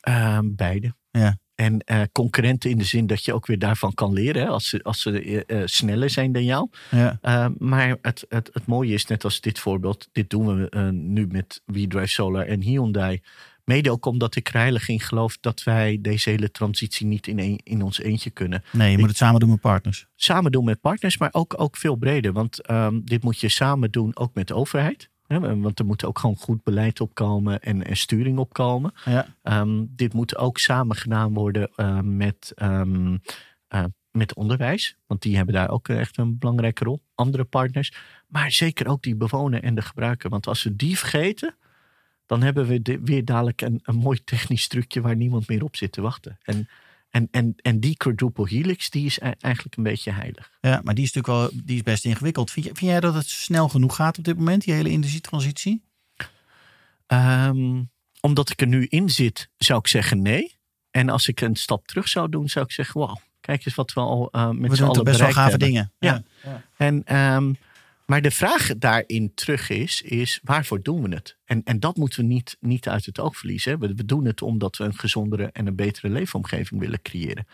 Uh, 0.08 0.38
beide. 0.42 0.94
Ja. 1.10 1.38
En 1.54 1.82
uh, 1.86 2.02
concurrenten 2.12 2.70
in 2.70 2.78
de 2.78 2.84
zin 2.84 3.06
dat 3.06 3.24
je 3.24 3.34
ook 3.34 3.46
weer 3.46 3.58
daarvan 3.58 3.94
kan 3.94 4.12
leren 4.12 4.42
hè, 4.42 4.48
als 4.48 4.68
ze, 4.68 4.82
als 4.82 5.00
ze 5.00 5.44
uh, 5.46 5.62
sneller 5.64 6.10
zijn 6.10 6.32
dan 6.32 6.44
jou. 6.44 6.68
Ja. 6.90 7.18
Uh, 7.22 7.46
maar 7.58 7.96
het, 8.02 8.24
het, 8.28 8.50
het 8.52 8.66
mooie 8.66 8.94
is, 8.94 9.06
net 9.06 9.24
als 9.24 9.40
dit 9.40 9.58
voorbeeld, 9.58 10.08
dit 10.12 10.30
doen 10.30 10.46
we 10.46 10.90
nu 10.92 11.26
met 11.26 11.62
WeDrive 11.64 12.06
Solar 12.06 12.46
en 12.46 12.62
Hyundai. 12.62 13.22
Mede 13.70 13.90
ook 13.90 14.06
omdat 14.06 14.36
ik 14.36 14.48
er 14.48 14.54
heilig 14.54 14.88
in 14.88 15.00
geloof 15.00 15.38
dat 15.40 15.62
wij 15.62 15.98
deze 16.00 16.30
hele 16.30 16.50
transitie 16.50 17.06
niet 17.06 17.26
in, 17.26 17.38
een, 17.38 17.60
in 17.62 17.82
ons 17.82 18.00
eentje 18.00 18.30
kunnen. 18.30 18.62
Nee, 18.72 18.90
je 18.90 18.98
moet 18.98 19.08
het 19.08 19.16
samen 19.16 19.40
doen 19.40 19.48
met 19.50 19.60
partners. 19.60 20.06
Samen 20.14 20.52
doen 20.52 20.64
met 20.64 20.80
partners, 20.80 21.18
maar 21.18 21.28
ook, 21.32 21.60
ook 21.60 21.76
veel 21.76 21.96
breder. 21.96 22.32
Want 22.32 22.70
um, 22.70 23.04
dit 23.04 23.22
moet 23.22 23.40
je 23.40 23.48
samen 23.48 23.90
doen 23.90 24.16
ook 24.16 24.34
met 24.34 24.48
de 24.48 24.54
overheid. 24.54 25.10
Hè, 25.26 25.58
want 25.60 25.78
er 25.78 25.84
moet 25.84 26.04
ook 26.04 26.18
gewoon 26.18 26.36
goed 26.36 26.62
beleid 26.62 27.00
opkomen 27.00 27.60
en, 27.60 27.86
en 27.86 27.96
sturing 27.96 28.38
opkomen. 28.38 28.92
Ja. 29.04 29.36
Um, 29.60 29.92
dit 29.96 30.12
moet 30.12 30.36
ook 30.36 30.58
samen 30.58 30.96
gedaan 30.96 31.34
worden 31.34 31.70
uh, 31.76 32.00
met, 32.00 32.52
um, 32.62 33.20
uh, 33.74 33.84
met 34.10 34.34
onderwijs. 34.34 34.96
Want 35.06 35.22
die 35.22 35.36
hebben 35.36 35.54
daar 35.54 35.70
ook 35.70 35.88
echt 35.88 36.18
een 36.18 36.38
belangrijke 36.38 36.84
rol. 36.84 37.00
Andere 37.14 37.44
partners. 37.44 37.92
Maar 38.26 38.50
zeker 38.50 38.88
ook 38.88 39.02
die 39.02 39.16
bewoner 39.16 39.62
en 39.62 39.74
de 39.74 39.82
gebruiker. 39.82 40.30
Want 40.30 40.46
als 40.46 40.62
we 40.62 40.76
die 40.76 40.98
vergeten 40.98 41.54
dan 42.30 42.42
hebben 42.42 42.66
we 42.66 42.82
de, 42.82 43.00
weer 43.00 43.24
dadelijk 43.24 43.60
een, 43.60 43.80
een 43.82 43.96
mooi 43.96 44.24
technisch 44.24 44.68
trucje 44.68 45.00
waar 45.00 45.16
niemand 45.16 45.48
meer 45.48 45.64
op 45.64 45.76
zit 45.76 45.92
te 45.92 46.00
wachten. 46.00 46.38
En, 46.42 46.68
en, 47.10 47.28
en, 47.30 47.54
en 47.56 47.80
die 47.80 47.96
quadruple 47.96 48.48
helix, 48.48 48.90
die 48.90 49.06
is 49.06 49.18
eigenlijk 49.18 49.76
een 49.76 49.82
beetje 49.82 50.12
heilig. 50.12 50.50
Ja, 50.60 50.80
maar 50.84 50.94
die 50.94 51.04
is 51.04 51.12
natuurlijk 51.12 51.52
wel 51.52 51.62
die 51.64 51.76
is 51.76 51.82
best 51.82 52.04
ingewikkeld. 52.04 52.50
Vind, 52.50 52.78
jij 52.78 53.00
dat 53.00 53.14
het 53.14 53.28
snel 53.28 53.68
genoeg 53.68 53.96
gaat 53.96 54.18
op 54.18 54.24
dit 54.24 54.36
moment, 54.36 54.64
die 54.64 54.74
hele 54.74 54.88
energietransitie? 54.88 55.82
Um, 57.06 57.90
omdat 58.20 58.50
ik 58.50 58.60
er 58.60 58.66
nu 58.66 58.86
in 58.86 59.08
zit, 59.08 59.48
zou 59.56 59.78
ik 59.78 59.88
zeggen 59.88 60.22
nee. 60.22 60.58
En 60.90 61.08
als 61.08 61.28
ik 61.28 61.40
een 61.40 61.56
stap 61.56 61.86
terug 61.86 62.08
zou 62.08 62.28
doen, 62.28 62.48
zou 62.48 62.64
ik 62.64 62.72
zeggen: 62.72 63.00
wauw, 63.00 63.20
Kijk 63.40 63.64
eens 63.64 63.74
wat 63.74 63.92
we 63.92 64.00
al 64.00 64.28
uh, 64.32 64.50
met 64.50 64.70
we 64.70 64.76
z'n 64.76 64.82
doen 64.82 64.90
allen 64.90 64.94
toch 64.94 65.04
best 65.04 65.18
wel 65.18 65.32
gave 65.32 65.50
hebben. 65.50 65.68
dingen. 65.68 65.92
Ja. 65.98 66.22
En, 66.76 67.04
ehm, 67.04 67.52
maar 68.10 68.22
de 68.22 68.30
vraag 68.30 68.70
daarin 68.78 69.34
terug 69.34 69.68
is, 69.68 70.02
is 70.02 70.40
waarvoor 70.42 70.82
doen 70.82 71.02
we 71.02 71.14
het? 71.14 71.36
En, 71.44 71.62
en 71.64 71.80
dat 71.80 71.96
moeten 71.96 72.20
we 72.20 72.26
niet, 72.26 72.56
niet 72.60 72.88
uit 72.88 73.06
het 73.06 73.20
oog 73.20 73.36
verliezen. 73.36 73.78
We, 73.78 73.94
we 73.94 74.04
doen 74.04 74.24
het 74.24 74.42
omdat 74.42 74.76
we 74.76 74.84
een 74.84 74.98
gezondere 74.98 75.50
en 75.52 75.66
een 75.66 75.74
betere 75.74 76.08
leefomgeving 76.08 76.80
willen 76.80 77.02
creëren. 77.02 77.46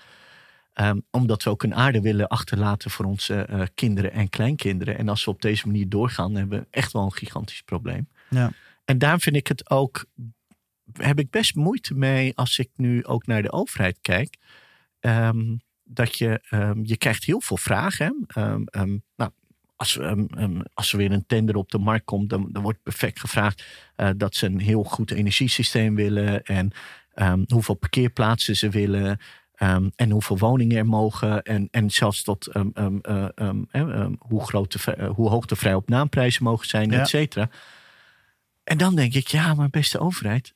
Ehm, 0.73 1.01
omdat 1.11 1.43
we 1.43 1.51
ook 1.51 1.63
een 1.63 1.75
aarde 1.75 2.01
willen 2.01 2.29
achterlaten 2.29 2.91
voor 2.91 3.05
onze 3.05 3.35
eh, 3.35 3.63
kinderen 3.75 4.13
en 4.13 4.29
kleinkinderen. 4.29 4.99
En 4.99 5.09
als 5.09 5.25
we 5.25 5.31
op 5.31 5.43
deze 5.43 5.67
manier 5.67 5.89
doorgaan, 5.89 6.35
hebben 6.35 6.59
we 6.59 6.67
echt 6.71 6.93
wel 6.93 7.03
een 7.03 7.13
gigantisch 7.13 7.63
probleem. 7.63 8.09
Ja. 8.31 8.53
En 8.85 8.99
daarom 8.99 9.21
vind 9.21 9.37
ik 9.37 9.47
het 9.47 9.71
ook, 9.71 10.05
heb 10.93 11.19
ik 11.19 11.31
best 11.31 11.55
moeite 11.55 11.95
mee 11.95 12.37
als 12.37 12.59
ik 12.59 12.71
nu 12.77 13.05
ook 13.05 13.27
naar 13.27 13.43
de 13.43 13.53
overheid 13.53 13.99
kijk. 14.01 14.37
ehm, 15.01 15.57
dat 15.85 16.19
je, 16.19 16.41
ehm, 16.49 16.81
je 16.83 16.97
krijgt 16.97 17.25
heel 17.25 17.41
veel 17.41 17.57
vragen. 17.57 18.27
nou, 19.17 19.31
als, 19.77 19.99
ehm, 19.99 20.61
als 20.75 20.93
er 20.93 20.99
weer 20.99 21.13
een 21.13 21.27
tender 21.27 21.57
op 21.57 21.71
de 21.71 21.79
markt 21.79 22.05
komt, 22.05 22.31
dan, 22.31 22.49
dan 22.53 22.63
wordt 22.63 22.83
perfect 22.83 23.21
gevraagd 23.21 23.65
eh, 23.97 24.11
dat 24.17 24.35
ze 24.35 24.47
een 24.47 24.61
heel 24.61 24.83
goed 24.85 25.11
energiesysteem 25.11 25.95
willen. 25.95 26.43
En 26.45 26.71
ehm, 27.15 27.43
hoeveel 27.47 27.75
parkeerplaatsen 27.75 28.57
ze 28.57 28.69
willen. 28.69 29.21
en 29.97 30.11
hoeveel 30.11 30.39
woningen 30.39 30.77
er 30.77 30.87
mogen. 30.87 31.43
En, 31.43 31.69
en 31.71 31.91
zelfs 31.91 32.23
tot 32.23 32.47
eh, 32.47 32.63
hoe, 34.19 34.45
groot 34.45 34.73
de, 34.85 35.07
hoe 35.15 35.29
hoog 35.29 35.47
de 35.47 35.57
vrij 35.57 35.75
op 35.75 35.89
naamprijzen 35.89 36.45
mogen 36.45 36.67
zijn, 36.69 36.91
Ja. 36.91 37.01
et 37.01 37.09
cetera. 37.09 37.51
En 38.65 38.79
dan 38.79 38.95
denk 38.95 39.15
ik, 39.15 39.27
ja, 39.29 39.55
maar 39.55 39.71
beste 39.71 39.99
overheid, 39.99 40.55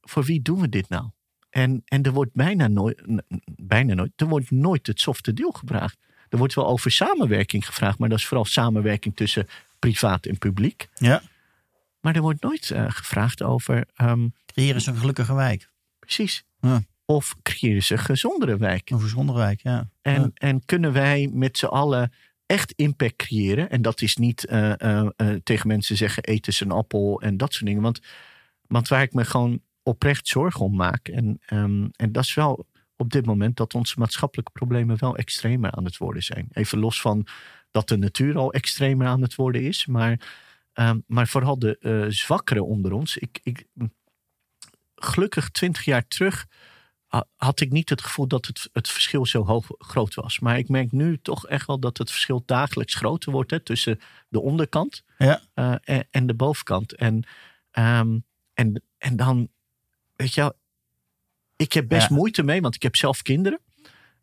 voor 0.00 0.24
wie 0.24 0.42
doen 0.42 0.60
we 0.60 0.68
dit 0.68 0.88
nou? 0.88 1.10
En, 1.50 1.82
en 1.84 2.02
er 2.02 2.12
wordt 2.12 2.32
bijna 2.34 2.66
nooit, 2.68 3.02
bijna 3.56 3.94
nooit, 3.94 4.12
er 4.16 4.26
wordt 4.26 4.50
nooit 4.50 4.86
het 4.86 5.00
softe 5.00 5.32
deel 5.32 5.50
gevraagd. 5.50 5.98
Er 6.32 6.38
wordt 6.38 6.54
wel 6.54 6.66
over 6.66 6.90
samenwerking 6.90 7.66
gevraagd, 7.66 7.98
maar 7.98 8.08
dat 8.08 8.18
is 8.18 8.26
vooral 8.26 8.44
samenwerking 8.44 9.16
tussen 9.16 9.46
privaat 9.78 10.26
en 10.26 10.38
publiek. 10.38 10.88
ja. 10.94 11.22
Maar 12.00 12.14
er 12.14 12.20
wordt 12.20 12.42
nooit 12.42 12.70
eh, 12.70 12.84
gevraagd 12.88 13.42
over, 13.42 13.84
ehm, 13.94 14.28
Creëren 14.46 14.80
ze 14.80 14.90
een 14.90 14.96
gelukkige 14.96 15.34
wijk. 15.34 15.70
precies, 15.98 16.44
Ja. 16.60 16.82
of 17.04 17.34
creëren 17.42 17.82
ze 17.82 17.92
een 17.92 17.98
gezondere 17.98 18.56
wijk? 18.56 18.90
Een 18.90 19.00
gezonde 19.00 19.32
wijk, 19.32 19.60
ja. 19.62 19.88
En, 20.02 20.20
Ja. 20.20 20.30
en 20.34 20.64
kunnen 20.64 20.92
wij 20.92 21.30
met 21.32 21.58
z'n 21.58 21.66
allen 21.66 22.12
echt 22.46 22.72
impact 22.76 23.16
creëren? 23.16 23.70
En 23.70 23.82
dat 23.82 24.00
is 24.00 24.16
niet 24.16 24.44
eh, 24.46 25.00
eh, 25.00 25.08
tegen 25.44 25.68
mensen 25.68 25.96
zeggen: 25.96 26.30
eet 26.30 26.46
eens 26.46 26.60
een 26.60 26.70
appel 26.70 27.20
en 27.20 27.36
dat 27.36 27.52
soort 27.52 27.66
dingen. 27.66 27.82
Want, 27.82 28.00
want 28.66 28.88
waar 28.88 29.02
ik 29.02 29.12
me 29.14 29.24
gewoon 29.24 29.60
oprecht 29.82 30.26
zorgen 30.28 30.60
om 30.64 30.76
maak. 30.76 31.08
En, 31.08 31.38
ehm, 31.46 31.88
en 31.96 32.12
dat 32.12 32.24
is 32.24 32.34
wel 32.34 32.66
op 33.02 33.10
dit 33.10 33.26
moment 33.26 33.56
dat 33.56 33.74
onze 33.74 33.98
maatschappelijke 33.98 34.50
problemen 34.52 34.96
wel 35.00 35.16
extremer 35.16 35.70
aan 35.70 35.84
het 35.84 35.96
worden 35.96 36.22
zijn. 36.22 36.48
Even 36.52 36.78
los 36.78 37.00
van 37.00 37.26
dat 37.70 37.88
de 37.88 37.96
natuur 37.96 38.36
al 38.38 38.52
extremer 38.52 39.06
aan 39.06 39.22
het 39.22 39.34
worden 39.34 39.62
is. 39.62 39.86
Maar, 39.86 40.36
ehm, 40.72 40.98
maar 41.06 41.28
vooral 41.28 41.58
de 41.58 41.78
eh 41.78 42.04
zwakkeren 42.08 42.66
onder 42.66 42.92
ons. 42.92 43.16
Ik, 43.16 43.40
ik, 43.42 43.66
gelukkig 44.94 45.50
twintig 45.50 45.84
jaar 45.84 46.06
terug 46.08 46.46
ha- 47.06 47.26
had 47.36 47.60
ik 47.60 47.70
niet 47.70 47.88
het 47.88 48.02
gevoel 48.02 48.26
dat 48.26 48.46
het, 48.46 48.68
het 48.72 48.88
verschil 48.88 49.26
zo 49.26 49.44
hoog, 49.44 49.66
groot 49.78 50.14
was. 50.14 50.38
Maar 50.40 50.58
ik 50.58 50.68
merk 50.68 50.92
nu 50.92 51.18
toch 51.18 51.46
echt 51.46 51.66
wel 51.66 51.78
dat 51.80 51.98
het 51.98 52.10
verschil 52.10 52.42
dagelijks 52.46 52.94
groter 52.94 53.32
wordt 53.32 53.50
hè, 53.50 53.60
tussen 53.60 54.00
de 54.28 54.40
onderkant 54.40 55.02
Ja. 55.18 55.40
eh, 55.54 55.74
en, 55.82 56.06
en 56.10 56.26
de 56.26 56.34
bovenkant. 56.34 56.94
En, 56.94 57.24
ehm, 57.70 58.18
en, 58.54 58.82
en 58.98 59.16
dan, 59.16 59.48
weet 60.14 60.34
je 60.34 60.40
wel, 60.40 60.52
ik 61.56 61.72
heb 61.72 61.88
best 61.88 62.08
Ja. 62.08 62.14
moeite 62.14 62.42
mee, 62.42 62.60
want 62.60 62.74
ik 62.74 62.82
heb 62.82 62.96
zelf 62.96 63.22
kinderen. 63.22 63.60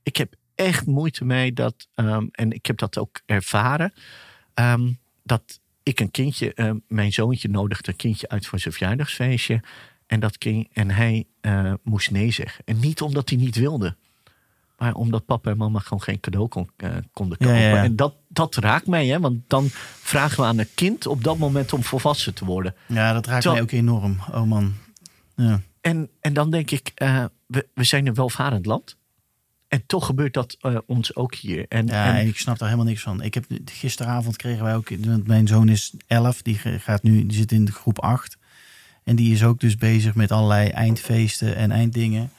Ik 0.04 0.18
heb 0.18 0.34
echt 0.56 0.86
moeite 0.86 1.26
mee 1.26 1.54
dat, 1.54 1.88
ehm, 1.96 2.26
en 2.32 2.52
ik 2.52 2.65
heb 2.65 2.78
dat 2.78 2.98
ook 2.98 3.22
ervaren, 3.26 3.94
ehm, 4.54 4.92
dat 5.24 5.60
ik 5.84 6.00
een 6.00 6.12
kindje, 6.12 6.54
ehm, 6.54 6.78
mijn 6.88 7.13
zoontje 7.13 7.50
nodigde 7.50 7.92
een 7.92 7.98
kindje 7.98 8.30
uit 8.30 8.46
voor 8.48 8.60
zijn 8.60 8.74
verjaardagsfeestje. 8.74 9.62
En, 10.08 10.20
dat 10.20 10.38
kind, 10.38 10.68
en 10.74 10.92
hij 10.92 11.26
eh, 11.42 11.74
moest 11.84 12.12
nee 12.12 12.32
zeggen. 12.32 12.63
En 12.65 12.80
niet 12.80 13.02
omdat 13.02 13.30
hij 13.30 13.38
niet 13.38 13.56
wilde. 13.56 13.96
Maar 14.78 14.94
omdat 14.94 15.26
papa 15.26 15.50
en 15.52 15.58
mama 15.58 15.80
gewoon 15.80 16.02
geen 16.02 16.20
cadeau 16.20 16.48
kon, 16.48 16.70
eh, 16.78 16.89
konden 17.13 17.38
kopen. 17.38 17.56
ja, 17.56 17.70
ja. 17.70 17.84
En 17.84 17.96
dat, 17.96 18.15
dat 18.28 18.56
raakt 18.56 18.88
mij. 18.88 19.08
Hè? 19.08 19.20
Want 19.20 19.39
dan 19.48 19.68
vragen 20.02 20.38
we 20.39 20.46
aan 20.46 20.58
een 20.58 20.70
kind 20.76 21.06
op 21.08 21.24
dat 21.24 21.38
moment 21.38 21.74
om 21.74 21.84
volwassen 21.84 22.34
te 22.34 22.46
worden. 22.46 22.76
Ja, 22.88 23.13
dat 23.13 23.26
raakt 23.26 23.46
mij 23.46 23.62
ook 23.62 23.72
enorm. 23.72 24.20
Oh 24.32 24.44
man. 24.44 24.74
Ja. 25.36 25.62
En, 25.82 26.10
en 26.22 26.34
dan 26.34 26.50
denk 26.52 26.72
ik, 26.72 26.92
eh, 26.96 27.26
we, 27.48 27.68
we 27.74 27.84
zijn 27.84 28.08
een 28.08 28.13
welvarend 28.13 28.65
land. 28.65 28.98
En 29.68 29.84
toch 29.86 30.06
gebeurt 30.06 30.34
dat 30.34 30.58
eh, 30.62 30.78
ons 30.86 31.15
ook 31.15 31.36
hier. 31.36 31.65
En, 31.68 31.88
Ja, 31.88 32.08
en- 32.13 32.15
en 32.20 32.28
ik 32.28 32.38
snap 32.38 32.58
daar 32.58 32.68
helemaal 32.70 32.89
niks 32.89 33.02
van. 33.02 33.22
Ik 33.22 33.34
heb 33.34 33.46
gisteravond 33.65 34.36
kregen 34.36 34.63
wij 34.63 34.76
ook, 34.76 34.89
want 35.00 35.28
mijn 35.28 35.48
zoon 35.48 35.70
is 35.70 35.94
11, 36.08 36.42
die 36.42 36.56
gaat 36.58 37.04
nu, 37.04 37.26
die 37.26 37.38
zit 37.38 37.52
in 37.52 37.65
de 37.65 37.72
groep 37.72 38.00
8. 38.00 38.38
En 39.04 39.15
die 39.15 39.34
is 39.34 39.44
ook 39.44 39.60
dus 39.60 39.76
bezig 39.76 40.15
met 40.15 40.32
allerlei 40.32 40.70
eindfeesten 40.70 41.56
en 41.56 41.72
einddingen. 41.72 42.32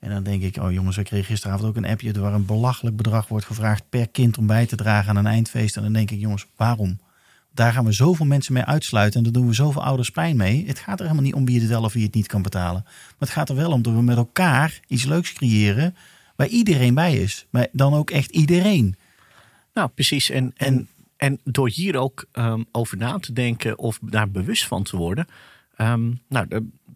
En 0.00 0.10
dan 0.10 0.22
denk 0.22 0.42
ik, 0.42 0.56
oh 0.56 0.72
jongens, 0.72 0.96
we 0.96 1.02
kregen 1.02 1.26
gisteravond 1.26 1.68
ook 1.68 1.76
een 1.76 1.86
appje 1.86 2.12
waar 2.20 2.34
een 2.34 2.44
belachelijk 2.46 2.96
bedrag 2.96 3.28
wordt 3.28 3.46
gevraagd 3.46 3.88
per 3.88 4.08
kind 4.08 4.38
om 4.38 4.46
bij 4.46 4.66
te 4.66 4.76
dragen 4.76 5.10
aan 5.10 5.16
een 5.16 5.32
eindfeest. 5.32 5.76
En 5.76 5.82
dan 5.82 5.92
denk 5.92 6.10
ik, 6.10 6.20
jongens, 6.20 6.46
waarom? 6.56 6.98
Daar 7.56 7.72
gaan 7.72 7.84
we 7.84 7.92
zoveel 7.92 8.26
mensen 8.26 8.52
mee 8.52 8.64
uitsluiten 8.64 9.18
en 9.18 9.24
daar 9.24 9.32
doen 9.32 9.46
we 9.46 9.54
zoveel 9.54 9.84
ouders 9.84 10.10
pijn 10.10 10.36
mee. 10.36 10.64
Het 10.66 10.78
gaat 10.78 10.98
er 10.98 11.04
helemaal 11.04 11.24
niet 11.24 11.34
om 11.34 11.44
wie 11.44 11.60
het 11.60 11.68
wel 11.68 11.82
of 11.82 11.92
wie 11.92 12.04
het 12.04 12.14
niet 12.14 12.26
kan 12.26 12.42
betalen. 12.42 12.82
Maar 12.84 13.14
het 13.18 13.30
gaat 13.30 13.48
er 13.48 13.54
wel 13.54 13.70
om 13.72 13.82
dat 13.82 13.92
we 13.94 14.02
met 14.02 14.16
elkaar 14.16 14.80
iets 14.86 15.04
leuks 15.04 15.32
creëren 15.32 15.96
waar 16.36 16.46
iedereen 16.46 16.94
bij 16.94 17.16
is. 17.16 17.46
Maar 17.50 17.66
dan 17.72 17.94
ook 17.94 18.10
echt 18.10 18.30
iedereen. 18.30 18.96
Nou, 19.74 19.88
precies. 19.88 20.30
En, 20.30 20.52
en, 20.56 20.88
en 21.16 21.40
door 21.44 21.68
hier 21.74 21.96
ook 21.96 22.24
ehm, 22.32 22.62
over 22.72 22.96
na 22.96 23.18
te 23.18 23.32
denken 23.32 23.78
of 23.78 23.98
daar 24.02 24.30
bewust 24.30 24.64
van 24.66 24.82
te 24.82 24.96
worden. 24.96 25.26
ehm, 25.76 26.12
nou, 26.28 26.46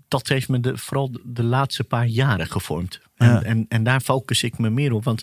dat 0.09 0.29
heeft 0.29 0.49
me 0.49 0.61
de, 0.61 0.77
vooral 0.79 1.11
de, 1.25 1.42
laatste 1.42 1.85
paar 1.85 2.07
jaren 2.07 2.46
gevormd. 2.46 3.01
En, 3.16 3.29
Ja. 3.29 3.42
en, 3.42 3.66
en 3.68 3.83
daar 3.83 4.01
focus 4.01 4.42
ik 4.42 4.59
me 4.59 4.70
meer 4.70 4.92
op. 4.92 5.05
Want 5.05 5.23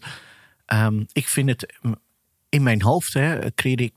ehm, 0.65 1.03
ik 1.11 1.27
vind 1.27 1.49
het 1.49 1.73
in 2.49 2.63
mijn 2.63 2.81
hoofd 2.81 3.13
hè, 3.13 3.53
creëerde, 3.53 3.83
ik, 3.83 3.93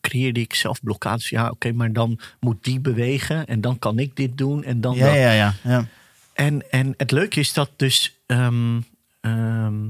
creëerde 0.00 0.40
ik 0.40 0.54
zelf 0.54 0.82
blokkades. 0.82 1.28
Ja, 1.28 1.50
oké, 1.50 1.72
maar 1.72 1.92
dan 1.92 2.18
moet 2.40 2.64
die 2.64 2.80
bewegen 2.80 3.46
en 3.46 3.60
dan 3.60 3.78
kan 3.78 3.98
ik 3.98 4.16
dit 4.16 4.38
doen 4.38 4.64
en 4.64 4.80
dan 4.80 4.94
Ja, 4.94 5.04
dat. 5.04 5.14
ja, 5.14 5.32
ja. 5.32 5.54
ja. 5.62 5.86
En, 6.32 6.70
en 6.70 6.94
het 6.96 7.10
leuke 7.10 7.40
is 7.40 7.52
dat 7.52 7.70
dus 7.76 8.20
ehm, 8.26 8.80
ehm, 9.20 9.88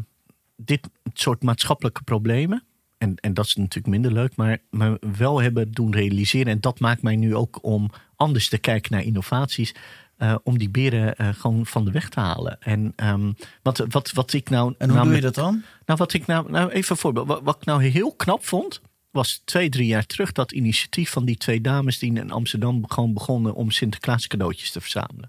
dit 0.57 0.88
soort 1.12 1.42
maatschappelijke 1.42 2.03
problemen, 2.03 2.62
en, 2.99 3.14
en 3.21 3.35
dat 3.35 3.45
is 3.45 3.55
natuurlijk 3.55 3.87
minder 3.87 4.12
leuk, 4.12 4.37
maar 4.37 4.59
me 4.71 4.99
wel 5.16 5.40
hebben 5.40 5.73
doen 5.73 5.92
realiseren. 5.92 6.53
En 6.53 6.61
dat 6.61 6.81
maakt 6.81 7.03
mij 7.03 7.16
nu 7.16 7.35
ook 7.35 7.59
om 7.62 7.90
anders 8.16 8.49
te 8.49 8.59
kijken 8.59 8.92
naar 8.92 9.03
innovaties. 9.03 9.75
Eh, 10.17 10.35
om 10.43 10.59
die 10.59 10.69
beren 10.69 11.17
eh, 11.17 11.29
gewoon 11.29 11.67
van 11.67 11.85
de 11.85 11.91
weg 11.91 12.09
te 12.09 12.21
halen. 12.21 12.61
En 12.61 12.93
ehm, 12.97 13.33
wat, 13.63 13.85
wat, 13.89 14.13
wat 14.13 14.33
ik 14.33 14.51
nou. 14.51 14.75
En 14.79 14.91
hoe 14.91 15.03
doe 15.03 15.15
je 15.15 15.21
dat 15.21 15.35
dan? 15.35 15.63
nou, 15.87 15.99
wat 15.99 16.13
ik 16.13 16.27
nou, 16.27 16.51
nou 16.51 16.71
even 16.71 16.91
een 16.91 16.97
voorbeeld. 16.97 17.27
Wat, 17.27 17.41
wat 17.43 17.57
ik 17.57 17.65
nou 17.65 17.85
heel 17.85 18.15
knap 18.15 18.45
vond, 18.45 18.81
was 19.11 19.43
twee, 19.45 19.69
drie 19.69 19.87
jaar 19.87 20.07
terug 20.07 20.33
dat 20.33 20.53
initiatief 20.53 21.11
van 21.11 21.25
die 21.25 21.37
twee 21.37 21.61
dames 21.61 21.99
die 21.99 22.13
in 22.13 22.31
Amsterdam 22.31 22.89
gewoon 22.89 23.13
begonnen 23.13 23.55
om 23.55 23.71
Sinterklaas 23.71 24.27
cadeautjes 24.27 24.71
te 24.71 24.81
verzamelen. 24.81 25.29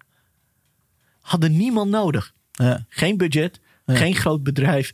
Hadden 1.21 1.58
niemand 1.58 1.89
nodig. 1.91 2.34
Ja. 2.52 2.86
Geen 2.89 3.17
budget, 3.17 3.60
Ja. 3.86 3.95
geen 3.95 4.15
groot 4.15 4.43
bedrijf, 4.43 4.93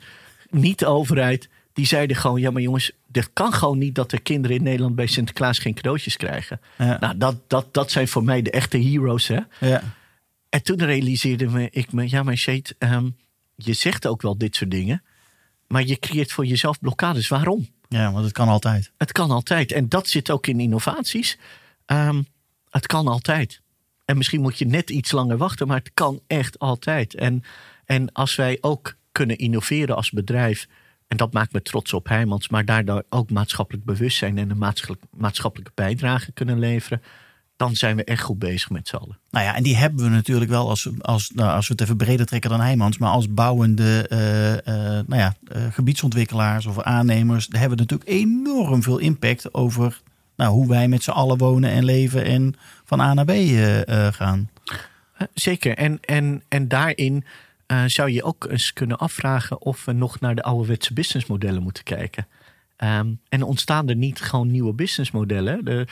niet 0.50 0.80
de 0.80 0.86
overheid. 0.86 1.50
Die 1.74 1.86
zeiden 1.86 2.16
gewoon, 2.16 2.42
ja 2.42 2.52
maar 2.52 2.62
jongens, 2.62 2.92
dit 3.08 3.30
kan 3.34 3.54
gewoon 3.54 3.78
niet 3.78 3.96
dat 3.96 4.12
er 4.12 4.22
kinderen 4.22 4.58
in 4.58 4.64
Nederland 4.64 4.96
bij 4.96 5.08
Sinterklaas 5.08 5.60
geen 5.60 5.74
cadeautjes 5.74 6.18
krijgen. 6.18 6.62
Ja. 6.78 6.98
Nou, 7.00 7.18
dat, 7.18 7.36
dat, 7.48 7.74
dat 7.74 7.92
zijn 7.92 8.08
voor 8.08 8.24
mij 8.24 8.42
de 8.42 8.52
echte 8.52 8.78
heroes, 8.78 9.28
hè. 9.28 9.40
Ja. 9.60 9.84
En 10.50 10.64
toen 10.64 10.86
realiseerde 10.86 11.50
me, 11.50 11.68
ik 11.72 11.92
me, 11.92 12.10
ja 12.10 12.24
maar 12.24 12.36
shit, 12.36 12.76
ehm, 12.78 13.10
je 13.56 13.74
zegt 13.74 14.08
ook 14.08 14.22
wel 14.22 14.38
dit 14.38 14.56
soort 14.56 14.72
dingen. 14.72 15.04
Maar 15.68 15.84
je 15.84 16.00
creëert 16.00 16.32
voor 16.32 16.46
jezelf 16.46 16.80
blokkades. 16.80 17.28
Waarom? 17.28 17.68
ja, 17.90 18.12
want 18.12 18.24
het 18.24 18.34
kan 18.34 18.48
altijd. 18.48 18.92
Het 18.98 19.12
kan 19.12 19.32
altijd. 19.32 19.72
En 19.72 19.90
dat 19.90 20.08
zit 20.08 20.32
ook 20.32 20.48
in 20.48 20.60
innovaties. 20.60 21.38
Ehm, 21.86 22.22
het 22.70 22.88
kan 22.88 23.08
altijd. 23.08 23.62
En 24.06 24.18
misschien 24.18 24.42
moet 24.42 24.58
je 24.58 24.66
net 24.66 24.90
iets 24.90 25.12
langer 25.12 25.38
wachten, 25.38 25.68
maar 25.68 25.78
het 25.78 25.92
kan 25.94 26.22
echt 26.28 26.60
altijd. 26.60 27.16
En, 27.16 27.44
en 27.86 28.12
als 28.12 28.36
wij 28.36 28.58
ook 28.62 28.96
kunnen 29.12 29.38
innoveren 29.38 29.96
als 29.96 30.12
bedrijf, 30.12 30.68
en 31.08 31.18
dat 31.18 31.34
maakt 31.34 31.54
me 31.54 31.62
trots 31.62 31.94
op 31.94 32.08
Heijmans, 32.08 32.50
maar 32.50 32.66
daardoor 32.66 33.04
ook 33.10 33.30
maatschappelijk 33.30 33.86
bewustzijn 33.86 34.38
en 34.38 34.50
een 34.50 34.58
maatschappelijk, 34.58 35.14
maatschappelijke 35.18 35.72
bijdrage 35.76 36.32
kunnen 36.32 36.60
leveren, 36.60 37.02
dan 37.56 37.76
zijn 37.76 37.96
we 37.96 38.04
echt 38.04 38.22
goed 38.22 38.40
bezig 38.40 38.70
met 38.70 38.88
z'n 38.88 38.96
allen. 38.96 39.20
Nou 39.30 39.46
ja, 39.46 39.56
en 39.56 39.64
die 39.64 39.76
hebben 39.76 40.04
we 40.04 40.10
natuurlijk 40.10 40.52
wel 40.52 40.70
als, 40.70 40.90
als, 41.02 41.32
nou, 41.36 41.52
als 41.52 41.68
we 41.68 41.74
het 41.74 41.82
even 41.82 41.98
breder 41.98 42.26
trekken 42.26 42.50
dan 42.50 42.62
Heijmans. 42.62 42.98
Maar 42.98 43.10
als 43.10 43.34
bouwende 43.34 44.08
eh, 44.08 44.54
eh, 44.54 45.06
nou 45.08 45.22
ja, 45.22 45.36
eh, 45.48 45.62
gebiedsontwikkelaars 45.72 46.66
of 46.66 46.82
aannemers. 46.82 47.48
Daar 47.48 47.60
hebben 47.60 47.78
we 47.78 47.84
natuurlijk 47.84 48.10
enorm 48.10 48.84
veel 48.84 48.98
impact 48.98 49.54
over 49.54 50.02
nou, 50.36 50.52
hoe 50.52 50.68
wij 50.68 50.88
met 50.88 51.04
z'n 51.04 51.12
allen 51.12 51.38
wonen 51.38 51.72
en 51.72 51.86
leven. 51.86 52.26
En 52.26 52.56
van 52.84 53.00
A 53.00 53.14
naar 53.14 53.26
B 53.26 53.32
gaan. 54.16 54.50
Zeker. 55.34 55.78
En, 55.78 56.00
en, 56.02 56.44
en 56.48 56.68
daarin 56.68 57.26
eh, 57.66 57.84
zou 57.86 58.10
je 58.10 58.24
ook 58.24 58.46
eens 58.50 58.74
kunnen 58.74 58.98
afvragen 58.98 59.62
of 59.62 59.86
we 59.86 59.92
nog 59.92 60.20
naar 60.20 60.36
de 60.36 60.44
ouderwetse 60.44 60.94
businessmodellen 60.94 61.64
moeten 61.64 61.84
kijken. 61.84 62.28
Ehm, 62.76 63.14
en 63.30 63.44
ontstaan 63.44 63.90
er 63.90 63.96
niet 63.96 64.22
gewoon 64.22 64.52
nieuwe 64.52 64.74
businessmodellen? 64.74 65.66
De, 65.66 65.88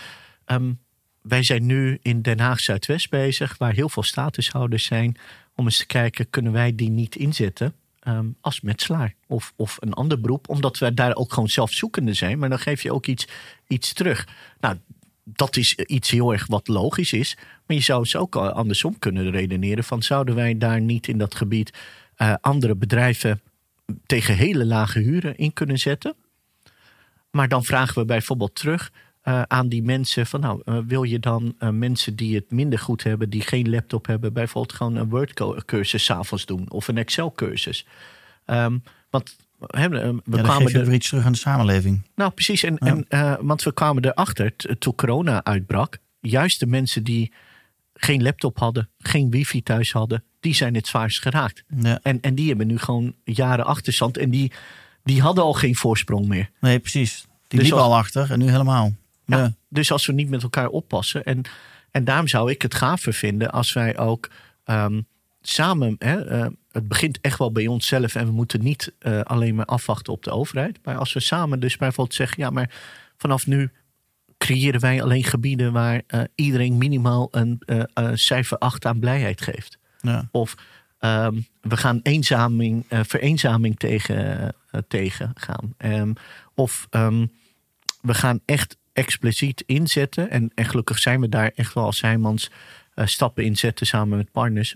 ehm, 0.45 0.73
wij 1.21 1.43
zijn 1.43 1.65
nu 1.65 1.99
in 2.01 2.21
Den 2.21 2.39
Haag 2.39 2.59
Zuidwest 2.59 3.09
bezig, 3.09 3.57
waar 3.57 3.73
heel 3.73 3.89
veel 3.89 4.03
statushouders 4.03 4.85
zijn, 4.85 5.17
om 5.55 5.65
eens 5.65 5.77
te 5.77 5.85
kijken, 5.85 6.29
kunnen 6.29 6.51
wij 6.51 6.75
die 6.75 6.89
niet 6.89 7.15
inzetten 7.15 7.73
ehm, 7.99 8.27
als 8.41 8.61
metselaar 8.61 9.15
of, 9.27 9.53
of 9.55 9.77
een 9.79 9.93
ander 9.93 10.21
beroep, 10.21 10.49
omdat 10.49 10.77
we 10.77 10.93
daar 10.93 11.15
ook 11.15 11.33
gewoon 11.33 11.49
zelfzoekende 11.49 12.13
zijn, 12.13 12.39
maar 12.39 12.49
dan 12.49 12.59
geef 12.59 12.81
je 12.81 12.93
ook 12.93 13.07
iets, 13.07 13.27
iets 13.67 13.93
terug. 13.93 14.27
Nou, 14.59 14.77
dat 15.35 15.57
is 15.57 15.75
iets 15.75 16.09
heel 16.09 16.31
erg 16.31 16.47
wat 16.47 16.67
logisch 16.67 17.13
is. 17.13 17.37
Maar 17.65 17.77
je 17.77 17.83
zou 17.83 18.05
ze 18.05 18.17
ook 18.17 18.35
andersom 18.35 18.99
kunnen 18.99 19.31
redeneren. 19.31 19.83
Van 19.83 20.03
zouden 20.03 20.35
wij 20.35 20.57
daar 20.57 20.81
niet 20.81 21.07
in 21.07 21.17
dat 21.17 21.35
gebied 21.35 21.73
uh, 22.17 22.33
andere 22.41 22.75
bedrijven 22.75 23.41
tegen 24.05 24.35
hele 24.35 24.65
lage 24.65 24.99
huren 24.99 25.37
in 25.37 25.53
kunnen 25.53 25.79
zetten? 25.79 26.15
Maar 27.31 27.47
dan 27.47 27.63
vragen 27.63 27.95
we 28.01 28.05
bijvoorbeeld 28.05 28.55
terug 28.55 28.91
uh, 29.23 29.41
aan 29.41 29.69
die 29.69 29.83
mensen 29.83 30.25
van 30.25 30.39
nou, 30.39 30.61
uh, 30.65 30.77
wil 30.87 31.03
je 31.03 31.19
dan 31.19 31.55
mensen 31.71 32.15
die 32.15 32.35
het 32.35 32.51
minder 32.51 32.79
goed 32.79 33.03
hebben, 33.03 33.29
die 33.29 33.41
geen 33.41 33.69
laptop 33.69 34.05
hebben, 34.05 34.33
bijvoorbeeld 34.33 34.77
gewoon 34.77 34.95
een 34.95 35.09
Word 35.09 35.33
cursus 35.65 36.03
s'avonds 36.03 36.45
doen 36.45 36.69
of 36.69 36.87
een 36.87 36.97
Excel 36.97 37.31
cursus? 37.31 37.85
Um, 38.45 38.83
want 39.09 39.35
He, 39.67 39.89
we 39.89 40.21
ja, 40.25 40.41
kwamen 40.41 40.73
er 40.73 40.85
weer 40.85 40.93
iets 40.93 41.09
terug 41.09 41.25
aan 41.25 41.31
de 41.31 41.37
samenleving. 41.37 42.07
Nou, 42.15 42.31
precies. 42.31 42.63
En, 42.63 42.77
en, 42.77 43.05
uh, 43.09 43.33
want 43.39 43.63
we 43.63 43.73
kwamen 43.73 44.05
erachter 44.05 44.55
toen 44.79 44.95
corona 44.95 45.43
uitbrak. 45.43 45.97
Juist 46.19 46.59
de 46.59 46.67
mensen 46.67 47.03
die 47.03 47.33
geen 47.93 48.23
laptop 48.23 48.59
hadden, 48.59 48.89
geen 48.97 49.29
wifi 49.29 49.63
thuis 49.63 49.91
hadden, 49.91 50.23
die 50.39 50.53
zijn 50.53 50.75
het 50.75 50.87
zwaarst 50.87 51.21
geraakt. 51.21 51.63
Ja. 51.81 51.99
En, 52.03 52.21
en 52.21 52.35
die 52.35 52.47
hebben 52.47 52.67
nu 52.67 52.77
gewoon 52.77 53.15
jaren 53.23 53.65
achterstand. 53.65 54.17
En 54.17 54.29
die, 54.29 54.51
die 55.03 55.21
hadden 55.21 55.43
al 55.43 55.53
geen 55.53 55.75
voorsprong 55.75 56.27
meer. 56.27 56.49
Nee, 56.59 56.79
precies. 56.79 57.25
Die 57.47 57.59
dus 57.59 57.67
liepen 57.67 57.85
al 57.85 57.95
achter 57.95 58.31
en 58.31 58.39
nu 58.39 58.49
helemaal. 58.49 58.93
Ja, 59.25 59.37
ja. 59.37 59.53
Dus 59.69 59.91
als 59.91 60.05
we 60.05 60.13
niet 60.13 60.29
met 60.29 60.43
elkaar 60.43 60.67
oppassen. 60.67 61.23
En, 61.23 61.41
en 61.91 62.03
daarom 62.03 62.27
zou 62.27 62.51
ik 62.51 62.61
het 62.61 62.75
gaver 62.75 63.13
vinden 63.13 63.51
als 63.51 63.73
wij 63.73 63.97
ook 63.97 64.29
um, 64.65 65.07
samen. 65.41 65.95
Hè, 65.99 66.35
uh, 66.37 66.47
het 66.71 66.87
begint 66.87 67.19
echt 67.21 67.37
wel 67.37 67.51
bij 67.51 67.67
onszelf 67.67 68.15
en 68.15 68.25
we 68.25 68.31
moeten 68.31 68.63
niet 68.63 68.93
uh, 68.99 69.21
alleen 69.21 69.55
maar 69.55 69.65
afwachten 69.65 70.13
op 70.13 70.23
de 70.23 70.31
overheid. 70.31 70.79
Maar 70.83 70.97
als 70.97 71.13
we 71.13 71.19
samen 71.19 71.59
dus 71.59 71.77
bijvoorbeeld 71.77 72.15
zeggen, 72.15 72.43
ja, 72.43 72.49
maar 72.49 72.69
vanaf 73.17 73.47
nu 73.47 73.71
creëren 74.37 74.79
wij 74.79 75.01
alleen 75.01 75.23
gebieden 75.23 75.71
waar 75.71 76.01
uh, 76.07 76.21
iedereen 76.35 76.77
minimaal 76.77 77.27
een 77.31 77.61
cijfer 78.13 78.57
8 78.57 78.85
aan 78.85 78.99
blijheid 78.99 79.41
geeft. 79.41 79.77
Ja. 80.01 80.27
Of 80.31 80.55
um, 80.99 81.45
we 81.61 81.77
gaan 81.77 81.99
eenzaming, 82.03 82.85
vereenzaming 82.89 83.77
tegen, 83.77 84.53
tegen 84.87 85.31
gaan. 85.33 85.73
Um, 85.77 86.13
of 86.55 86.87
um, 86.89 87.31
we 88.01 88.13
gaan 88.13 88.39
echt 88.45 88.77
expliciet 88.93 89.63
inzetten. 89.65 90.29
En, 90.29 90.51
en 90.55 90.65
gelukkig 90.65 90.99
zijn 90.99 91.21
we 91.21 91.29
daar 91.29 91.51
echt 91.55 91.73
wel 91.73 91.85
als 91.85 92.01
Heijmans 92.01 92.51
stappen 92.95 93.43
in 93.43 93.57
zetten 93.57 93.87
samen 93.87 94.17
met 94.17 94.31
partners 94.31 94.75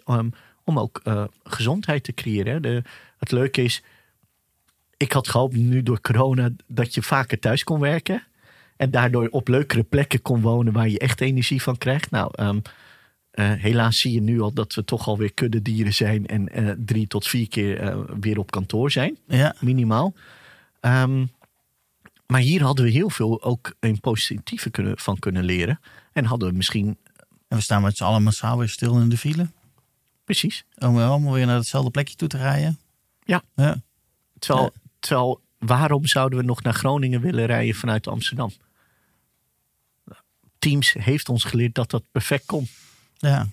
om 0.65 0.79
ook 0.79 1.01
uh, 1.03 1.23
gezondheid 1.43 2.03
te 2.03 2.13
creëren. 2.13 2.61
De, 2.61 2.83
het 3.17 3.31
leuke 3.31 3.63
is, 3.63 3.83
ik 4.97 5.11
had 5.11 5.27
gehoopt 5.27 5.55
nu 5.55 5.83
door 5.83 6.01
corona 6.01 6.49
dat 6.67 6.93
je 6.93 7.01
vaker 7.01 7.39
thuis 7.39 7.63
kon 7.63 7.79
werken. 7.79 8.23
En 8.77 8.91
daardoor 8.91 9.27
op 9.27 9.47
leukere 9.47 9.83
plekken 9.83 10.21
kon 10.21 10.41
wonen 10.41 10.73
waar 10.73 10.89
je 10.89 10.99
echt 10.99 11.21
energie 11.21 11.61
van 11.61 11.77
krijgt. 11.77 12.11
Nou, 12.11 12.31
um, 12.39 12.61
uh, 13.33 13.51
helaas 13.51 13.99
zie 13.99 14.13
je 14.13 14.21
nu 14.21 14.41
al 14.41 14.53
dat 14.53 14.73
we 14.73 14.85
toch 14.85 15.07
alweer 15.07 15.33
kuddedieren 15.33 15.93
zijn. 15.93 16.25
En 16.27 16.59
uh, 16.59 16.71
drie 16.77 17.07
tot 17.07 17.27
vier 17.27 17.47
keer 17.47 18.05
weer 18.19 18.37
op 18.37 18.51
kantoor 18.51 18.91
zijn. 18.91 19.17
Ja. 19.27 19.55
Minimaal. 19.59 20.13
Um, 20.81 21.29
maar 22.27 22.39
hier 22.41 22.63
hadden 22.63 22.85
we 22.85 22.91
heel 22.91 23.09
veel 23.09 23.43
ook 23.43 23.75
in 23.79 23.99
positieve 23.99 24.69
kunnen, 24.69 24.97
van 24.97 25.19
kunnen 25.19 25.43
leren. 25.43 25.79
En 26.13 26.25
hadden 26.25 26.49
we 26.49 26.55
misschien... 26.55 26.97
En 27.47 27.57
we 27.57 27.63
staan 27.63 27.81
met 27.81 27.97
z'n 27.97 28.03
allen 28.03 28.23
massaal 28.23 28.57
weer 28.57 28.69
stil 28.69 28.99
in 28.99 29.09
de 29.09 29.17
file. 29.17 29.47
Precies. 30.25 30.65
Om 30.77 30.97
allemaal 30.97 31.33
weer 31.33 31.45
naar 31.45 31.55
hetzelfde 31.55 31.91
plekje 31.91 32.15
toe 32.15 32.27
te 32.27 32.37
rijden. 32.37 32.79
Ja. 33.23 33.43
ja. 33.55 33.81
Terwijl, 34.39 34.73
terwijl, 34.99 35.41
waarom 35.57 36.05
zouden 36.05 36.39
we 36.39 36.45
nog 36.45 36.61
naar 36.63 36.73
Groningen 36.73 37.21
willen 37.21 37.45
rijden 37.45 37.75
vanuit 37.75 38.07
Amsterdam? 38.07 38.51
Teams 40.59 40.93
heeft 40.93 41.29
ons 41.29 41.43
geleerd 41.43 41.75
dat 41.75 41.89
dat 41.89 42.03
perfect 42.11 42.45
kon. 42.45 42.67
Ja. 43.17 43.47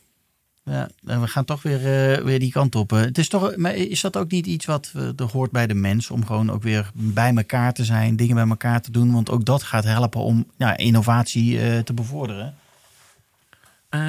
Ja, 0.64 0.88
en 1.06 1.20
we 1.20 1.26
gaan 1.26 1.44
toch 1.44 1.62
weer, 1.62 1.78
uh, 1.78 2.24
weer 2.24 2.38
die 2.38 2.52
kant 2.52 2.74
op. 2.74 2.90
Het 2.90 3.18
is, 3.18 3.28
toch, 3.28 3.56
maar 3.56 3.74
is 3.74 4.00
dat 4.00 4.16
ook 4.16 4.30
niet 4.30 4.46
iets 4.46 4.64
wat 4.64 4.92
uh, 4.96 5.02
er 5.02 5.30
hoort 5.32 5.50
bij 5.50 5.66
de 5.66 5.74
mens? 5.74 6.10
Om 6.10 6.26
gewoon 6.26 6.50
ook 6.50 6.62
weer 6.62 6.90
bij 6.94 7.34
elkaar 7.34 7.72
te 7.72 7.84
zijn, 7.84 8.16
dingen 8.16 8.34
bij 8.34 8.48
elkaar 8.48 8.82
te 8.82 8.90
doen. 8.90 9.12
Want 9.12 9.30
ook 9.30 9.44
dat 9.44 9.62
gaat 9.62 9.84
helpen 9.84 10.20
om 10.20 10.46
ja, 10.56 10.76
innovatie 10.76 11.52
uh, 11.52 11.78
te 11.78 11.92
bevorderen. 11.92 12.54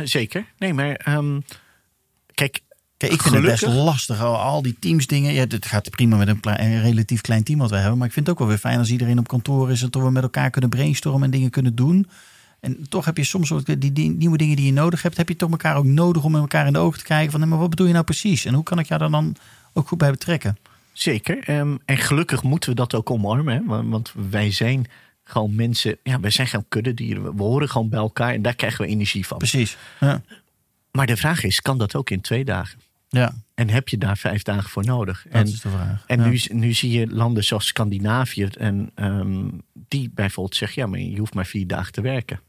zeker. 0.03 0.45
Nee, 0.57 0.74
maar 0.74 1.16
um, 1.18 1.43
Kijk, 2.34 2.61
Kijk, 2.97 3.15
ik 3.15 3.21
vind 3.21 3.36
het 3.36 3.43
best 3.43 3.65
lastig, 3.65 4.21
al 4.21 4.61
die 4.61 4.75
teams 4.79 5.07
dingen. 5.07 5.34
Ja, 5.34 5.45
het 5.47 5.65
gaat 5.65 5.89
prima 5.89 6.17
met 6.17 6.27
een, 6.27 6.81
relatief 6.81 7.21
klein 7.21 7.43
team 7.43 7.59
wat 7.59 7.69
we 7.69 7.75
hebben. 7.75 7.97
Maar 7.97 8.07
ik 8.07 8.13
vind 8.13 8.25
het 8.25 8.36
ook 8.36 8.41
wel 8.41 8.51
weer 8.51 8.61
fijn 8.61 8.79
als 8.79 8.89
iedereen 8.89 9.19
op 9.19 9.27
kantoor 9.27 9.71
is. 9.71 9.81
En 9.81 9.89
toch 9.89 10.03
we 10.03 10.11
met 10.11 10.23
elkaar 10.23 10.49
kunnen 10.49 10.69
brainstormen 10.69 11.23
en 11.23 11.31
dingen 11.31 11.49
kunnen 11.49 11.75
doen. 11.75 12.07
En 12.59 12.89
toch 12.89 13.05
heb 13.05 13.17
je 13.17 13.23
soms 13.23 13.51
ook 13.51 13.81
die, 13.81 13.93
die, 13.93 14.11
nieuwe 14.11 14.38
dingen 14.38 14.55
die 14.55 14.65
je 14.65 14.73
nodig 14.73 15.01
hebt. 15.01 15.17
Heb 15.17 15.29
je 15.29 15.36
toch 15.36 15.51
elkaar 15.51 15.75
ook 15.75 15.86
nodig 15.86 16.23
om 16.23 16.31
met 16.31 16.41
elkaar 16.41 16.67
in 16.67 16.73
de 16.73 16.79
ogen 16.79 16.99
te 16.99 17.05
kijken. 17.05 17.31
Van, 17.31 17.47
maar 17.47 17.59
wat 17.59 17.69
bedoel 17.69 17.88
je 17.88 17.93
nou 17.93 18.05
precies? 18.05 18.45
En 18.45 18.53
hoe 18.53 18.63
kan 18.63 18.79
ik 18.79 18.88
jou 18.88 18.99
daar 18.99 19.11
dan 19.11 19.36
ook 19.73 19.88
goed 19.88 19.97
bij 19.97 20.11
betrekken? 20.11 20.57
Zeker. 20.93 21.49
Um, 21.49 21.79
en 21.86 21.97
gelukkig 21.97 22.43
moeten 22.43 22.69
we 22.69 22.75
dat 22.75 22.95
ook 22.95 23.09
omarmen. 23.09 23.53
Hè? 23.53 23.89
Want 23.89 24.13
wij 24.29 24.51
zijn 24.51 24.88
gewoon 25.23 25.55
mensen. 25.55 25.97
Ja, 26.03 26.19
wij 26.19 26.29
zijn 26.29 26.47
gewoon 26.47 26.65
kuddedieren. 26.69 27.36
We 27.36 27.43
horen 27.43 27.69
gewoon 27.69 27.89
bij 27.89 27.99
elkaar. 27.99 28.34
En 28.34 28.41
daar 28.41 28.55
krijgen 28.55 28.86
we 28.86 28.91
energie 28.91 29.27
van. 29.27 29.38
Precies. 29.38 29.77
Ja. 29.99 30.21
Maar 30.97 31.05
de 31.05 31.17
vraag 31.17 31.43
is, 31.43 31.61
kan 31.61 31.77
dat 31.77 31.95
ook 31.95 32.09
in 32.09 32.21
twee 32.21 32.45
dagen? 32.45 32.79
Ja. 33.09 33.33
En 33.53 33.69
heb 33.69 33.89
je 33.89 33.97
daar 33.97 34.17
vijf 34.17 34.43
dagen 34.43 34.69
voor 34.69 34.85
nodig? 34.85 35.23
Dat 35.23 35.33
en, 35.33 35.47
is 35.47 35.61
de 35.61 35.69
vraag. 35.69 36.03
En 36.07 36.29
nu, 36.29 36.41
nu 36.51 36.73
zie 36.73 36.91
je 36.99 37.07
landen 37.07 37.43
zoals 37.43 37.67
Scandinavië, 37.67 38.45
en, 38.45 38.91
um, 38.95 39.61
die 39.73 40.11
bijvoorbeeld 40.13 40.55
zeggen: 40.55 40.81
ja, 40.81 40.87
maar 40.87 40.99
je 40.99 41.17
hoeft 41.17 41.33
maar 41.33 41.45
vier 41.45 41.67
dagen 41.67 41.91
te 41.91 42.01
werken. 42.01 42.39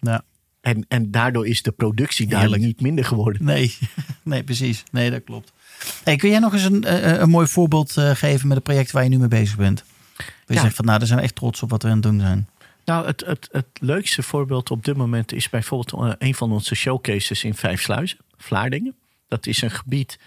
Ja. 0.00 0.24
En, 0.60 0.84
en 0.88 1.10
daardoor 1.10 1.46
is 1.46 1.62
de 1.62 1.72
productie 1.72 2.26
daar 2.26 2.58
niet 2.58 2.80
minder 2.80 3.04
geworden. 3.04 3.44
Nee, 3.44 3.78
nee, 4.22 4.42
precies. 4.42 4.82
Nee, 4.90 5.10
dat 5.10 5.24
klopt. 5.24 5.52
Hey, 6.04 6.16
kun 6.16 6.30
jij 6.30 6.38
nog 6.38 6.52
eens 6.52 6.64
een, 6.64 6.94
een, 6.94 7.22
een 7.22 7.30
mooi 7.30 7.46
voorbeeld 7.46 7.96
uh, 7.96 8.10
geven 8.10 8.48
met 8.48 8.56
het 8.56 8.66
project 8.66 8.90
waar 8.90 9.02
je 9.02 9.08
nu 9.08 9.18
mee 9.18 9.28
bezig 9.28 9.56
bent? 9.56 9.84
Je 10.46 10.54
ja. 10.54 10.60
zegt 10.60 10.74
van 10.76 10.84
nou, 10.84 10.98
daar 10.98 11.06
zijn 11.06 11.18
we 11.18 11.24
echt 11.24 11.34
trots 11.34 11.62
op 11.62 11.70
wat 11.70 11.82
we 11.82 11.88
aan 11.88 11.94
het 11.94 12.02
doen 12.02 12.20
zijn. 12.20 12.48
Nou, 12.88 13.06
het, 13.06 13.24
het, 13.26 13.48
het 13.52 13.66
leukste 13.80 14.22
voorbeeld 14.22 14.70
op 14.70 14.84
dit 14.84 14.96
moment 14.96 15.32
is 15.32 15.48
bijvoorbeeld 15.48 16.04
uh, 16.04 16.12
een 16.18 16.34
van 16.34 16.52
onze 16.52 16.74
showcases 16.74 17.44
in 17.44 17.54
Vijfsluizen, 17.54 18.18
Vlaardingen. 18.36 18.96
Dat 19.26 19.46
is 19.46 19.62
een 19.62 19.70
gebied, 19.70 20.18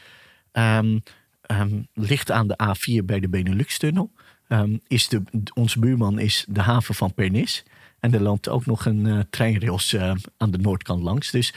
um, 0.51 1.03
um, 1.51 1.87
ligt 1.93 2.31
aan 2.31 2.47
de 2.47 2.59
A4 2.63 3.05
bij 3.05 3.19
de 3.19 3.29
Benelux-tunnel. 3.29 4.11
Um, 4.47 4.79
is 4.87 5.07
de, 5.07 5.21
onze 5.53 5.79
buurman 5.79 6.19
is 6.19 6.45
de 6.49 6.61
haven 6.61 6.95
van 6.95 7.13
Pernis. 7.13 7.63
En 7.99 8.13
er 8.13 8.21
loopt 8.21 8.49
ook 8.49 8.65
nog 8.65 8.85
een 8.85 9.05
uh, 9.05 9.19
treinrails 9.29 9.93
uh, 9.93 10.13
aan 10.37 10.51
de 10.51 10.57
noordkant 10.57 11.01
langs. 11.03 11.31
Dus 11.31 11.53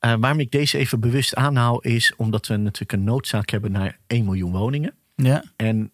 uh, 0.00 0.14
waarom 0.18 0.40
ik 0.40 0.50
deze 0.50 0.78
even 0.78 1.00
bewust 1.00 1.34
aanhoud 1.34 1.84
is 1.84 2.16
omdat 2.16 2.46
we 2.46 2.56
natuurlijk 2.56 2.92
een 2.92 3.04
noodzaak 3.04 3.50
hebben 3.50 3.72
naar 3.72 3.98
1 4.06 4.24
miljoen 4.24 4.52
woningen. 4.52 4.94
Ja. 5.14 5.44
En 5.56 5.92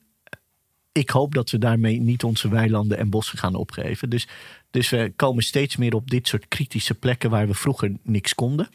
ik 0.93 1.11
hoop 1.11 1.35
dat 1.35 1.51
we 1.51 1.59
daarmee 1.59 2.01
niet 2.01 2.25
onze 2.25 2.49
weilanden 2.49 2.99
en 2.99 3.11
bossen 3.11 3.39
gaan 3.39 3.55
opgeven. 3.55 4.11
Dus, 4.11 4.29
dus 4.71 4.91
we 4.91 5.13
komen 5.17 5.43
steeds 5.43 5.77
meer 5.77 5.95
op 5.95 6.11
dit 6.11 6.29
soort 6.29 6.49
kritische 6.49 6.95
plekken 6.95 7.31
waar 7.31 7.47
we 7.47 7.55
vroeger 7.55 7.93
niks 8.03 8.35
konden. 8.35 8.69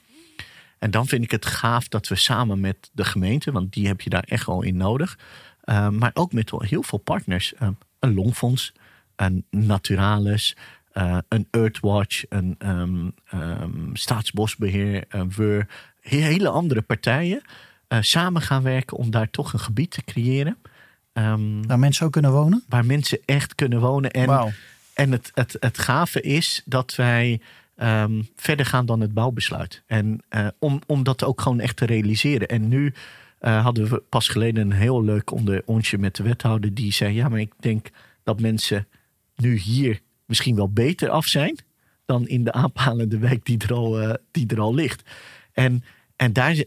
En 0.80 0.91
dan 0.91 1.07
vind 1.07 1.24
ik 1.24 1.32
het 1.32 1.45
gaaf 1.45 1.88
dat 1.88 2.07
we 2.07 2.16
samen 2.16 2.59
met 2.59 2.89
de 2.93 3.05
gemeente, 3.05 3.51
want 3.51 3.74
die 3.74 3.88
heb 3.88 4.01
je 4.01 4.09
daar 4.09 4.24
echt 4.24 4.45
wel 4.45 4.61
in 4.61 4.78
nodig. 4.78 5.18
Uh, 5.66 5.89
maar 5.89 6.11
ook 6.14 6.34
met 6.34 6.51
heel 6.57 6.84
veel 6.84 6.99
partners. 6.99 7.53
Uh, 7.59 7.68
een 7.99 8.14
Longfonds, 8.14 8.74
een 9.16 9.45
Naturalis, 9.49 10.55
uh, 10.93 11.18
een 11.28 11.47
Earthwatch, 11.51 12.24
een 12.30 12.57
um, 12.66 13.14
Staatsbosbeheer, 13.93 15.05
een 15.09 15.32
WUR. 15.32 15.68
Hele 16.01 16.49
andere 16.49 16.82
partijen 16.82 17.41
samen 17.99 18.41
gaan 18.41 18.64
werken 18.64 18.97
om 18.97 19.11
daar 19.11 19.30
toch 19.30 19.53
een 19.53 19.59
gebied 19.59 19.91
te 19.91 20.03
creëren. 20.03 20.57
Um, 21.14 21.68
waar 21.68 21.80
mensen 21.80 22.05
ook 22.05 22.11
kunnen 22.11 22.32
wonen? 22.32 22.64
Waar 22.70 22.86
mensen 22.86 23.20
echt 23.26 23.55
kunnen 23.55 23.80
wonen. 23.80 24.11
En, 24.11 24.53
en 24.93 25.11
het, 25.11 25.32
het, 25.34 25.57
het 25.59 25.78
gave 25.78 26.22
is 26.22 26.61
dat 26.66 26.95
wij 26.95 27.41
um, 27.78 28.28
verder 28.36 28.66
gaan 28.66 28.86
dan 28.86 29.01
het 29.01 29.14
bouwbesluit. 29.14 29.84
En 29.86 30.22
uh, 30.30 30.47
om, 30.59 30.82
om 30.88 31.03
dat 31.03 31.24
ook 31.24 31.41
gewoon 31.41 31.59
echt 31.59 31.78
te 31.78 31.86
realiseren. 31.86 32.47
En 32.47 32.68
nu 32.68 32.93
uh, 33.41 33.64
hadden 33.64 33.89
we 33.89 34.03
pas 34.09 34.28
geleden 34.28 34.64
een 34.64 34.78
heel 34.78 35.03
leuk 35.03 35.32
onder 35.32 35.64
met 35.97 36.16
de 36.16 36.24
wethouder. 36.24 36.74
Die 36.74 36.93
zei, 36.93 37.14
ja, 37.14 37.30
maar 37.30 37.39
ik 37.39 37.53
denk 37.59 37.89
dat 38.24 38.39
mensen 38.39 38.88
nu 39.36 39.57
hier 39.57 40.01
misschien 40.26 40.55
wel 40.55 40.70
beter 40.70 41.09
af 41.09 41.26
zijn. 41.26 41.59
Dan 42.05 42.28
in 42.28 42.43
de 42.43 42.51
aanpalende 42.51 43.18
wijk 43.18 43.45
die 43.45 43.57
er 43.57 43.74
al, 43.74 44.01
uh, 44.01 44.14
die 44.32 44.47
er 44.47 44.59
al 44.59 44.74
ligt. 44.74 45.09
En, 45.51 45.84
en 46.16 46.34
daar 46.34 46.64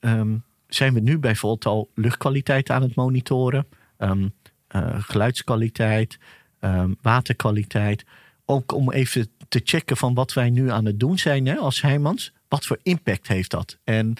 um, 0.00 0.44
zijn 0.74 0.94
we 0.94 1.00
nu 1.00 1.18
bijvoorbeeld 1.18 1.66
al 1.66 1.90
luchtkwaliteit 1.94 2.70
aan 2.70 2.82
het 2.82 2.94
monitoren, 2.94 3.66
ehm, 3.96 4.28
eh, 4.66 5.02
geluidskwaliteit, 5.02 6.18
ehm, 6.60 6.92
waterkwaliteit. 7.02 8.04
Ook 8.44 8.72
om 8.72 8.92
even 8.92 9.28
te 9.48 9.60
checken 9.64 9.96
van 9.96 10.14
wat 10.14 10.32
wij 10.32 10.50
nu 10.50 10.70
aan 10.70 10.84
het 10.84 11.00
doen 11.00 11.18
zijn 11.18 11.46
hè, 11.46 11.56
als 11.56 11.82
Heijmans. 11.82 12.32
Wat 12.48 12.66
voor 12.66 12.78
impact 12.82 13.28
heeft 13.28 13.50
dat? 13.50 13.78
En, 13.84 14.14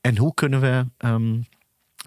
en 0.00 0.16
hoe 0.16 0.34
kunnen 0.34 0.60
we 0.60 0.86
ehm, 0.96 1.40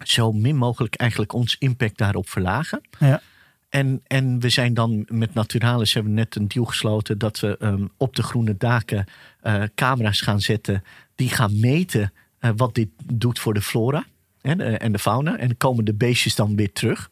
zo 0.02 0.32
min 0.32 0.56
mogelijk 0.56 0.94
eigenlijk 0.94 1.32
ons 1.32 1.56
impact 1.58 1.98
daarop 1.98 2.28
verlagen? 2.28 2.80
Ja. 2.98 3.20
En, 3.68 4.00
en 4.06 4.40
we 4.40 4.48
zijn 4.48 4.74
dan 4.74 5.06
met 5.08 5.34
Naturalis 5.34 5.94
hebben 5.94 6.12
we 6.12 6.18
net 6.18 6.36
een 6.36 6.48
deal 6.48 6.64
gesloten 6.64 7.18
dat 7.18 7.40
we 7.40 7.88
op 7.96 8.16
de 8.16 8.22
groene 8.22 8.56
daken 8.56 9.04
eh, 9.40 9.62
camera's 9.74 10.20
gaan 10.20 10.40
zetten 10.40 10.82
die 11.14 11.28
gaan 11.28 11.60
meten 11.60 12.12
wat 12.56 12.74
dit 12.74 12.88
doet 13.04 13.38
voor 13.38 13.54
de 13.54 13.62
flora 13.62 14.04
en, 14.40 14.60
eh, 14.60 14.82
en 14.82 14.92
de 14.92 14.98
fauna. 14.98 15.38
En 15.38 15.56
komen 15.56 15.84
de 15.84 15.94
beestjes 15.94 16.34
dan 16.34 16.56
weer 16.56 16.72
terug. 16.72 17.10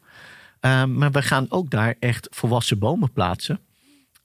Ehm, 0.59 0.93
maar 0.93 1.11
we 1.11 1.21
gaan 1.21 1.45
ook 1.49 1.69
daar 1.69 1.95
echt 1.99 2.27
volwassen 2.31 2.79
bomen 2.79 3.11
plaatsen. 3.11 3.59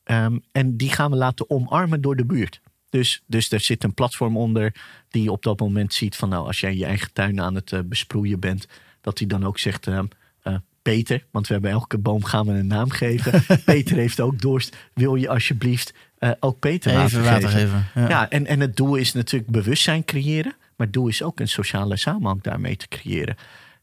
Ehm, 0.05 0.39
en 0.53 0.77
die 0.77 0.93
gaan 0.93 1.11
we 1.11 1.17
laten 1.17 1.51
omarmen 1.51 2.01
door 2.01 2.17
de 2.17 2.25
buurt. 2.25 2.61
Dus, 2.91 3.23
dus 3.27 3.53
er 3.53 3.61
zit 3.61 3.85
een 3.85 3.95
platform 3.95 4.37
onder 4.37 4.75
die 5.09 5.33
op 5.33 5.43
dat 5.43 5.61
moment 5.61 5.95
ziet 5.95 6.17
van 6.17 6.29
nou, 6.29 6.47
als 6.47 6.61
jij 6.61 6.77
je 6.77 6.85
eigen 6.85 7.13
tuin 7.13 7.41
aan 7.41 7.55
het 7.55 7.89
besproeien 7.89 8.41
bent, 8.41 8.67
dat 9.01 9.19
hij 9.19 9.29
dan 9.29 9.45
ook 9.45 9.59
zegt. 9.59 9.89
Peter, 10.83 11.25
want 11.31 11.47
we 11.47 11.53
hebben 11.53 11.71
elke 11.71 11.99
boom 11.99 12.25
gaan 12.25 12.47
we 12.47 12.53
een 12.53 12.67
naam 12.67 12.91
geven. 12.91 13.45
Peter 13.65 13.97
heeft 13.97 14.21
ook 14.21 14.41
dorst. 14.41 14.77
Wil 14.95 15.15
je 15.15 15.29
alsjeblieft 15.29 15.95
ook 16.41 16.59
Peter 16.59 17.01
Even 17.01 17.25
water, 17.25 17.49
geven? 17.49 17.87
Ja, 17.95 18.31
en, 18.31 18.47
en 18.47 18.61
het 18.61 18.77
doel 18.77 18.95
is 18.95 19.13
natuurlijk 19.13 19.51
bewustzijn 19.51 20.05
creëren. 20.05 20.55
Maar 20.81 20.91
doel 20.91 21.09
is 21.09 21.23
ook 21.23 21.41
een 21.41 21.49
sociale 21.49 21.97
samenhang 21.97 22.43
daarmee 22.43 22.77
te 22.77 22.89
creëren. 22.89 23.37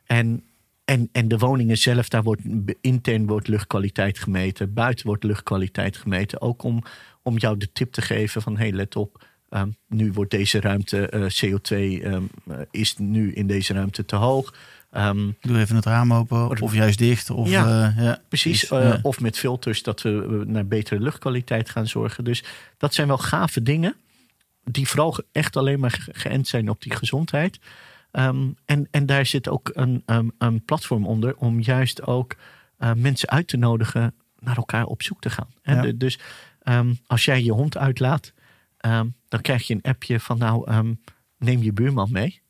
En, 0.05 0.43
en, 0.85 1.09
en 1.11 1.27
de 1.27 1.37
woningen 1.37 1.77
zelf, 1.77 2.09
daar 2.09 2.23
wordt 2.23 2.41
intern 2.81 3.27
wordt 3.27 3.47
luchtkwaliteit 3.47 4.19
gemeten. 4.19 4.73
Buiten 4.73 5.05
wordt 5.05 5.23
luchtkwaliteit 5.23 5.97
gemeten. 5.97 6.41
Ook 6.41 6.63
om, 6.63 6.83
om 7.21 7.37
jou 7.37 7.57
de 7.57 7.71
tip 7.71 7.91
te 7.91 8.01
geven 8.01 8.41
van 8.41 8.57
hey, 8.57 8.71
let 8.71 8.95
op. 8.95 9.25
Um, 9.49 9.75
nu 9.87 10.11
wordt 10.11 10.31
deze 10.31 10.59
ruimte, 10.59 11.11
uh, 11.13 11.51
CO2 11.51 11.75
um, 12.05 12.29
uh, 12.47 12.57
is 12.71 12.97
nu 12.97 13.33
in 13.33 13.47
deze 13.47 13.73
ruimte 13.73 14.05
te 14.05 14.15
hoog. 14.15 14.53
Um, 14.91 15.37
Doe 15.41 15.59
even 15.59 15.75
het 15.75 15.85
raam 15.85 16.13
open, 16.13 16.61
of 16.61 16.73
juist 16.73 16.97
dicht. 16.97 17.29
Of, 17.29 17.49
ja, 17.49 17.93
uh, 17.97 18.03
ja 18.03 18.21
precies. 18.27 18.69
Ja. 18.69 18.99
Of 19.01 19.19
met 19.19 19.37
filters 19.37 19.83
dat 19.83 20.01
we 20.01 20.43
naar 20.47 20.67
betere 20.67 20.99
luchtkwaliteit 20.99 21.69
gaan 21.69 21.87
zorgen. 21.87 22.23
Dus 22.23 22.43
dat 22.77 22.93
zijn 22.93 23.07
wel 23.07 23.17
gave 23.17 23.63
dingen. 23.63 23.95
Die 24.71 24.87
vooral 24.87 25.17
echt 25.31 25.55
alleen 25.55 25.79
maar 25.79 26.07
geënt 26.11 26.47
zijn 26.47 26.69
op 26.69 26.81
die 26.81 26.95
gezondheid. 26.95 27.59
Um, 28.11 28.55
en, 28.65 28.87
en 28.91 29.05
daar 29.05 29.25
zit 29.25 29.49
ook 29.49 29.71
een, 29.73 30.03
um, 30.05 30.31
een 30.37 30.65
platform 30.65 31.05
onder 31.05 31.35
om 31.35 31.59
juist 31.59 32.03
ook 32.03 32.35
uh, 32.79 32.93
mensen 32.93 33.29
uit 33.29 33.47
te 33.47 33.57
nodigen 33.57 34.13
naar 34.39 34.57
elkaar 34.57 34.85
op 34.85 35.03
zoek 35.03 35.21
te 35.21 35.29
gaan. 35.29 35.49
Ja. 35.63 35.81
De, 35.81 35.97
dus 35.97 36.19
als 37.07 37.25
jij 37.25 37.43
je 37.43 37.51
hond 37.51 37.77
uitlaat, 37.77 38.33
dan 39.27 39.41
krijg 39.41 39.67
je 39.67 39.73
een 39.73 39.81
appje 39.81 40.19
van 40.19 40.37
nou, 40.37 40.95
neem 41.37 41.63
je 41.63 41.73
buurman 41.73 42.11
mee. 42.11 42.41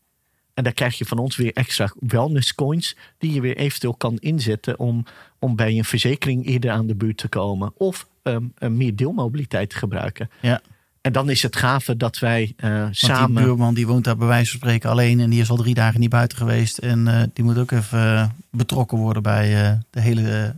En 0.54 0.64
daar 0.64 0.74
krijg 0.74 0.98
je 0.98 1.06
van 1.06 1.18
ons 1.18 1.36
weer 1.36 1.54
extra 1.54 1.92
wellness 2.00 2.56
coins. 2.56 2.96
Die 3.18 3.34
je 3.34 3.42
weer 3.42 3.58
eventueel 3.58 3.94
kan 3.94 4.18
inzetten 4.18 4.80
om, 4.80 5.06
om 5.40 5.56
bij 5.56 5.78
een 5.78 5.86
verzekering 5.86 6.46
eerder 6.46 6.72
aan 6.72 6.88
de 6.88 6.96
buurt 6.96 7.18
te 7.18 7.28
komen. 7.28 7.72
Of 7.76 8.08
um, 8.24 8.54
meer 8.60 8.96
deelmobiliteit 8.96 9.70
te 9.70 9.76
gebruiken. 9.76 10.30
Ja. 10.42 10.62
En 11.08 11.14
dan 11.14 11.30
is 11.30 11.42
het 11.42 11.56
gave 11.56 11.98
dat 11.98 12.20
wij 12.20 12.54
uh, 12.64 12.88
samen. 12.92 13.36
Die 13.36 13.46
buurman 13.46 13.74
die 13.74 13.88
woont 13.88 14.04
daar 14.04 14.18
bij 14.18 14.28
wijze 14.28 14.50
van 14.50 14.60
spreken 14.60 14.90
alleen. 14.90 15.20
En 15.20 15.30
die 15.30 15.42
is 15.42 15.50
al 15.50 15.58
drie 15.58 15.74
dagen 15.74 16.00
niet 16.00 16.10
buiten 16.10 16.38
geweest. 16.38 16.78
En 16.78 17.08
uh, 17.08 17.22
die 17.34 17.44
moet 17.44 17.58
ook 17.58 17.72
even 17.72 18.00
uh, 18.00 18.26
betrokken 18.50 18.98
worden 18.98 19.24
bij 19.24 19.80
de 19.90 20.02
hele 20.02 20.56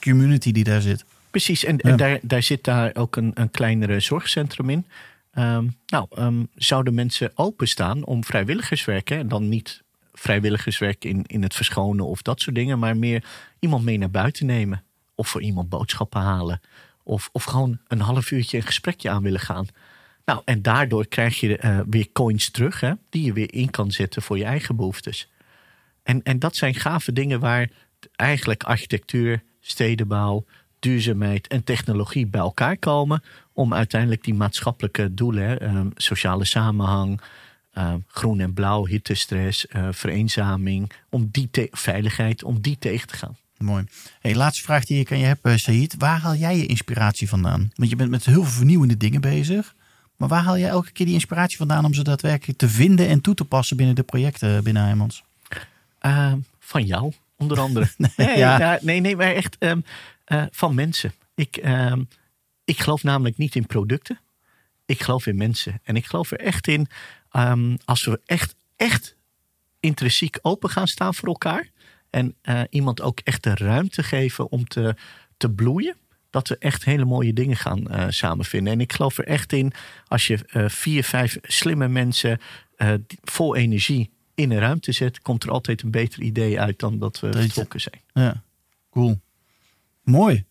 community 0.00 0.52
die 0.52 0.64
daar 0.64 0.80
zit. 0.80 1.04
Precies, 1.30 1.64
en, 1.64 1.74
ja. 1.82 1.90
en 1.90 1.96
daar, 1.96 2.18
daar 2.22 2.42
zit 2.42 2.64
daar 2.64 2.90
ook 2.94 3.16
een, 3.16 3.30
een 3.34 3.50
kleinere 3.50 4.00
zorgcentrum 4.00 4.70
in. 4.70 4.86
Um, 5.34 5.76
nou, 5.86 6.06
um, 6.18 6.48
zouden 6.54 6.94
mensen 6.94 7.32
openstaan 7.34 8.04
om 8.04 8.24
vrijwilligerswerk, 8.24 9.10
en 9.10 9.28
dan 9.28 9.48
niet 9.48 9.82
vrijwilligerswerk 10.12 11.04
in, 11.04 11.24
in 11.26 11.42
het 11.42 11.54
verschonen 11.54 12.06
of 12.06 12.22
dat 12.22 12.40
soort 12.40 12.56
dingen, 12.56 12.78
maar 12.78 12.96
meer 12.96 13.24
iemand 13.58 13.84
mee 13.84 13.98
naar 13.98 14.10
buiten 14.10 14.46
nemen. 14.46 14.82
Of 15.14 15.28
voor 15.28 15.42
iemand 15.42 15.68
boodschappen 15.68 16.20
halen. 16.20 16.60
Of, 17.02 17.28
of 17.32 17.44
gewoon 17.44 17.78
een 17.88 18.00
half 18.00 18.30
uurtje 18.30 18.56
een 18.56 18.62
gesprekje 18.62 19.10
aan 19.10 19.22
willen 19.22 19.40
gaan. 19.40 19.66
Nou, 20.30 20.42
en 20.44 20.62
daardoor 20.62 21.06
krijg 21.06 21.40
je 21.40 21.60
uh, 21.64 21.80
weer 21.86 22.12
coins 22.12 22.50
terug, 22.50 22.80
hè, 22.80 22.92
die 23.08 23.24
je 23.24 23.32
weer 23.32 23.54
in 23.54 23.70
kan 23.70 23.90
zetten 23.90 24.22
voor 24.22 24.38
je 24.38 24.44
eigen 24.44 24.76
behoeftes. 24.76 25.30
En, 26.02 26.22
en 26.22 26.38
dat 26.38 26.56
zijn 26.56 26.74
gave 26.74 27.12
dingen 27.12 27.40
waar 27.40 27.70
eigenlijk 28.16 28.62
architectuur, 28.62 29.42
stedenbouw, 29.60 30.44
duurzaamheid 30.78 31.46
en 31.46 31.64
technologie 31.64 32.26
bij 32.26 32.40
elkaar 32.40 32.76
komen 32.76 33.22
om 33.52 33.74
uiteindelijk 33.74 34.24
die 34.24 34.34
maatschappelijke 34.34 35.14
doelen, 35.14 35.62
uh, 35.62 35.80
sociale 35.94 36.44
samenhang, 36.44 37.20
uh, 37.74 37.94
groen 38.06 38.40
en 38.40 38.54
blauw, 38.54 38.86
hittestress, 38.86 39.66
uh, 39.76 39.88
vereenzaming, 39.90 40.92
om 41.08 41.28
die 41.30 41.48
veiligheid, 41.70 42.44
om 42.44 42.60
die 42.60 42.78
tegen 42.78 43.08
te 43.08 43.16
gaan. 43.16 43.36
Mooi. 43.58 43.84
Hey, 44.20 44.34
laatste 44.34 44.62
vraag 44.62 44.84
die 44.84 45.00
ik 45.00 45.12
aan 45.12 45.18
je 45.18 45.24
heb, 45.24 45.46
uh, 45.46 45.56
Said. 45.56 45.94
Waar 45.98 46.20
haal 46.20 46.34
jij 46.34 46.56
je 46.56 46.66
inspiratie 46.66 47.28
vandaan? 47.28 47.70
Want 47.74 47.90
je 47.90 47.96
bent 47.96 48.10
met 48.10 48.24
heel 48.24 48.42
veel 48.42 48.52
vernieuwende 48.52 48.96
dingen 48.96 49.20
bezig. 49.20 49.74
Maar 50.20 50.28
waar 50.28 50.42
haal 50.42 50.58
jij 50.58 50.68
elke 50.68 50.90
keer 50.90 51.06
die 51.06 51.14
inspiratie 51.14 51.56
vandaan 51.56 51.84
om 51.84 51.94
ze 51.94 52.02
daadwerkelijk 52.02 52.58
te 52.58 52.68
vinden 52.68 53.08
en 53.08 53.20
toe 53.20 53.34
te 53.34 53.44
passen 53.44 53.76
binnen 53.76 53.94
de 53.94 54.02
projecten 54.02 54.64
binnen 54.64 54.82
Heijmans? 54.82 55.22
van 56.58 56.84
jou, 56.84 57.12
onder 57.36 57.60
andere. 57.60 57.88
nee, 58.16 58.38
ja. 58.38 58.78
nee, 58.82 59.00
nee, 59.00 59.16
maar 59.16 59.34
echt 59.34 59.56
um, 59.58 59.84
van 60.50 60.74
mensen. 60.74 61.12
Ik, 61.34 61.60
um, 61.64 62.08
ik 62.64 62.78
geloof 62.78 63.02
namelijk 63.02 63.36
niet 63.36 63.54
in 63.54 63.66
producten. 63.66 64.20
Ik 64.86 65.02
geloof 65.02 65.26
in 65.26 65.36
mensen. 65.36 65.80
En 65.82 65.96
ik 65.96 66.06
geloof 66.06 66.30
er 66.30 66.40
echt 66.40 66.66
in, 66.66 66.86
um, 67.32 67.76
als 67.84 68.04
we 68.04 68.20
echt, 68.26 68.54
echt 68.76 69.16
intrinsiek 69.80 70.38
open 70.42 70.70
gaan 70.70 70.88
staan 70.88 71.14
voor 71.14 71.28
elkaar. 71.28 71.70
En 72.10 72.34
uh, 72.42 72.60
iemand 72.70 73.00
ook 73.00 73.20
echt 73.20 73.42
de 73.42 73.54
ruimte 73.54 74.02
geven 74.02 74.50
om 74.50 74.68
te, 74.68 74.96
te 75.36 75.50
bloeien. 75.50 75.96
Dat 76.30 76.48
we 76.48 76.56
echt 76.58 76.84
hele 76.84 77.04
mooie 77.04 77.32
dingen 77.32 77.56
gaan 77.56 77.84
uh, 77.90 78.04
samen 78.08 78.44
vinden. 78.44 78.72
En 78.72 78.80
ik 78.80 78.92
geloof 78.92 79.18
er 79.18 79.26
echt 79.26 79.52
in, 79.52 79.72
als 80.06 80.26
je 80.26 80.38
uh, 80.52 80.68
vier, 80.68 81.04
vijf 81.04 81.38
slimme 81.42 81.88
mensen 81.88 82.40
vol 83.22 83.56
energie 83.56 84.10
in 84.34 84.50
een 84.50 84.58
ruimte 84.58 84.92
zet, 84.92 85.20
komt 85.20 85.42
er 85.44 85.50
altijd 85.50 85.82
een 85.82 85.90
beter 85.90 86.22
idee 86.22 86.60
uit 86.60 86.78
dan 86.78 86.98
dat 86.98 87.20
we 87.20 87.32
vertrokken 87.32 87.80
zijn. 87.80 88.00
Ja, 88.12 88.42
cool. 88.90 89.20
Mooi. 90.02 90.44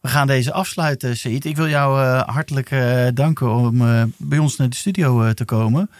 We 0.00 0.08
gaan 0.08 0.26
deze 0.26 0.52
afsluiten, 0.52 1.16
Said. 1.16 1.44
Ik 1.44 1.56
wil 1.56 1.68
jou 1.68 2.00
uh, 2.00 2.22
hartelijk 2.22 2.70
uh, 2.70 3.06
danken 3.14 3.54
om 3.54 3.82
uh, 3.82 4.02
bij 4.16 4.38
ons 4.38 4.56
naar 4.56 4.68
de 4.68 4.76
studio 4.76 5.32
te 5.32 5.44
komen. 5.44 5.90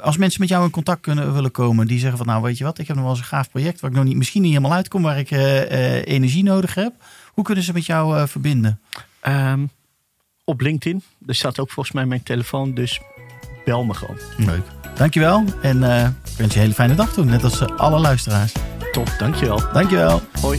Als 0.00 0.16
mensen 0.16 0.40
met 0.40 0.48
jou 0.48 0.64
in 0.64 0.70
contact 0.70 1.00
kunnen, 1.00 1.34
willen 1.34 1.50
komen, 1.50 1.86
die 1.86 1.98
zeggen 1.98 2.18
van 2.18 2.26
nou 2.26 2.42
weet 2.42 2.58
je 2.58 2.64
wat, 2.64 2.78
ik 2.78 2.86
heb 2.86 2.96
nog 2.96 3.04
wel 3.04 3.14
eens 3.14 3.22
een 3.22 3.28
gaaf 3.28 3.50
project 3.50 3.80
waar 3.80 3.90
ik 3.90 3.96
nog 3.96 4.04
niet, 4.04 4.16
misschien 4.16 4.42
niet 4.42 4.52
helemaal 4.52 4.76
uitkom, 4.76 5.02
waar 5.02 5.18
ik 5.18 5.30
energie 6.06 6.42
nodig 6.42 6.74
heb. 6.74 6.92
Hoe 7.32 7.44
kunnen 7.44 7.64
ze 7.64 7.72
met 7.72 7.86
jou 7.86 8.28
verbinden? 8.28 8.80
Um, 9.28 9.70
op 10.44 10.60
LinkedIn. 10.60 11.02
Er 11.26 11.34
staat 11.34 11.58
ook 11.58 11.70
volgens 11.70 11.94
mij 11.94 12.06
mijn 12.06 12.22
telefoon, 12.22 12.74
dus 12.74 13.00
bel 13.64 13.84
me 13.84 13.94
gewoon. 13.94 14.18
Leuk. 14.36 14.64
Dankjewel 14.94 15.44
en 15.62 15.76
ik 15.76 16.36
wens 16.36 16.36
je 16.36 16.42
een 16.42 16.50
hele 16.50 16.74
fijne 16.74 16.94
dag 16.94 17.12
toe, 17.12 17.24
net 17.24 17.44
als 17.44 17.66
alle 17.76 17.98
luisteraars. 17.98 18.52
Top, 18.92 19.14
dankjewel. 19.18 19.72
Dankjewel. 19.72 20.22
Hoi. 20.40 20.58